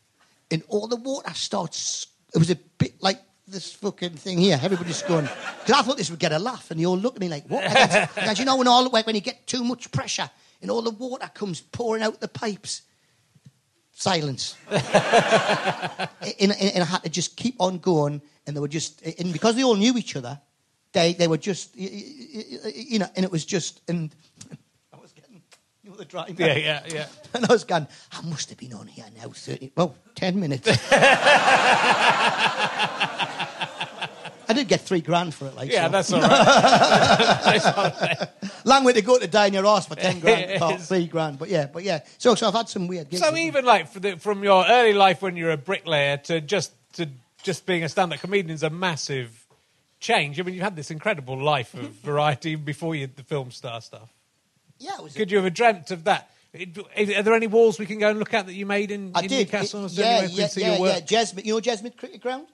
and 0.51 0.65
all 0.67 0.89
the 0.89 0.97
water 0.97 1.33
starts? 1.35 2.09
It 2.35 2.39
was 2.39 2.51
a 2.51 2.57
bit 2.57 3.01
like 3.01 3.21
this 3.47 3.73
fucking 3.75 4.15
thing 4.15 4.39
here. 4.39 4.59
Everybody's 4.61 5.03
going, 5.03 5.29
because 5.61 5.81
I 5.81 5.83
thought 5.83 5.99
this 5.99 6.11
would 6.11 6.19
get 6.19 6.33
a 6.33 6.41
laugh, 6.41 6.73
and 6.73 6.81
they 6.81 6.87
all 6.87 6.99
look 6.99 7.15
at 7.15 7.21
me 7.21 7.29
like, 7.29 7.47
what? 7.47 7.63
Because 8.15 8.41
you 8.41 8.45
know, 8.45 8.57
when, 8.57 8.67
all, 8.67 8.91
when 8.91 9.15
you 9.15 9.21
get 9.21 9.47
too 9.47 9.63
much 9.63 9.93
pressure 9.93 10.29
and 10.63 10.71
all 10.71 10.81
the 10.81 10.91
water 10.91 11.31
comes 11.35 11.61
pouring 11.61 12.03
out 12.03 12.21
the 12.21 12.29
pipes, 12.29 12.83
silence. 13.91 14.57
and, 14.71 16.09
and, 16.41 16.53
and 16.53 16.83
I 16.83 16.87
had 16.87 17.03
to 17.03 17.11
just 17.11 17.37
keep 17.37 17.57
on 17.61 17.79
going, 17.79 18.23
and 18.47 18.57
they 18.57 18.61
were 18.61 18.69
just, 18.69 19.03
and 19.03 19.33
because 19.33 19.57
they 19.57 19.65
all 19.65 19.77
knew 19.77 19.97
each 19.99 20.17
other, 20.17 20.41
they, 20.93 21.15
they 21.15 21.29
were 21.29 21.39
just, 21.39 21.77
you 21.77 22.99
know, 22.99 23.09
and 23.17 23.25
it 23.25 23.31
was 23.31 23.45
just, 23.45 23.81
and 23.89 24.15
I 24.93 24.99
was 24.99 25.13
getting, 25.13 25.43
you 25.83 25.91
know, 25.91 25.97
the 25.97 26.05
drawing. 26.05 26.37
Yeah, 26.39 26.57
yeah, 26.57 26.83
yeah. 26.89 27.07
And 27.35 27.47
I 27.47 27.53
was 27.53 27.65
going, 27.65 27.87
I 28.13 28.21
must 28.23 28.51
have 28.51 28.59
been 28.59 28.75
on 28.75 28.87
here 28.87 29.07
now 29.17 29.31
30, 29.31 29.73
well, 29.75 29.97
10 30.15 30.39
minutes. 30.39 30.69
I 34.53 34.55
did 34.55 34.69
get 34.69 34.81
three 34.83 35.01
grand 35.01 35.35
for 35.35 35.47
it, 35.47 35.55
like 35.57 35.71
Yeah, 35.71 35.87
so. 35.87 35.93
that's 35.93 36.13
all 36.13 36.21
right. 36.23 36.31
That's 37.45 37.67
all 37.67 37.85
right. 38.01 38.29
Long 38.65 38.85
way 38.85 38.93
to 38.93 39.03
go 39.03 39.19
to 39.19 39.27
die 39.27 39.47
in 39.47 39.55
your 39.55 39.67
ass 39.67 39.87
for 39.87 39.95
10 39.97 40.21
grand, 40.25 40.63
oh, 40.63 40.77
three 40.77 41.07
grand, 41.07 41.39
but 41.39 41.49
yeah, 41.49 41.67
but 41.67 41.83
yeah. 41.83 42.01
So, 42.19 42.35
so 42.35 42.49
I've 42.49 42.55
had 42.55 42.69
some 42.69 42.87
weird. 42.89 43.13
So 43.17 43.35
even 43.37 43.65
like 43.65 43.89
for 43.89 44.01
the, 44.01 44.17
from 44.19 44.43
your 44.45 44.65
early 44.69 44.93
life 44.93 45.23
when 45.23 45.37
you're 45.37 45.51
a 45.51 45.57
bricklayer 45.57 46.17
to 46.19 46.41
just 46.41 46.73
to 46.95 47.09
just 47.43 47.67
being 47.67 47.83
a 47.83 47.89
stand-up 47.89 48.21
comedian 48.21 48.51
is 48.55 48.63
a 48.63 48.71
massive 48.71 49.47
change. 49.99 50.39
I 50.39 50.43
mean, 50.45 50.55
you've 50.55 50.63
had 50.63 50.77
this 50.77 50.91
incredible 50.91 51.37
life 51.43 51.75
of 51.75 51.91
variety 51.91 52.55
before 52.55 52.95
you 52.95 53.09
the 53.09 53.25
film 53.25 53.51
star 53.51 53.81
stuff. 53.81 54.11
yeah, 54.79 55.01
was 55.01 55.15
it 55.15 55.19
Could 55.19 55.31
you 55.33 55.43
have 55.43 55.53
dreamt 55.55 55.91
of 55.91 56.05
that? 56.05 56.31
Are 56.55 57.23
there 57.23 57.35
any 57.35 57.47
walls 57.47 57.79
we 57.79 57.87
can 57.87 57.99
go 57.99 58.11
and 58.11 58.19
look 58.19 58.35
at 58.35 58.47
that 58.47 58.53
you 58.53 58.67
made 58.67 58.91
in, 58.91 59.13
I 59.15 59.23
in 59.23 59.29
did. 59.29 59.39
Newcastle? 59.47 59.87
It- 59.87 59.93
yeah, 59.93 60.23
yeah, 60.27 60.49
yeah, 60.55 60.71
your 60.73 60.81
work? 60.81 61.11
yeah. 61.11 61.21
Jesmond, 61.23 61.47
you 61.47 61.55
know 61.55 61.61
Jesmond 61.61 61.97
Cricket 61.97 62.21
Ground? 62.21 62.47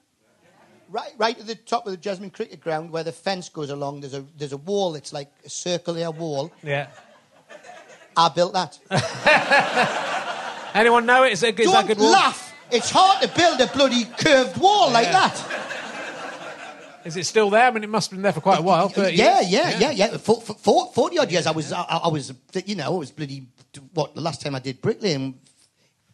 Right, 0.90 1.12
right 1.18 1.38
at 1.38 1.46
the 1.46 1.54
top 1.54 1.86
of 1.86 1.92
the 1.92 1.98
Jesmond 1.98 2.32
Cricket 2.32 2.60
Ground, 2.60 2.90
where 2.90 3.04
the 3.04 3.12
fence 3.12 3.48
goes 3.50 3.68
along, 3.68 4.00
there's 4.00 4.14
a 4.14 4.24
there's 4.38 4.52
a 4.52 4.56
wall. 4.56 4.94
It's 4.94 5.12
like 5.12 5.30
a 5.44 5.50
circular 5.50 6.10
wall. 6.10 6.50
Yeah. 6.62 6.88
I 8.16 8.28
built 8.30 8.54
that. 8.54 8.78
Anyone 10.74 11.06
know 11.06 11.24
it? 11.24 11.32
Is, 11.32 11.40
Don't 11.40 11.56
that 11.56 11.84
a 11.84 11.88
good 11.88 11.98
wall? 11.98 12.10
laugh. 12.12 12.54
It's 12.70 12.90
hard 12.90 13.22
to 13.22 13.28
build 13.28 13.60
a 13.60 13.66
bloody 13.68 14.04
curved 14.04 14.56
wall 14.58 14.90
like 14.90 15.06
Yeah. 15.06 15.28
that. 15.28 15.64
Is 17.04 17.16
it 17.16 17.26
still 17.26 17.48
there? 17.48 17.66
I 17.66 17.70
mean, 17.70 17.84
it 17.84 17.88
must 17.88 18.10
have 18.10 18.16
been 18.18 18.22
there 18.22 18.32
for 18.32 18.40
quite 18.40 18.58
a 18.58 18.62
while. 18.62 18.88
30 18.88 19.16
Yeah, 19.16 19.40
yeah, 19.40 19.78
yeah, 19.78 19.90
yeah. 19.92 20.16
For, 20.18 20.40
for, 20.40 20.54
for, 20.54 20.92
Forty 20.92 21.18
odd 21.18 21.30
years, 21.30 21.46
I 21.46 21.52
was, 21.52 21.72
I, 21.72 21.82
I 21.82 22.08
was, 22.08 22.32
you 22.66 22.74
know, 22.74 22.86
I 22.86 22.96
was 22.96 23.10
bloody. 23.10 23.46
What 23.94 24.14
the 24.14 24.20
last 24.20 24.42
time 24.42 24.54
I 24.54 24.58
did 24.58 24.82
bricklaying 24.82 25.38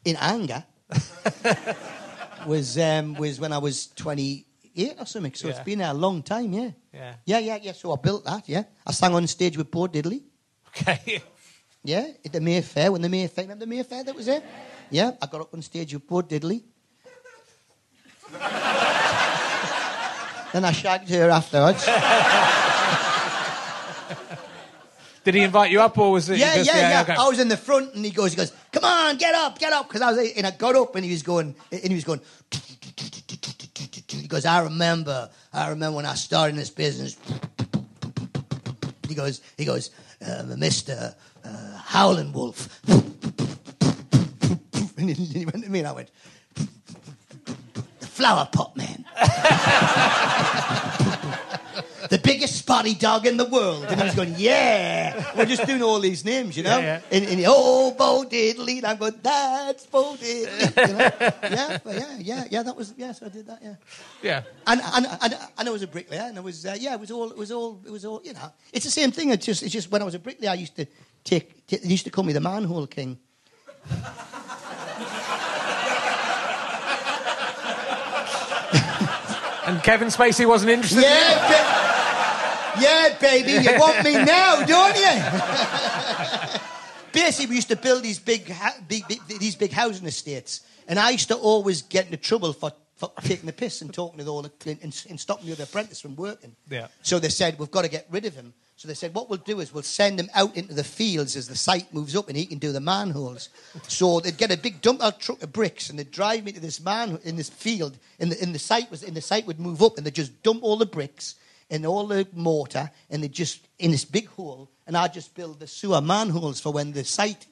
in 0.04 0.16
anger 0.16 0.64
was 2.46 2.78
um, 2.78 3.14
was 3.14 3.40
when 3.40 3.52
I 3.52 3.58
was 3.58 3.86
twenty 3.88 4.46
eight 4.76 4.94
or 4.98 5.06
something. 5.06 5.34
So 5.34 5.48
yeah. 5.48 5.54
it's 5.54 5.64
been 5.64 5.78
there 5.78 5.90
a 5.90 5.94
long 5.94 6.22
time, 6.22 6.52
yeah. 6.52 6.70
Yeah. 6.92 7.14
Yeah, 7.24 7.38
yeah, 7.38 7.58
yeah. 7.62 7.72
So 7.72 7.92
I 7.92 7.96
built 7.96 8.24
that, 8.24 8.48
yeah. 8.48 8.64
I 8.86 8.92
sang 8.92 9.14
on 9.14 9.26
stage 9.26 9.56
with 9.56 9.70
Bo 9.70 9.86
Diddley. 9.86 10.22
Okay. 10.68 11.22
yeah, 11.84 12.06
at 12.24 12.32
the 12.32 12.40
Mayfair, 12.40 12.92
when 12.92 13.02
the 13.02 13.08
Mayfair, 13.08 13.44
remember 13.44 13.64
the 13.64 13.70
Mayfair 13.70 14.04
that 14.04 14.14
was 14.14 14.26
there? 14.26 14.42
Yeah, 14.90 15.12
I 15.20 15.26
got 15.26 15.40
up 15.42 15.54
on 15.54 15.62
stage 15.62 15.94
with 15.94 16.06
Bo 16.06 16.22
Diddley. 16.22 16.62
then 20.52 20.64
I 20.64 20.72
shagged 20.72 21.08
her 21.10 21.30
afterwards. 21.30 21.86
Did 25.24 25.34
he 25.36 25.40
invite 25.40 25.70
you 25.70 25.80
up, 25.80 25.96
or 25.96 26.12
was 26.12 26.28
it? 26.28 26.38
Yeah, 26.38 26.56
yeah, 26.56 26.62
yeah. 26.62 26.90
yeah. 26.90 27.00
Okay. 27.02 27.14
I 27.14 27.26
was 27.26 27.40
in 27.40 27.48
the 27.48 27.56
front, 27.56 27.94
and 27.94 28.04
he 28.04 28.10
goes, 28.10 28.32
he 28.32 28.36
goes, 28.36 28.52
come 28.70 28.84
on, 28.84 29.16
get 29.16 29.34
up, 29.34 29.58
get 29.58 29.72
up, 29.72 29.88
because 29.88 30.02
I 30.02 30.12
was, 30.12 30.32
and 30.36 30.46
I 30.46 30.50
got 30.50 30.76
up, 30.76 30.94
and 30.96 31.04
he 31.04 31.10
was 31.10 31.22
going, 31.22 31.54
and 31.72 31.88
he 31.88 31.94
was 31.94 32.04
going, 32.04 32.20
he 34.20 34.28
goes, 34.28 34.44
"I 34.44 34.62
remember, 34.62 35.30
I 35.52 35.68
remember 35.70 35.96
when 35.96 36.06
I 36.06 36.14
started 36.14 36.56
this 36.56 36.70
business." 36.70 37.16
He 39.08 39.14
goes, 39.14 39.40
he 39.56 39.64
goes, 39.64 39.90
uh, 40.26 40.44
Mister 40.56 41.14
uh, 41.44 41.78
Howling 41.84 42.32
Wolf. 42.32 42.80
And 44.96 45.10
he 45.10 45.44
went 45.44 45.64
to 45.64 45.70
me, 45.70 45.80
and 45.80 45.88
I 45.88 45.92
went, 45.92 46.10
"The 46.54 48.06
flower 48.06 48.48
pot 48.50 48.76
man." 48.76 49.04
the 52.10 52.18
biggest 52.18 52.56
spotty 52.56 52.94
dog 52.94 53.26
in 53.26 53.36
the 53.36 53.44
world. 53.44 53.84
And 53.88 54.00
he's 54.00 54.14
going, 54.14 54.34
yeah. 54.36 55.32
We're 55.36 55.46
just 55.46 55.66
doing 55.66 55.82
all 55.82 56.00
these 56.00 56.24
names, 56.24 56.56
you 56.56 56.62
know? 56.62 56.78
Yeah, 56.78 57.00
And, 57.10 57.24
and 57.24 57.38
he, 57.38 57.46
oh, 57.48 57.92
Bo 57.92 58.24
Diddley. 58.28 58.78
And 58.78 58.86
I'm 58.86 58.96
going, 58.96 59.14
that's 59.22 59.86
Bo 59.86 60.14
Diddley. 60.14 60.88
You 60.88 60.94
know? 60.94 60.98
yeah, 61.56 61.78
but 61.82 61.94
yeah, 61.94 62.16
yeah, 62.18 62.44
yeah, 62.50 62.62
that 62.62 62.76
was, 62.76 62.94
yeah, 62.96 63.12
so 63.12 63.26
I 63.26 63.28
did 63.28 63.46
that, 63.46 63.60
yeah. 63.62 63.74
yeah. 64.22 64.42
And, 64.66 64.80
and, 64.82 65.06
and, 65.22 65.38
and 65.58 65.68
I 65.68 65.72
was 65.72 65.82
a 65.82 65.86
bricklayer, 65.86 66.22
and 66.22 66.38
I 66.38 66.40
was, 66.40 66.66
uh, 66.66 66.76
yeah, 66.78 66.94
it 66.94 67.00
was 67.00 67.10
all, 67.10 67.30
it 67.30 67.36
was 67.36 67.50
all, 67.50 67.80
it 67.84 67.90
was 67.90 68.04
all, 68.04 68.20
you 68.24 68.32
know. 68.32 68.52
It's 68.72 68.84
the 68.84 68.90
same 68.90 69.10
thing. 69.10 69.30
It's 69.30 69.46
just, 69.46 69.62
it's 69.62 69.72
just 69.72 69.90
when 69.90 70.02
I 70.02 70.04
was 70.04 70.14
a 70.14 70.18
bricklayer, 70.18 70.50
I 70.50 70.54
used 70.54 70.76
to 70.76 70.86
take, 71.22 71.66
t- 71.66 71.76
they 71.78 71.88
used 71.88 72.04
to 72.04 72.10
call 72.10 72.24
me 72.24 72.32
the 72.32 72.40
manhole 72.40 72.86
king. 72.86 73.18
And 79.66 79.82
Kevin 79.82 80.08
Spacey 80.08 80.46
wasn't 80.46 80.72
interested. 80.72 81.02
Yeah, 81.02 81.48
yeah, 82.80 83.16
baby, 83.20 83.52
you 83.52 83.78
want 83.78 84.04
me 84.04 84.12
now, 84.12 84.64
don't 84.64 84.96
you? 84.96 86.60
Basically, 87.12 87.46
we 87.46 87.54
used 87.56 87.68
to 87.68 87.76
build 87.76 88.02
these 88.02 88.18
big, 88.18 88.52
big, 88.88 89.06
big, 89.06 89.20
these 89.38 89.54
big 89.54 89.70
housing 89.70 90.06
estates, 90.06 90.62
and 90.88 90.98
I 90.98 91.10
used 91.10 91.28
to 91.28 91.36
always 91.36 91.82
get 91.82 92.06
into 92.06 92.16
trouble 92.16 92.52
for, 92.52 92.72
for 92.96 93.12
taking 93.22 93.46
the 93.46 93.52
piss 93.52 93.82
and 93.82 93.94
talking 93.94 94.18
to 94.18 94.26
all 94.26 94.42
the 94.42 94.50
and, 94.66 95.04
and 95.08 95.20
stopping 95.20 95.46
the 95.46 95.52
other 95.52 95.62
apprentice 95.62 96.00
from 96.00 96.16
working. 96.16 96.56
Yeah. 96.68 96.88
So 97.02 97.20
they 97.20 97.28
said 97.28 97.58
we've 97.58 97.70
got 97.70 97.82
to 97.82 97.90
get 97.90 98.06
rid 98.10 98.24
of 98.24 98.34
him. 98.34 98.52
So 98.76 98.88
they 98.88 98.94
said 98.94 99.14
what 99.14 99.30
we'll 99.30 99.38
do 99.38 99.60
is 99.60 99.72
we'll 99.72 99.84
send 99.84 100.18
him 100.18 100.28
out 100.34 100.56
into 100.56 100.74
the 100.74 100.82
fields 100.82 101.36
as 101.36 101.46
the 101.46 101.56
site 101.56 101.94
moves 101.94 102.16
up, 102.16 102.28
and 102.28 102.36
he 102.36 102.46
can 102.46 102.58
do 102.58 102.72
the 102.72 102.80
manholes. 102.80 103.48
So 103.86 104.18
they'd 104.18 104.36
get 104.36 104.50
a 104.50 104.58
big 104.58 104.82
dump 104.82 105.00
out 105.00 105.20
truck 105.20 105.40
of 105.44 105.52
bricks, 105.52 105.90
and 105.90 105.98
they'd 105.98 106.10
drive 106.10 106.42
me 106.42 106.50
to 106.50 106.60
this 106.60 106.80
man 106.80 107.20
in 107.22 107.36
this 107.36 107.48
field. 107.48 107.96
In 108.18 108.30
the 108.30 108.42
in 108.42 108.52
the 108.52 108.58
site 108.58 108.90
was 108.90 109.04
in 109.04 109.14
the 109.14 109.20
site 109.20 109.46
would 109.46 109.60
move 109.60 109.82
up, 109.82 109.96
and 109.96 110.04
they'd 110.04 110.14
just 110.14 110.42
dump 110.42 110.64
all 110.64 110.76
the 110.76 110.84
bricks 110.86 111.36
and 111.74 111.84
all 111.84 112.06
the 112.06 112.26
mortar, 112.32 112.88
and 113.10 113.22
they 113.22 113.28
just 113.28 113.66
in 113.80 113.90
this 113.90 114.04
big 114.04 114.28
hole, 114.28 114.70
and 114.86 114.96
I'd 114.96 115.12
just 115.12 115.34
build 115.34 115.58
the 115.58 115.66
sewer 115.66 116.00
manholes 116.00 116.60
for 116.60 116.72
when 116.72 116.92
the 116.92 117.04
site 117.04 117.44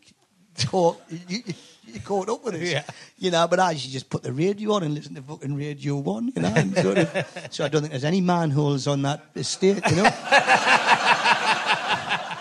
caught 0.66 1.02
you, 1.28 1.42
you, 1.84 2.00
caught 2.00 2.28
up 2.28 2.44
with 2.44 2.54
us. 2.54 2.60
Yeah. 2.60 2.84
You 3.18 3.32
know, 3.32 3.48
but 3.48 3.58
I 3.58 3.74
just 3.74 4.08
put 4.08 4.22
the 4.22 4.32
radio 4.32 4.74
on 4.74 4.84
and 4.84 4.94
listen 4.94 5.16
to 5.16 5.22
fucking 5.22 5.56
Radio 5.56 5.96
One. 5.96 6.32
You 6.36 6.42
know, 6.42 6.52
and 6.54 6.76
sort 6.76 6.98
of, 6.98 7.48
so 7.50 7.64
I 7.64 7.68
don't 7.68 7.80
think 7.82 7.90
there's 7.90 8.04
any 8.04 8.20
manholes 8.20 8.86
on 8.86 9.02
that 9.02 9.24
estate. 9.34 9.82
You 9.90 9.96
know, 9.96 10.04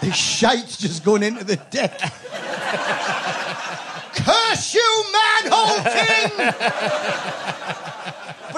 the 0.02 0.12
shite's 0.14 0.78
just 0.78 1.04
going 1.04 1.24
into 1.24 1.44
the 1.44 1.56
deck. 1.56 2.00
Curse 4.14 4.76
you, 4.76 5.06
manhole 5.12 5.84
king! 5.84 7.78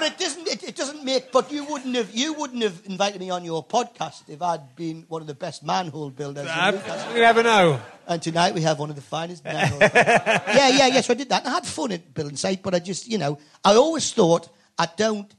But 0.04 0.12
it 0.12 0.18
doesn't. 0.18 0.48
It, 0.48 0.64
it 0.64 0.76
doesn't 0.76 1.04
make. 1.04 1.32
But 1.32 1.52
you 1.52 1.64
wouldn't 1.64 1.96
have. 1.96 2.14
You 2.14 2.34
wouldn't 2.34 2.62
have 2.64 2.82
invited 2.86 3.22
me 3.22 3.30
on 3.30 3.46
your 3.46 3.66
podcast 3.66 4.24
if 4.28 4.42
I'd 4.42 4.76
been 4.76 5.06
one 5.08 5.22
of 5.22 5.28
the 5.28 5.34
best 5.34 5.64
manhole 5.64 6.10
builders. 6.10 6.48
Uh, 6.48 7.12
you 7.14 7.22
never 7.22 7.42
know. 7.42 7.80
And 8.08 8.22
tonight 8.22 8.54
we 8.54 8.62
have 8.62 8.80
one 8.80 8.90
of 8.90 8.98
the 8.98 9.02
finest 9.02 9.46
manholes. 9.46 9.80
yeah, 9.96 10.68
yeah, 10.70 10.88
yeah. 10.88 11.02
So 11.02 11.14
I 11.14 11.16
did 11.16 11.30
that. 11.30 11.44
And 11.44 11.52
I 11.52 11.56
had 11.56 11.66
fun 11.66 11.94
at 11.94 12.14
building 12.14 12.36
site, 12.36 12.62
but 12.62 12.76
I 12.76 12.80
just, 12.80 13.08
you 13.08 13.18
know, 13.18 13.40
I 13.64 13.76
always 13.76 14.12
thought 14.12 14.50
I 14.78 14.88
don't. 14.98 15.34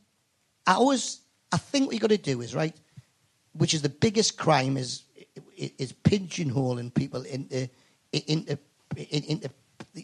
I 0.66 0.74
always. 0.74 1.20
I 1.52 1.58
think 1.58 1.86
what 1.86 1.94
you 1.94 2.00
got 2.00 2.08
to 2.10 2.16
do 2.16 2.40
is 2.40 2.54
right, 2.54 2.74
which 3.52 3.74
is 3.74 3.82
the 3.82 3.90
biggest 3.90 4.38
crime 4.38 4.76
is 4.76 5.02
is 5.56 5.92
pigeonholing 5.92 6.94
people 6.94 7.22
into 7.22 7.68
into 8.12 8.58
in 8.96 9.24
into 9.24 9.50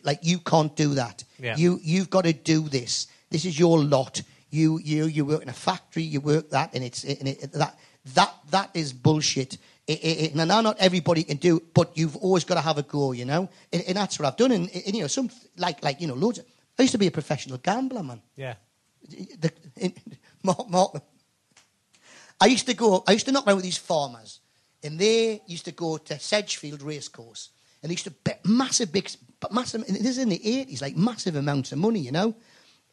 like 0.04 0.18
you 0.22 0.38
can't 0.38 0.76
do 0.76 0.94
that. 0.94 1.24
Yeah. 1.38 1.56
You 1.56 1.80
you've 1.82 2.10
got 2.10 2.24
to 2.24 2.34
do 2.34 2.68
this. 2.68 3.06
This 3.30 3.44
is 3.44 3.58
your 3.58 3.78
lot. 3.82 4.20
You 4.50 4.78
you 4.78 5.06
you 5.06 5.24
work 5.24 5.42
in 5.42 5.48
a 5.48 5.54
factory. 5.54 6.02
You 6.02 6.20
work 6.20 6.50
that, 6.50 6.74
and 6.74 6.84
it's 6.84 7.04
and 7.04 7.28
it, 7.28 7.52
that 7.52 7.78
that 8.14 8.34
that 8.50 8.70
is 8.74 8.92
bullshit. 8.92 9.58
It, 9.86 9.98
it, 10.04 10.22
it, 10.24 10.34
now, 10.36 10.60
not 10.60 10.76
everybody 10.78 11.24
can 11.24 11.38
do, 11.38 11.60
but 11.74 11.96
you've 11.96 12.16
always 12.16 12.44
got 12.44 12.54
to 12.54 12.60
have 12.60 12.78
a 12.78 12.82
go, 12.82 13.10
you 13.12 13.24
know. 13.24 13.48
And, 13.72 13.82
and 13.88 13.96
that's 13.96 14.18
what 14.18 14.26
I've 14.26 14.36
done. 14.36 14.52
And, 14.52 14.70
and 14.72 14.94
you 14.94 15.02
know, 15.02 15.08
some 15.08 15.30
like 15.56 15.82
like 15.82 16.00
you 16.00 16.06
know, 16.06 16.14
loads. 16.14 16.38
Of, 16.38 16.46
I 16.78 16.82
used 16.82 16.92
to 16.92 16.98
be 16.98 17.08
a 17.08 17.10
professional 17.10 17.58
gambler, 17.58 18.02
man. 18.02 18.22
Yeah. 18.36 18.54
The, 19.08 19.52
in, 19.76 19.92
Mark, 20.42 20.68
Mark, 20.70 21.02
I 22.40 22.46
used 22.46 22.66
to 22.66 22.74
go. 22.74 23.02
I 23.06 23.12
used 23.12 23.26
to 23.26 23.32
knock 23.32 23.46
around 23.46 23.56
with 23.56 23.64
these 23.64 23.78
farmers, 23.78 24.40
and 24.82 24.98
they 24.98 25.42
used 25.46 25.64
to 25.66 25.72
go 25.72 25.98
to 25.98 26.18
Sedgefield 26.18 26.82
Racecourse, 26.82 27.50
and 27.82 27.90
they 27.90 27.94
used 27.94 28.04
to 28.04 28.10
bet 28.10 28.46
massive 28.46 28.92
big, 28.92 29.10
but 29.40 29.52
massive. 29.52 29.86
This 29.86 30.00
is 30.06 30.18
in 30.18 30.28
the 30.28 30.40
eighties, 30.58 30.82
like 30.82 30.96
massive 30.96 31.36
amounts 31.36 31.72
of 31.72 31.78
money, 31.78 32.00
you 32.00 32.12
know. 32.12 32.34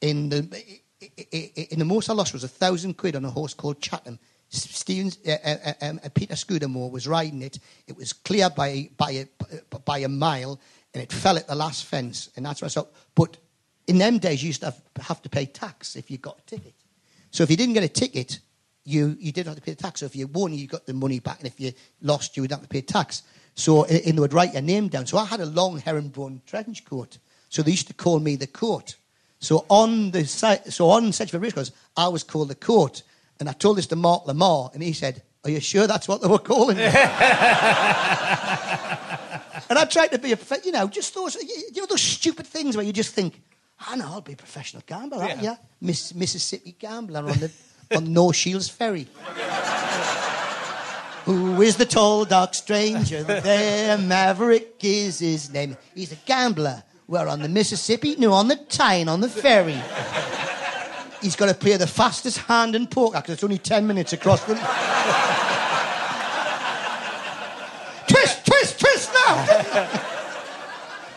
In 0.02 0.30
the 0.30 0.40
uh, 0.40 0.58
in 1.00 1.80
the 1.80 1.86
most 1.86 2.10
I 2.10 2.14
lost 2.14 2.34
was 2.34 2.44
a 2.44 2.48
thousand 2.48 2.98
quid 2.98 3.16
on 3.16 3.26
a 3.26 3.30
horse 3.30 3.54
called 3.54 3.82
Chatham. 3.82 4.20
Stevens, 4.50 5.18
uh, 5.28 5.36
uh, 5.44 5.74
um, 5.82 6.00
uh, 6.04 6.10
Peter 6.14 6.36
Scudamore 6.36 6.90
was 6.90 7.08
riding 7.08 7.42
it. 7.42 7.60
It 7.86 7.98
was 7.98 8.14
clear 8.14 8.50
by 8.50 8.90
by 8.96 9.12
a, 9.12 9.28
by 9.84 10.00
a 10.00 10.08
mile, 10.08 10.60
and 10.94 11.04
it 11.04 11.12
fell 11.12 11.38
at 11.38 11.48
the 11.48 11.56
last 11.56 11.86
fence, 11.86 12.30
and 12.36 12.46
that's 12.46 12.62
what 12.62 12.68
I 12.68 12.70
saw. 12.70 12.86
But 13.14 13.38
in 13.88 13.98
them 13.98 14.20
days, 14.20 14.42
you 14.42 14.48
used 14.48 14.62
to 14.62 14.68
have, 14.68 14.82
have 15.02 15.22
to 15.24 15.30
pay 15.30 15.46
tax 15.46 15.96
if 15.96 16.10
you 16.10 16.18
got 16.18 16.40
a 16.40 16.42
ticket. 16.44 16.74
So 17.32 17.44
if 17.44 17.50
you 17.50 17.58
didn't 17.58 17.74
get 17.74 17.84
a 17.84 17.90
ticket, 17.90 18.40
you, 18.86 19.18
you 19.20 19.34
didn't 19.34 19.48
have 19.48 19.58
to 19.58 19.62
pay 19.62 19.72
the 19.72 19.84
tax. 19.84 20.00
So 20.00 20.06
if 20.06 20.16
you 20.16 20.28
won, 20.28 20.54
you 20.54 20.66
got 20.66 20.86
the 20.86 20.94
money 20.94 21.20
back, 21.20 21.40
and 21.40 21.48
if 21.48 21.60
you 21.60 21.74
lost, 22.02 22.38
you 22.38 22.44
would 22.44 22.52
have 22.52 22.62
to 22.62 22.68
pay 22.70 22.82
tax. 22.82 23.24
So 23.54 23.84
and 23.84 24.18
they 24.18 24.22
would 24.22 24.34
write 24.34 24.54
your 24.54 24.62
name 24.62 24.88
down. 24.88 25.08
So 25.08 25.18
I 25.18 25.26
had 25.26 25.42
a 25.42 25.46
long 25.46 25.80
herringbone 25.80 26.42
trench 26.46 26.86
coat. 26.86 27.18
So 27.50 27.64
they 27.64 27.72
used 27.72 27.88
to 27.88 27.94
call 27.94 28.20
me 28.20 28.38
the 28.38 28.48
coat. 28.48 28.96
So 29.40 29.66
on 29.70 30.12
the 30.12 30.26
site, 30.26 30.72
so 30.74 30.90
on 30.90 31.12
Sedgefield 31.14 31.44
Racecourse, 31.44 31.72
I 31.96 32.08
was 32.08 32.24
called 32.24 32.50
the 32.50 32.56
court, 32.56 33.04
And 33.40 33.48
I 33.48 33.54
told 33.54 33.78
this 33.78 33.86
to 33.88 33.96
Mark 33.96 34.26
Lamarr, 34.26 34.74
and 34.74 34.82
he 34.82 34.94
said, 34.94 35.22
"Are 35.44 35.52
you 35.52 35.60
sure 35.60 35.86
that's 35.88 36.08
what 36.08 36.22
they 36.22 36.28
were 36.28 36.40
calling 36.40 36.78
me?" 36.78 36.84
and 39.70 39.78
I 39.78 39.86
tried 39.90 40.08
to 40.08 40.18
be 40.18 40.32
a, 40.32 40.38
prof- 40.38 40.66
you 40.66 40.72
know, 40.72 40.88
just 40.88 41.14
those, 41.14 41.36
you 41.36 41.82
know, 41.82 41.86
those 41.86 42.02
stupid 42.02 42.48
things 42.48 42.76
where 42.76 42.86
you 42.86 42.92
just 42.94 43.14
think, 43.14 43.40
"I 43.80 43.96
know, 43.96 44.06
I'll 44.06 44.22
be 44.22 44.34
a 44.34 44.38
professional 44.38 44.82
gambler, 44.88 45.24
yeah. 45.28 45.42
Yeah. 45.42 45.56
Miss, 45.82 46.14
Mississippi 46.16 46.76
gambler 46.80 47.20
on 47.30 47.38
the 47.40 47.52
on 47.96 48.12
North 48.20 48.36
Shields 48.36 48.70
Ferry." 48.70 49.08
Who 51.26 51.62
is 51.62 51.76
the 51.76 51.86
tall, 51.86 52.24
dark 52.26 52.54
stranger 52.54 53.22
there? 53.22 53.98
Maverick 53.98 54.82
is 54.82 55.20
his 55.20 55.52
name. 55.52 55.76
He's 55.94 56.14
a 56.14 56.16
gambler. 56.26 56.84
We're 57.08 57.28
on 57.28 57.42
the 57.42 57.48
Mississippi, 57.50 58.16
no, 58.18 58.34
on 58.34 58.50
the 58.50 58.58
Tyne, 58.58 59.08
on 59.08 59.22
the 59.22 59.30
ferry. 59.30 59.80
He's 61.22 61.36
got 61.38 61.46
to 61.48 61.54
play 61.54 61.78
the 61.78 61.88
fastest 61.88 62.40
hand 62.40 62.76
in 62.76 62.88
poker 62.88 63.18
because 63.20 63.36
it's 63.36 63.44
only 63.44 63.58
10 63.58 63.88
minutes 63.88 64.12
across 64.14 64.44
the. 64.44 64.56
twist, 68.08 68.46
twist, 68.46 68.80
twist 68.80 69.12
now! 69.14 70.04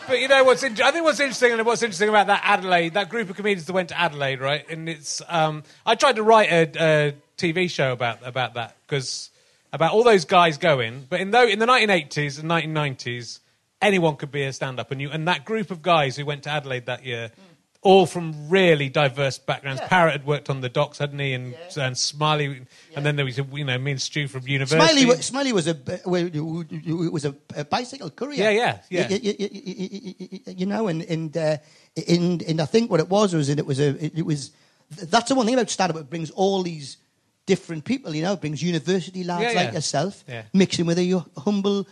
But 0.07 0.19
you 0.19 0.27
know 0.27 0.43
what's? 0.43 0.61
In- 0.61 0.73
I 0.81 0.91
think 0.91 1.05
what's 1.05 1.21
interesting, 1.21 1.53
and 1.53 1.65
what's 1.65 1.81
interesting 1.83 2.09
about 2.09 2.27
that 2.27 2.41
Adelaide, 2.43 2.95
that 2.95 3.07
group 3.07 3.29
of 3.29 3.37
comedians 3.37 3.65
that 3.67 3.71
went 3.71 3.87
to 3.89 3.97
Adelaide, 3.97 4.41
right? 4.41 4.69
And 4.69 4.89
it's. 4.89 5.21
Um, 5.29 5.63
I 5.85 5.95
tried 5.95 6.17
to 6.17 6.23
write 6.23 6.51
a, 6.51 6.83
a 6.83 7.13
TV 7.37 7.69
show 7.69 7.93
about 7.93 8.17
about 8.25 8.55
that 8.55 8.75
because 8.85 9.29
about 9.71 9.93
all 9.93 10.03
those 10.03 10.25
guys 10.25 10.57
going. 10.57 11.05
But 11.09 11.21
in 11.21 11.31
though 11.31 11.47
in 11.47 11.59
the 11.59 11.65
1980s 11.65 12.41
and 12.41 12.49
1990s, 12.49 13.39
anyone 13.81 14.15
could 14.15 14.31
be 14.31 14.43
a 14.43 14.53
stand-up, 14.53 14.91
and 14.91 15.01
you 15.01 15.09
and 15.11 15.27
that 15.27 15.45
group 15.45 15.71
of 15.71 15.81
guys 15.81 16.15
who 16.15 16.25
went 16.25 16.43
to 16.43 16.49
Adelaide 16.49 16.85
that 16.87 17.05
year. 17.05 17.31
All 17.83 18.05
from 18.05 18.47
really 18.47 18.89
diverse 18.89 19.39
backgrounds. 19.39 19.81
Yeah. 19.81 19.87
Parrot 19.87 20.11
had 20.11 20.23
worked 20.23 20.51
on 20.51 20.61
the 20.61 20.69
docks, 20.69 20.99
hadn't 20.99 21.17
he? 21.17 21.33
And, 21.33 21.53
Yeah. 21.75 21.87
and 21.87 21.97
Smiley, 21.97 22.61
and 22.95 23.03
then 23.03 23.15
there 23.15 23.25
was 23.25 23.39
you 23.39 23.65
know 23.65 23.75
me 23.79 23.89
and 23.89 23.99
Stu 23.99 24.27
from 24.27 24.47
university. 24.47 25.01
Smiley, 25.01 25.21
Smiley 25.23 25.51
was 25.51 25.67
a 25.67 25.75
was 26.05 27.25
a, 27.25 27.35
a 27.55 27.65
bicycle 27.65 28.11
courier. 28.11 28.51
Yeah, 28.51 28.51
yeah, 28.51 28.79
yeah. 28.89 29.07
You, 29.09 29.33
you- 29.39 30.15
you- 30.29 30.39
you- 30.57 30.65
know, 30.67 30.89
and 30.89 31.01
and 31.01 31.35
uh, 31.35 31.57
and 32.07 32.43
and 32.43 32.61
I 32.61 32.65
think 32.65 32.91
what 32.91 32.99
it 32.99 33.09
was 33.09 33.33
was, 33.33 33.49
and 33.49 33.57
it 33.59 33.65
was 33.65 33.79
a 33.79 33.89
it 34.15 34.27
was 34.27 34.51
that's 34.91 35.29
the 35.29 35.33
one 35.35 35.47
thing 35.47 35.55
about 35.55 35.71
stand-up. 35.71 35.97
It 35.97 36.07
brings 36.09 36.29
all 36.29 36.61
these 36.61 36.97
different 37.51 37.83
people. 37.91 38.09
You 38.15 38.23
know, 38.25 38.33
it 38.33 38.41
brings 38.41 38.59
university 38.63 39.23
lads 39.23 39.41
Yeah, 39.43 39.59
like 39.59 39.69
yeah. 39.69 39.79
yourself, 39.79 40.13
Yeah. 40.27 40.43
mixing 40.53 40.85
with 40.85 40.99
a 40.99 41.07
humble, 41.47 41.85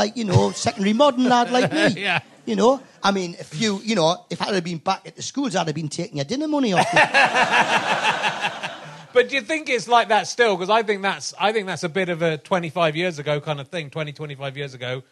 like 0.00 0.16
you 0.16 0.24
know, 0.24 0.50
secondary 0.52 0.94
modern 0.94 1.24
lad 1.32 1.50
like 1.50 1.72
me. 1.72 2.02
Yeah. 2.08 2.20
You 2.46 2.56
know, 2.56 2.80
I 3.02 3.10
mean, 3.12 3.30
if 3.38 3.60
you, 3.60 3.70
you 3.84 3.94
know, 3.94 4.24
if 4.30 4.40
I'd 4.40 4.54
have 4.54 4.64
been 4.64 4.78
back 4.90 5.02
at 5.06 5.14
the 5.16 5.22
schools, 5.22 5.54
I'd 5.54 5.66
have 5.66 5.74
been 5.76 5.90
taking 5.90 6.16
your 6.16 6.24
dinner 6.24 6.48
money 6.48 6.72
off. 6.72 6.86
you. 6.94 7.00
But 9.14 9.30
do 9.30 9.34
you 9.36 9.40
think 9.42 9.68
it's 9.68 9.88
like 9.88 10.08
that 10.08 10.26
still? 10.28 10.54
Because 10.56 10.70
I 10.70 10.82
think 10.82 11.02
that's 11.02 11.34
I 11.40 11.52
think 11.52 11.66
that's 11.66 11.82
a 11.82 11.88
bit 11.88 12.08
of 12.08 12.22
a 12.22 12.36
25 12.38 12.94
years 12.94 13.18
ago 13.18 13.40
kind 13.40 13.58
of 13.58 13.68
thing. 13.68 13.90
20, 13.90 14.12
25 14.12 14.56
years 14.56 14.74
ago, 14.74 15.02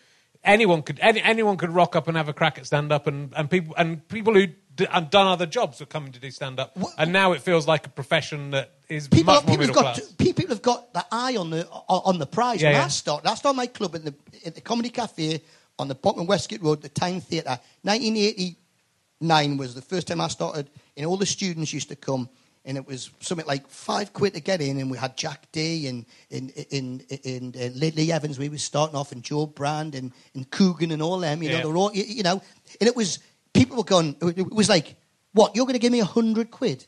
anyone 0.47 0.83
could 0.83 0.99
any, 1.01 1.21
anyone 1.21 1.57
could 1.57 1.71
rock 1.71 1.97
up 1.97 2.09
and 2.09 2.17
have 2.17 2.29
a 2.29 2.33
crack 2.33 2.59
at 2.59 2.67
stand 2.67 2.93
up, 2.93 3.07
and, 3.07 3.33
and 3.37 3.51
people 3.51 3.75
and 3.77 4.07
people 4.09 4.33
who 4.33 4.47
d- 4.47 4.87
and 4.91 5.11
done 5.11 5.27
other 5.27 5.47
jobs 5.47 5.81
were 5.81 5.87
coming 5.87 6.13
to 6.13 6.21
do 6.21 6.31
stand 6.31 6.59
up, 6.59 6.79
and 6.97 7.13
now 7.13 7.33
it 7.33 7.43
feels 7.43 7.67
like 7.67 7.87
a 7.87 7.91
profession 7.91 8.53
that 8.53 8.71
is 8.89 9.09
people, 9.09 9.35
much 9.35 9.47
more 9.47 9.59
people, 9.59 9.67
have 9.67 9.75
got 9.75 9.95
class. 9.97 10.13
people 10.13 10.47
have 10.49 10.63
got 10.63 10.95
the 10.95 11.05
eye 11.11 11.37
on 11.37 11.51
the 11.51 11.69
on 11.69 12.19
the 12.19 12.27
prize. 12.27 12.63
Yeah, 12.63 12.69
when 12.69 12.77
yeah. 12.77 12.85
I 12.85 12.89
started, 12.89 13.29
I 13.29 13.35
started 13.35 13.57
my 13.57 13.67
club 13.67 13.95
in 13.97 14.05
the 14.05 14.15
in 14.45 14.53
the 14.53 14.61
Comedy 14.61 14.89
Cafe 14.89 15.43
on 15.79 15.89
the 15.89 15.95
Bottom 15.95 16.27
Westgate 16.27 16.63
Road, 16.63 16.81
the 16.81 16.89
Tyne 16.89 17.21
Theatre. 17.21 17.59
1989 17.83 19.57
was 19.57 19.75
the 19.75 19.83
first 19.83 20.07
time 20.07 20.21
I 20.21 20.29
started, 20.29 20.71
and 20.97 21.07
all 21.07 21.17
the 21.17 21.27
students 21.27 21.73
used 21.73 21.89
to 21.89 21.97
come. 21.97 22.29
And 22.67 22.77
it 22.77 22.87
was 22.87 23.11
something 23.21 23.47
like 23.47 23.69
five 23.69 24.13
quid 24.13 24.35
to 24.35 24.41
get 24.41 24.61
in, 24.61 24.79
and 24.79 24.91
we 24.91 24.99
had 24.99 25.17
Jack 25.17 25.47
Dee 25.53 25.87
and 25.87 26.05
in 26.31 26.51
in 26.71 27.01
in 27.23 27.55
uh, 27.57 27.69
Lee 27.75 28.11
Evans. 28.13 28.39
We 28.39 28.49
were 28.49 28.59
starting 28.59 28.97
off, 28.97 29.13
and 29.13 29.23
Jo 29.23 29.47
Brand 29.47 29.95
and, 29.95 30.13
and 30.35 30.51
Coogan 30.51 30.91
and 30.91 31.01
all 31.01 31.19
them. 31.21 31.43
You 31.43 31.51
know, 31.51 31.57
Yeah. 31.59 31.63
they're 31.63 31.77
all 31.77 31.93
you, 31.95 32.05
you 32.05 32.23
know. 32.25 32.43
And 32.81 32.89
it 32.89 32.97
was 32.97 33.21
people 33.55 33.77
were 33.77 33.85
going. 33.85 34.17
It 34.21 34.53
was 34.53 34.69
like, 34.69 34.97
what? 35.33 35.55
You're 35.55 35.65
going 35.65 35.75
to 35.75 35.81
give 35.81 35.93
me 35.93 36.01
a 36.01 36.05
hundred 36.05 36.51
quid 36.51 36.85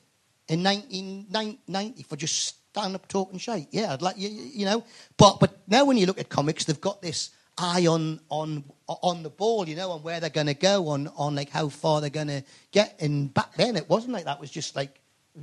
in 0.49 0.63
1990 0.65 2.03
for 2.03 2.17
just 2.17 2.57
stand 2.71 2.95
up 2.95 3.07
talking 3.09 3.39
shite. 3.39 3.69
Yeah, 3.71 3.93
I'd 3.93 4.03
like 4.03 4.19
you, 4.19 4.29
you 4.29 4.65
know. 4.65 4.85
But 5.17 5.39
but 5.41 5.59
now 5.69 5.85
when 5.85 5.97
you 5.97 6.07
look 6.07 6.19
at 6.19 6.29
comics, 6.29 6.65
they've 6.65 6.81
got 6.81 7.03
this 7.03 7.31
eye 7.57 7.87
on 7.87 8.21
on 8.31 8.65
on 8.89 9.23
the 9.23 9.31
ball, 9.31 9.69
you 9.69 9.77
know, 9.77 9.93
on 9.93 10.03
where 10.03 10.19
they're 10.21 10.31
going 10.31 10.47
to 10.49 10.55
go, 10.55 10.89
on 10.89 11.09
on 11.17 11.35
like 11.37 11.51
how 11.51 11.69
far 11.69 12.01
they're 12.01 12.11
going 12.11 12.29
to 12.29 12.43
get. 12.73 13.01
And 13.01 13.33
back 13.33 13.55
then, 13.55 13.77
it 13.77 13.89
wasn't 13.89 14.13
like 14.15 14.25
that. 14.25 14.37
It 14.39 14.41
was 14.41 14.51
just 14.51 14.75
like 14.75 15.01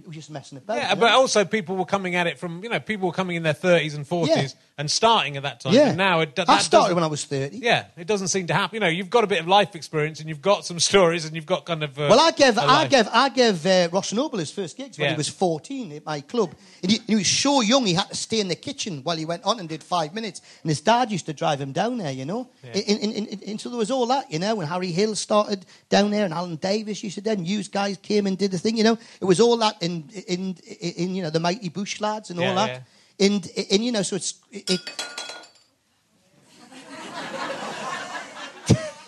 just 0.10 0.30
messing 0.30 0.58
about. 0.58 0.78
Yeah, 0.78 0.96
but 0.96 1.12
also 1.12 1.46
people 1.46 1.76
were 1.76 1.86
coming 1.86 2.16
at 2.16 2.28
it 2.28 2.40
from 2.40 2.64
you 2.64 2.70
know 2.70 2.80
people 2.80 3.08
were 3.08 3.14
coming 3.14 3.36
in 3.36 3.44
their 3.44 3.54
30s 3.54 3.96
and 3.96 4.08
40s 4.08 4.28
Yeah. 4.28 4.48
And 4.78 4.92
starting 4.92 5.38
at 5.38 5.44
that 5.44 5.62
time. 5.62 5.74
yeah. 5.74 5.88
And 5.88 5.98
now 5.98 6.20
it, 6.20 6.36
that 6.36 6.50
I 6.50 6.60
started 6.60 6.96
when 6.96 7.04
I 7.06 7.08
was 7.08 7.24
30. 7.24 7.60
Yeah, 7.60 7.86
it 7.96 8.08
doesn't 8.08 8.28
seem 8.28 8.46
to 8.48 8.54
happen. 8.54 8.76
You 8.76 8.82
know, 8.82 8.90
you've 8.90 9.10
got 9.10 9.24
a 9.24 9.28
bit 9.28 9.40
of 9.40 9.48
life 9.48 9.74
experience 9.74 10.20
and 10.20 10.28
you've 10.28 10.42
got 10.42 10.66
some 10.66 10.80
stories 10.92 11.24
and 11.24 11.34
you've 11.34 11.46
got 11.46 11.66
kind 11.66 11.82
of. 11.82 11.98
Uh, 11.98 12.08
Well, 12.10 12.20
I 12.20 12.32
gave 12.32 12.58
I 12.58 12.86
gave 12.86 13.08
I 13.10 13.30
gave 13.30 13.66
uh, 13.66 13.88
Ross 13.94 14.12
Noble 14.12 14.38
his 14.40 14.52
first 14.52 14.76
gigs 14.76 14.98
when 14.98 15.06
Yeah. 15.06 15.12
he 15.12 15.18
was 15.18 15.30
14 15.30 15.94
at 15.94 16.06
my 16.06 16.20
club, 16.20 16.54
and 16.84 16.92
he, 16.92 17.00
he 17.08 17.16
was 17.16 17.28
so 17.30 17.62
young 17.62 17.86
he 17.86 17.94
had 17.94 18.10
to 18.10 18.16
stay 18.16 18.42
in 18.42 18.50
the 18.50 18.56
kitchen 18.58 19.00
while 19.04 19.16
he 19.16 19.24
went 19.24 19.46
on 19.46 19.62
and 19.62 19.70
did 19.70 19.82
five 19.82 20.14
minutes. 20.14 20.42
And 20.62 20.70
his 20.70 20.82
dad 20.82 21.10
used 21.10 21.26
to 21.28 21.34
drive 21.34 21.62
him 21.62 21.72
down 21.72 21.98
there, 21.98 22.12
you 22.12 22.26
know. 22.26 22.50
Yeah. 22.62 22.82
And, 22.90 23.00
and, 23.02 23.28
and, 23.32 23.44
and 23.44 23.62
so 23.62 23.70
there 23.70 23.78
was 23.78 23.92
all 23.92 24.08
that, 24.08 24.30
you 24.30 24.40
know. 24.40 24.56
When 24.56 24.68
Harry 24.68 24.92
Hill 24.92 25.16
started 25.16 25.66
down 25.88 26.12
there, 26.12 26.26
and 26.26 26.34
Alan 26.34 26.58
Davies 26.58 27.02
used 27.02 27.16
to 27.16 27.22
then 27.22 27.46
use 27.46 27.70
guys 27.70 27.96
came 27.98 28.28
and 28.28 28.38
did 28.38 28.52
the 28.52 28.60
thing, 28.60 28.76
you 28.76 28.84
know. 28.84 28.98
It 29.22 29.26
was 29.26 29.40
all 29.40 29.56
that 29.56 29.82
in 29.82 30.10
in 30.28 30.58
in, 30.82 30.92
in 30.98 31.16
you 31.16 31.24
know 31.24 31.30
the 31.30 31.40
mighty 31.40 31.70
Boosh 31.70 32.02
lads 32.02 32.30
and 32.30 32.40
all 32.42 32.46
Yeah, 32.48 32.56
that. 32.68 32.84
And, 33.20 33.50
and 33.72 33.84
you 33.84 33.92
know, 33.92 34.02
so 34.02 34.16
it's 34.16 34.36
it, 34.52 34.80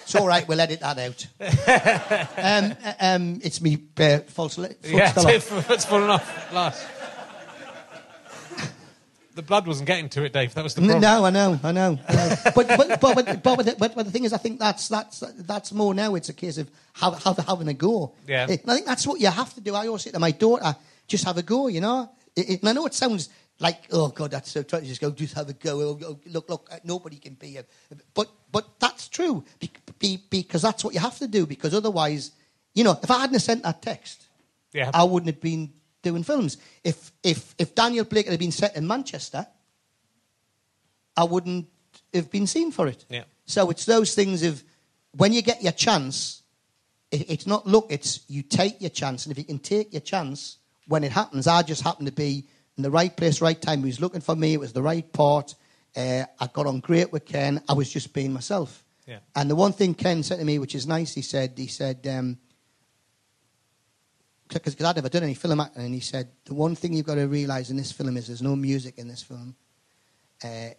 It's 0.07 0.15
all 0.15 0.25
right. 0.25 0.47
We'll 0.47 0.61
edit 0.61 0.79
that 0.79 0.97
out. 0.99 1.27
um, 2.37 2.95
um, 3.01 3.41
it's 3.43 3.59
me 3.59 3.77
uh, 3.99 4.19
false. 4.19 4.57
Yeah, 4.57 5.11
it's, 5.17 5.85
fallen 5.85 6.09
off 6.09 6.53
last. 6.53 6.87
The 9.35 9.41
blood 9.41 9.67
wasn't 9.67 9.87
getting 9.87 10.07
to 10.09 10.23
it, 10.23 10.31
Dave. 10.31 10.53
That 10.53 10.63
was 10.63 10.75
the 10.75 10.81
problem. 10.81 11.01
No, 11.01 11.25
I 11.25 11.29
know, 11.29 11.59
I 11.61 11.71
know. 11.73 11.99
I 12.07 12.15
know. 12.15 12.35
but, 12.55 12.67
but, 12.69 12.99
but, 13.01 13.43
but, 13.43 13.65
the, 13.65 13.75
but 13.77 13.95
the 13.95 14.11
thing 14.11 14.23
is, 14.23 14.31
I 14.31 14.37
think 14.37 14.59
that's, 14.59 14.87
that's, 14.87 15.19
that's 15.39 15.73
more 15.73 15.93
now. 15.93 16.15
It's 16.15 16.29
a 16.29 16.33
case 16.33 16.57
of 16.57 16.71
have, 16.93 17.21
have, 17.23 17.37
having 17.45 17.67
a 17.67 17.73
go. 17.73 18.13
Yeah. 18.25 18.47
And 18.49 18.61
I 18.65 18.75
think 18.75 18.85
that's 18.85 19.05
what 19.05 19.19
you 19.19 19.27
have 19.27 19.53
to 19.55 19.61
do. 19.61 19.75
I 19.75 19.87
always 19.87 20.03
say 20.03 20.11
to 20.11 20.19
my 20.19 20.31
daughter, 20.31 20.73
just 21.07 21.25
have 21.25 21.37
a 21.37 21.43
go, 21.43 21.67
you 21.67 21.81
know? 21.81 22.09
It, 22.33 22.49
it, 22.49 22.59
and 22.61 22.69
I 22.69 22.71
know 22.71 22.85
it 22.85 22.93
sounds 22.93 23.27
like, 23.59 23.83
oh, 23.91 24.09
God, 24.09 24.31
that's 24.31 24.51
so 24.51 24.63
trying 24.63 24.83
to 24.83 24.87
just 24.87 25.01
go, 25.01 25.11
just 25.11 25.33
have 25.33 25.49
a 25.49 25.53
go. 25.53 25.81
Oh, 25.81 25.99
oh, 26.05 26.19
look, 26.27 26.49
look, 26.49 26.69
uh, 26.71 26.77
nobody 26.83 27.17
can 27.17 27.33
be 27.33 27.57
a... 27.57 27.65
But, 28.13 28.29
but 28.51 28.79
that's 28.79 29.07
true, 29.07 29.43
be, 29.59 29.71
be, 29.99 30.23
because 30.29 30.61
that's 30.61 30.83
what 30.83 30.93
you 30.93 30.99
have 30.99 31.17
to 31.19 31.27
do, 31.27 31.45
because 31.45 31.73
otherwise, 31.73 32.31
you 32.73 32.83
know, 32.83 32.99
if 33.01 33.09
I 33.09 33.19
hadn't 33.19 33.39
sent 33.39 33.63
that 33.63 33.81
text, 33.81 34.23
Yeah. 34.73 34.91
I 34.93 35.03
wouldn't 35.03 35.33
have 35.33 35.41
been 35.41 35.73
doing 36.03 36.23
films. 36.23 36.57
If 36.83 37.11
if 37.23 37.55
if 37.57 37.73
Daniel 37.73 38.05
Blake 38.05 38.27
had 38.27 38.39
been 38.39 38.51
set 38.51 38.75
in 38.75 38.85
Manchester, 38.85 39.47
I 41.15 41.23
wouldn't 41.23 41.67
have 42.13 42.29
been 42.29 42.47
seen 42.47 42.71
for 42.71 42.87
it. 42.87 43.05
Yeah. 43.09 43.23
So 43.45 43.69
it's 43.71 43.85
those 43.85 44.13
things 44.13 44.43
of 44.43 44.63
when 45.13 45.33
you 45.33 45.41
get 45.41 45.63
your 45.63 45.71
chance, 45.71 46.43
it, 47.11 47.29
it's 47.29 47.47
not 47.47 47.65
look, 47.65 47.87
it's 47.89 48.21
you 48.27 48.43
take 48.43 48.81
your 48.81 48.91
chance, 48.91 49.25
and 49.25 49.31
if 49.31 49.37
you 49.37 49.45
can 49.45 49.59
take 49.59 49.91
your 49.93 50.01
chance 50.01 50.57
when 50.87 51.03
it 51.03 51.11
happens, 51.11 51.47
I 51.47 51.63
just 51.63 51.81
happen 51.81 52.05
to 52.05 52.11
be 52.11 52.45
in 52.77 52.83
the 52.83 52.91
right 52.91 53.15
place, 53.15 53.41
right 53.41 53.59
time. 53.59 53.79
He 53.79 53.87
was 53.87 53.99
looking 53.99 54.21
for 54.21 54.35
me. 54.35 54.53
It 54.53 54.59
was 54.59 54.73
the 54.73 54.83
right 54.83 55.11
part. 55.11 55.55
Uh, 55.95 56.25
I 56.39 56.47
got 56.47 56.67
on 56.67 56.79
great 56.79 57.11
with 57.11 57.25
Ken. 57.25 57.61
I 57.67 57.73
was 57.73 57.91
just 57.91 58.13
being 58.13 58.31
myself. 58.31 58.83
Yeah. 59.07 59.19
And 59.35 59.49
the 59.49 59.55
one 59.55 59.73
thing 59.73 59.93
Ken 59.93 60.21
said 60.21 60.39
to 60.39 60.45
me, 60.45 60.59
which 60.59 60.75
is 60.75 60.85
nice, 60.85 61.13
he 61.13 61.21
said, 61.21 61.53
he 61.55 61.67
said, 61.67 62.05
um, 62.07 62.37
because 64.47 64.79
I'd 64.81 64.95
never 64.95 65.09
done 65.09 65.23
any 65.23 65.33
film 65.33 65.59
acting, 65.59 65.83
and 65.83 65.93
he 65.93 65.99
said, 65.99 66.29
the 66.45 66.53
one 66.53 66.75
thing 66.75 66.93
you've 66.93 67.05
got 67.05 67.15
to 67.15 67.27
realise 67.27 67.69
in 67.69 67.77
this 67.77 67.91
film 67.91 68.15
is 68.15 68.27
there's 68.27 68.41
no 68.41 68.55
music 68.55 68.97
in 68.97 69.07
this 69.07 69.23
film. 69.23 69.55
Uh, 70.43 70.69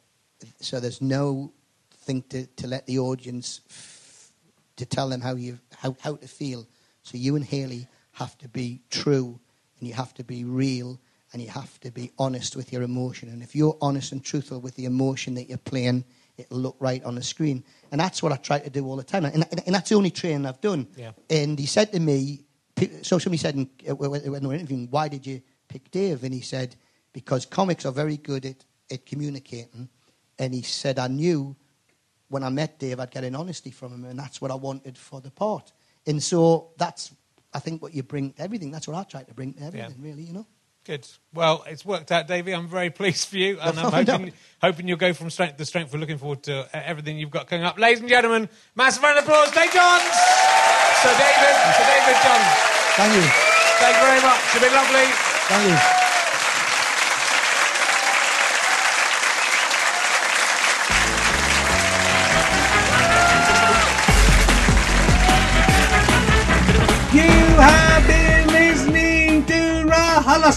so 0.61 0.79
there's 0.79 1.03
no 1.03 1.53
thing 1.91 2.23
to, 2.31 2.47
to 2.47 2.67
let 2.67 2.87
the 2.87 2.99
audience, 2.99 3.61
f- 3.69 4.31
to 4.77 4.87
tell 4.87 5.09
them 5.09 5.21
how, 5.21 5.35
you, 5.35 5.59
how, 5.77 5.97
how 6.01 6.17
to 6.17 6.29
feel. 6.29 6.67
So 7.03 7.19
you 7.19 7.37
and 7.37 7.45
Hayley 7.45 7.89
have 8.13 8.39
to 8.39 8.49
be 8.49 8.83
true, 8.91 9.39
and 9.79 9.89
you 9.89 9.95
have 9.95 10.15
to 10.15 10.25
be 10.25 10.45
real, 10.45 11.01
and 11.33 11.43
you 11.43 11.49
have 11.49 11.79
to 11.81 11.91
be 11.91 12.11
honest 12.19 12.57
with 12.57 12.73
your 12.73 12.83
emotion. 12.83 13.29
And 13.29 13.43
if 13.43 13.55
you're 13.55 13.77
honest 13.81 14.13
and 14.13 14.25
truthful 14.25 14.61
with 14.61 14.75
the 14.77 14.87
emotion 14.87 15.35
that 15.35 15.49
you're 15.49 15.59
playing, 15.59 16.05
it'll 16.37 16.59
look 16.59 16.77
right 16.79 17.03
on 17.05 17.15
the 17.15 17.23
screen. 17.23 17.65
And 17.93 18.01
that's 18.01 18.23
what 18.23 18.33
I 18.33 18.37
try 18.37 18.59
to 18.61 18.71
do 18.71 18.87
all 18.87 18.97
the 18.97 19.05
time. 19.05 19.25
And, 19.25 19.45
and, 19.51 19.63
and 19.67 19.75
that's 19.75 19.91
the 19.91 19.97
only 19.97 20.11
training 20.11 20.47
I've 20.47 20.61
done. 20.61 20.87
Yeah. 20.97 21.13
And 21.29 21.59
he 21.59 21.67
said 21.67 21.93
to 21.93 22.01
me, 22.01 22.45
so 23.03 23.19
somebody 23.19 23.39
said 23.39 23.57
in, 23.57 23.69
uh, 23.89 23.95
when 23.97 24.11
were 24.47 24.55
interviewing, 24.55 24.89
why 24.91 25.09
did 25.09 25.27
you 25.27 25.43
pick 25.69 25.91
Dave? 25.91 26.25
And 26.25 26.33
he 26.33 26.41
said, 26.41 26.77
because 27.13 27.45
comics 27.45 27.85
are 27.85 27.93
very 27.93 28.17
good 28.17 28.47
at, 28.47 28.65
at 28.91 29.05
communicating. 29.05 29.89
And 30.39 30.55
he 30.55 30.63
said, 30.63 30.99
I 30.99 31.09
knew 31.09 31.57
when 32.29 32.45
I 32.45 32.51
met 32.51 32.79
Dave, 32.79 33.01
I'd 33.01 33.11
get 33.11 33.25
an 33.25 33.35
honesty 33.35 33.71
from 33.71 33.93
him, 33.93 34.05
and 34.05 34.19
that's 34.19 34.41
what 34.41 34.51
I 34.51 34.55
wanted 34.55 34.97
for 34.97 35.21
the 35.21 35.31
part. 35.31 35.73
And 36.07 36.23
so 36.23 36.71
that's, 36.77 37.11
I 37.53 37.59
think, 37.59 37.83
what 37.83 37.95
you 37.95 38.03
bring 38.03 38.33
to 38.35 38.43
everything. 38.43 38.71
That's 38.71 38.87
what 38.87 38.97
I 38.97 39.03
try 39.03 39.23
to 39.25 39.35
bring 39.35 39.55
to 39.55 39.65
everything, 39.65 39.97
really, 40.01 40.23
you 40.23 40.33
know? 40.33 40.47
Good. 40.89 41.07
Well, 41.35 41.65
it's 41.69 41.85
worked 41.85 42.11
out, 42.11 42.27
Davey. 42.29 42.55
I'm 42.55 42.67
very 42.67 42.89
pleased 43.01 43.29
for 43.29 43.37
you, 43.37 43.61
and 43.61 43.79
I'm 43.79 43.93
no. 43.93 44.15
hoping, 44.15 44.33
hoping 44.63 44.89
you'll 44.89 44.97
go 44.97 45.13
from 45.13 45.29
strength 45.29 45.59
to 45.59 45.67
strength. 45.67 45.93
We're 45.93 46.01
looking 46.01 46.17
forward 46.17 46.43
to 46.45 46.61
uh, 46.61 46.69
everything 46.73 47.19
you've 47.19 47.31
got 47.31 47.47
coming 47.47 47.63
up. 47.63 47.79
Ladies 47.79 48.01
and 48.01 48.09
gentlemen, 48.09 48.49
massive 48.75 49.03
round 49.03 49.19
of 49.19 49.25
applause, 49.25 49.51
Dave 49.51 49.71
Johns! 49.71 50.03
Sir 51.05 51.13
David, 51.13 51.57
Sir 51.77 51.85
David 51.93 52.17
Johns. 52.25 52.49
Thank 52.97 53.15
you. 53.17 53.31
Thank 53.79 53.97
you 53.97 54.03
very 54.03 54.23
much. 54.23 54.41
It's 54.49 54.65
been 54.65 54.73
lovely. 54.73 55.05
Thank. 55.13 55.69
You 55.69 55.98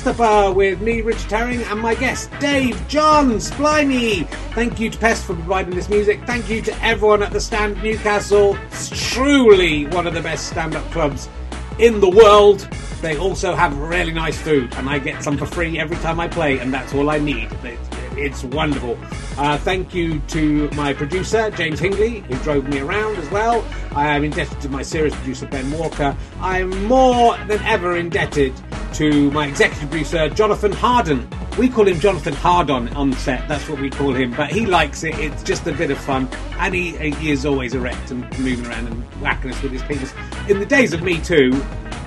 RHLSTP 0.01 0.55
with 0.55 0.81
me, 0.81 1.01
Richard 1.01 1.31
Herring, 1.31 1.61
and 1.63 1.79
my 1.79 1.93
guest, 1.93 2.31
Dave 2.39 2.87
Johns. 2.87 3.51
Blimey! 3.51 4.23
Thank 4.53 4.79
you 4.79 4.89
to 4.89 4.97
Pest 4.97 5.25
for 5.25 5.35
providing 5.35 5.75
this 5.75 5.89
music. 5.89 6.21
Thank 6.25 6.49
you 6.49 6.61
to 6.63 6.83
everyone 6.83 7.21
at 7.21 7.31
the 7.31 7.39
Stand 7.39 7.81
Newcastle. 7.83 8.57
It's 8.67 8.89
truly 8.89 9.85
one 9.87 10.07
of 10.07 10.13
the 10.13 10.21
best 10.21 10.47
stand 10.47 10.75
up 10.75 10.83
clubs 10.91 11.29
in 11.77 11.99
the 11.99 12.09
world. 12.09 12.61
They 13.01 13.17
also 13.17 13.53
have 13.53 13.77
really 13.77 14.11
nice 14.11 14.39
food, 14.39 14.73
and 14.75 14.89
I 14.89 14.97
get 14.97 15.23
some 15.23 15.37
for 15.37 15.45
free 15.45 15.79
every 15.79 15.97
time 15.97 16.19
I 16.19 16.27
play, 16.27 16.57
and 16.57 16.73
that's 16.73 16.93
all 16.95 17.09
I 17.09 17.19
need. 17.19 17.51
It's, 17.63 17.89
it's 18.17 18.43
wonderful. 18.43 18.97
Uh, 19.37 19.57
thank 19.59 19.93
you 19.93 20.19
to 20.29 20.69
my 20.71 20.93
producer, 20.93 21.51
James 21.51 21.79
Hingley, 21.79 22.23
who 22.25 22.35
drove 22.43 22.67
me 22.67 22.79
around 22.79 23.17
as 23.17 23.29
well. 23.29 23.63
I 23.95 24.15
am 24.15 24.23
indebted 24.23 24.61
to 24.61 24.69
my 24.69 24.81
series 24.81 25.13
producer, 25.15 25.47
Ben 25.47 25.71
Walker. 25.71 26.15
I 26.39 26.59
am 26.59 26.85
more 26.85 27.37
than 27.47 27.61
ever 27.61 27.97
indebted 27.97 28.53
to 28.93 29.31
my 29.31 29.47
executive 29.47 29.89
producer, 29.89 30.29
Jonathan 30.29 30.71
Harden. 30.71 31.27
We 31.57 31.69
call 31.69 31.87
him 31.87 31.99
Jonathan 31.99 32.33
Hardon 32.33 32.89
on 32.89 33.13
set, 33.13 33.47
that's 33.47 33.67
what 33.67 33.79
we 33.79 33.89
call 33.89 34.13
him, 34.13 34.31
but 34.31 34.51
he 34.51 34.65
likes 34.65 35.03
it. 35.03 35.17
It's 35.19 35.43
just 35.43 35.67
a 35.67 35.73
bit 35.73 35.91
of 35.91 35.97
fun, 35.97 36.29
and 36.59 36.73
he, 36.73 36.91
he 37.11 37.31
is 37.31 37.45
always 37.45 37.73
erect 37.73 38.11
and 38.11 38.21
moving 38.39 38.65
around 38.65 38.87
and 38.87 39.03
whacking 39.21 39.51
us 39.51 39.61
with 39.61 39.71
his 39.71 39.83
penis. 39.83 40.13
In 40.47 40.59
the 40.59 40.65
days 40.65 40.93
of 40.93 41.03
Me 41.03 41.19
Too, 41.19 41.51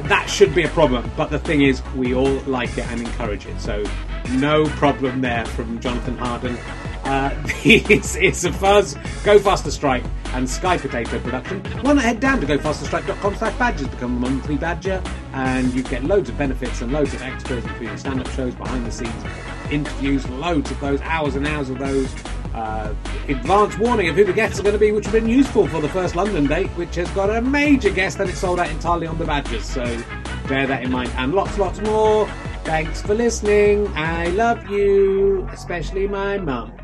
that 0.05 0.27
should 0.29 0.55
be 0.55 0.65
a 0.65 0.69
problem, 0.69 1.11
but 1.17 1.31
the 1.31 1.39
thing 1.39 1.63
is, 1.63 1.83
we 1.95 2.15
all 2.15 2.41
like 2.47 2.77
it 2.79 2.87
and 2.87 3.01
encourage 3.01 3.47
it, 3.47 3.61
so 3.61 3.85
no 4.31 4.65
problem 4.71 5.21
there 5.21 5.45
from 5.47 5.79
Jonathan 5.81 6.17
Harden. 6.17 6.57
Uh, 7.05 7.31
it's, 7.65 8.45
a 8.45 8.53
Fuzz, 8.53 8.97
Go 9.25 9.39
Faster 9.39 9.71
Stripe, 9.71 10.05
and 10.29 10.49
Sky 10.49 10.79
Potato 10.79 11.19
production. 11.21 11.61
Why 11.83 11.93
not 11.93 12.05
head 12.05 12.21
down 12.21 12.41
to 12.41 12.47
gofasterstripe.com 12.47 13.37
slash 13.37 13.59
badges, 13.59 13.89
become 13.89 14.17
a 14.17 14.21
monthly 14.21 14.57
badger, 14.57 15.03
and 15.33 15.73
you 15.75 15.83
get 15.83 16.05
loads 16.05 16.29
of 16.29 16.39
benefits 16.39 16.81
and 16.81 16.93
loads 16.93 17.15
of 17.15 17.23
extras, 17.23 17.65
including 17.65 17.97
stand-up 17.97 18.29
shows, 18.31 18.55
behind 18.55 18.87
the 18.87 18.93
scenes 18.93 19.25
interviews, 19.71 20.29
loads 20.29 20.71
of 20.71 20.81
those, 20.81 21.01
hours 21.03 21.37
and 21.37 21.47
hours 21.47 21.71
of 21.71 21.79
those. 21.79 22.13
Uh, 22.55 22.95
advance 23.29 23.77
warning 23.79 24.09
of 24.09 24.15
who 24.15 24.25
the 24.25 24.33
guests 24.33 24.61
are 24.61 24.63
going 24.63 24.75
to 24.75 24.79
be, 24.79 24.93
which 24.93 25.05
have 25.05 25.13
been 25.13 25.29
useful 25.29 25.67
for 25.67 25.81
the 25.81 25.89
first 25.89 26.15
London 26.15 26.47
date, 26.47 26.69
which 26.71 26.95
has 26.95 27.11
got 27.11 27.29
a 27.29 27.41
major 27.41 27.91
guest 27.91 28.21
and 28.21 28.31
it's 28.31 28.39
sold 28.39 28.61
out 28.61 28.71
entirely 28.71 29.09
on 29.09 29.19
the 29.19 29.25
badges. 29.25 29.65
So 29.65 29.85
bear 30.47 30.67
that 30.67 30.85
in 30.85 30.93
mind, 30.93 31.11
and 31.17 31.35
lots, 31.35 31.59
lots 31.59 31.81
more. 31.81 32.29
Thanks 32.63 33.03
for 33.03 33.15
listening. 33.15 33.89
I 33.89 34.29
love 34.29 34.71
you, 34.71 35.49
especially 35.51 36.07
my 36.07 36.39
mum. 36.39 36.84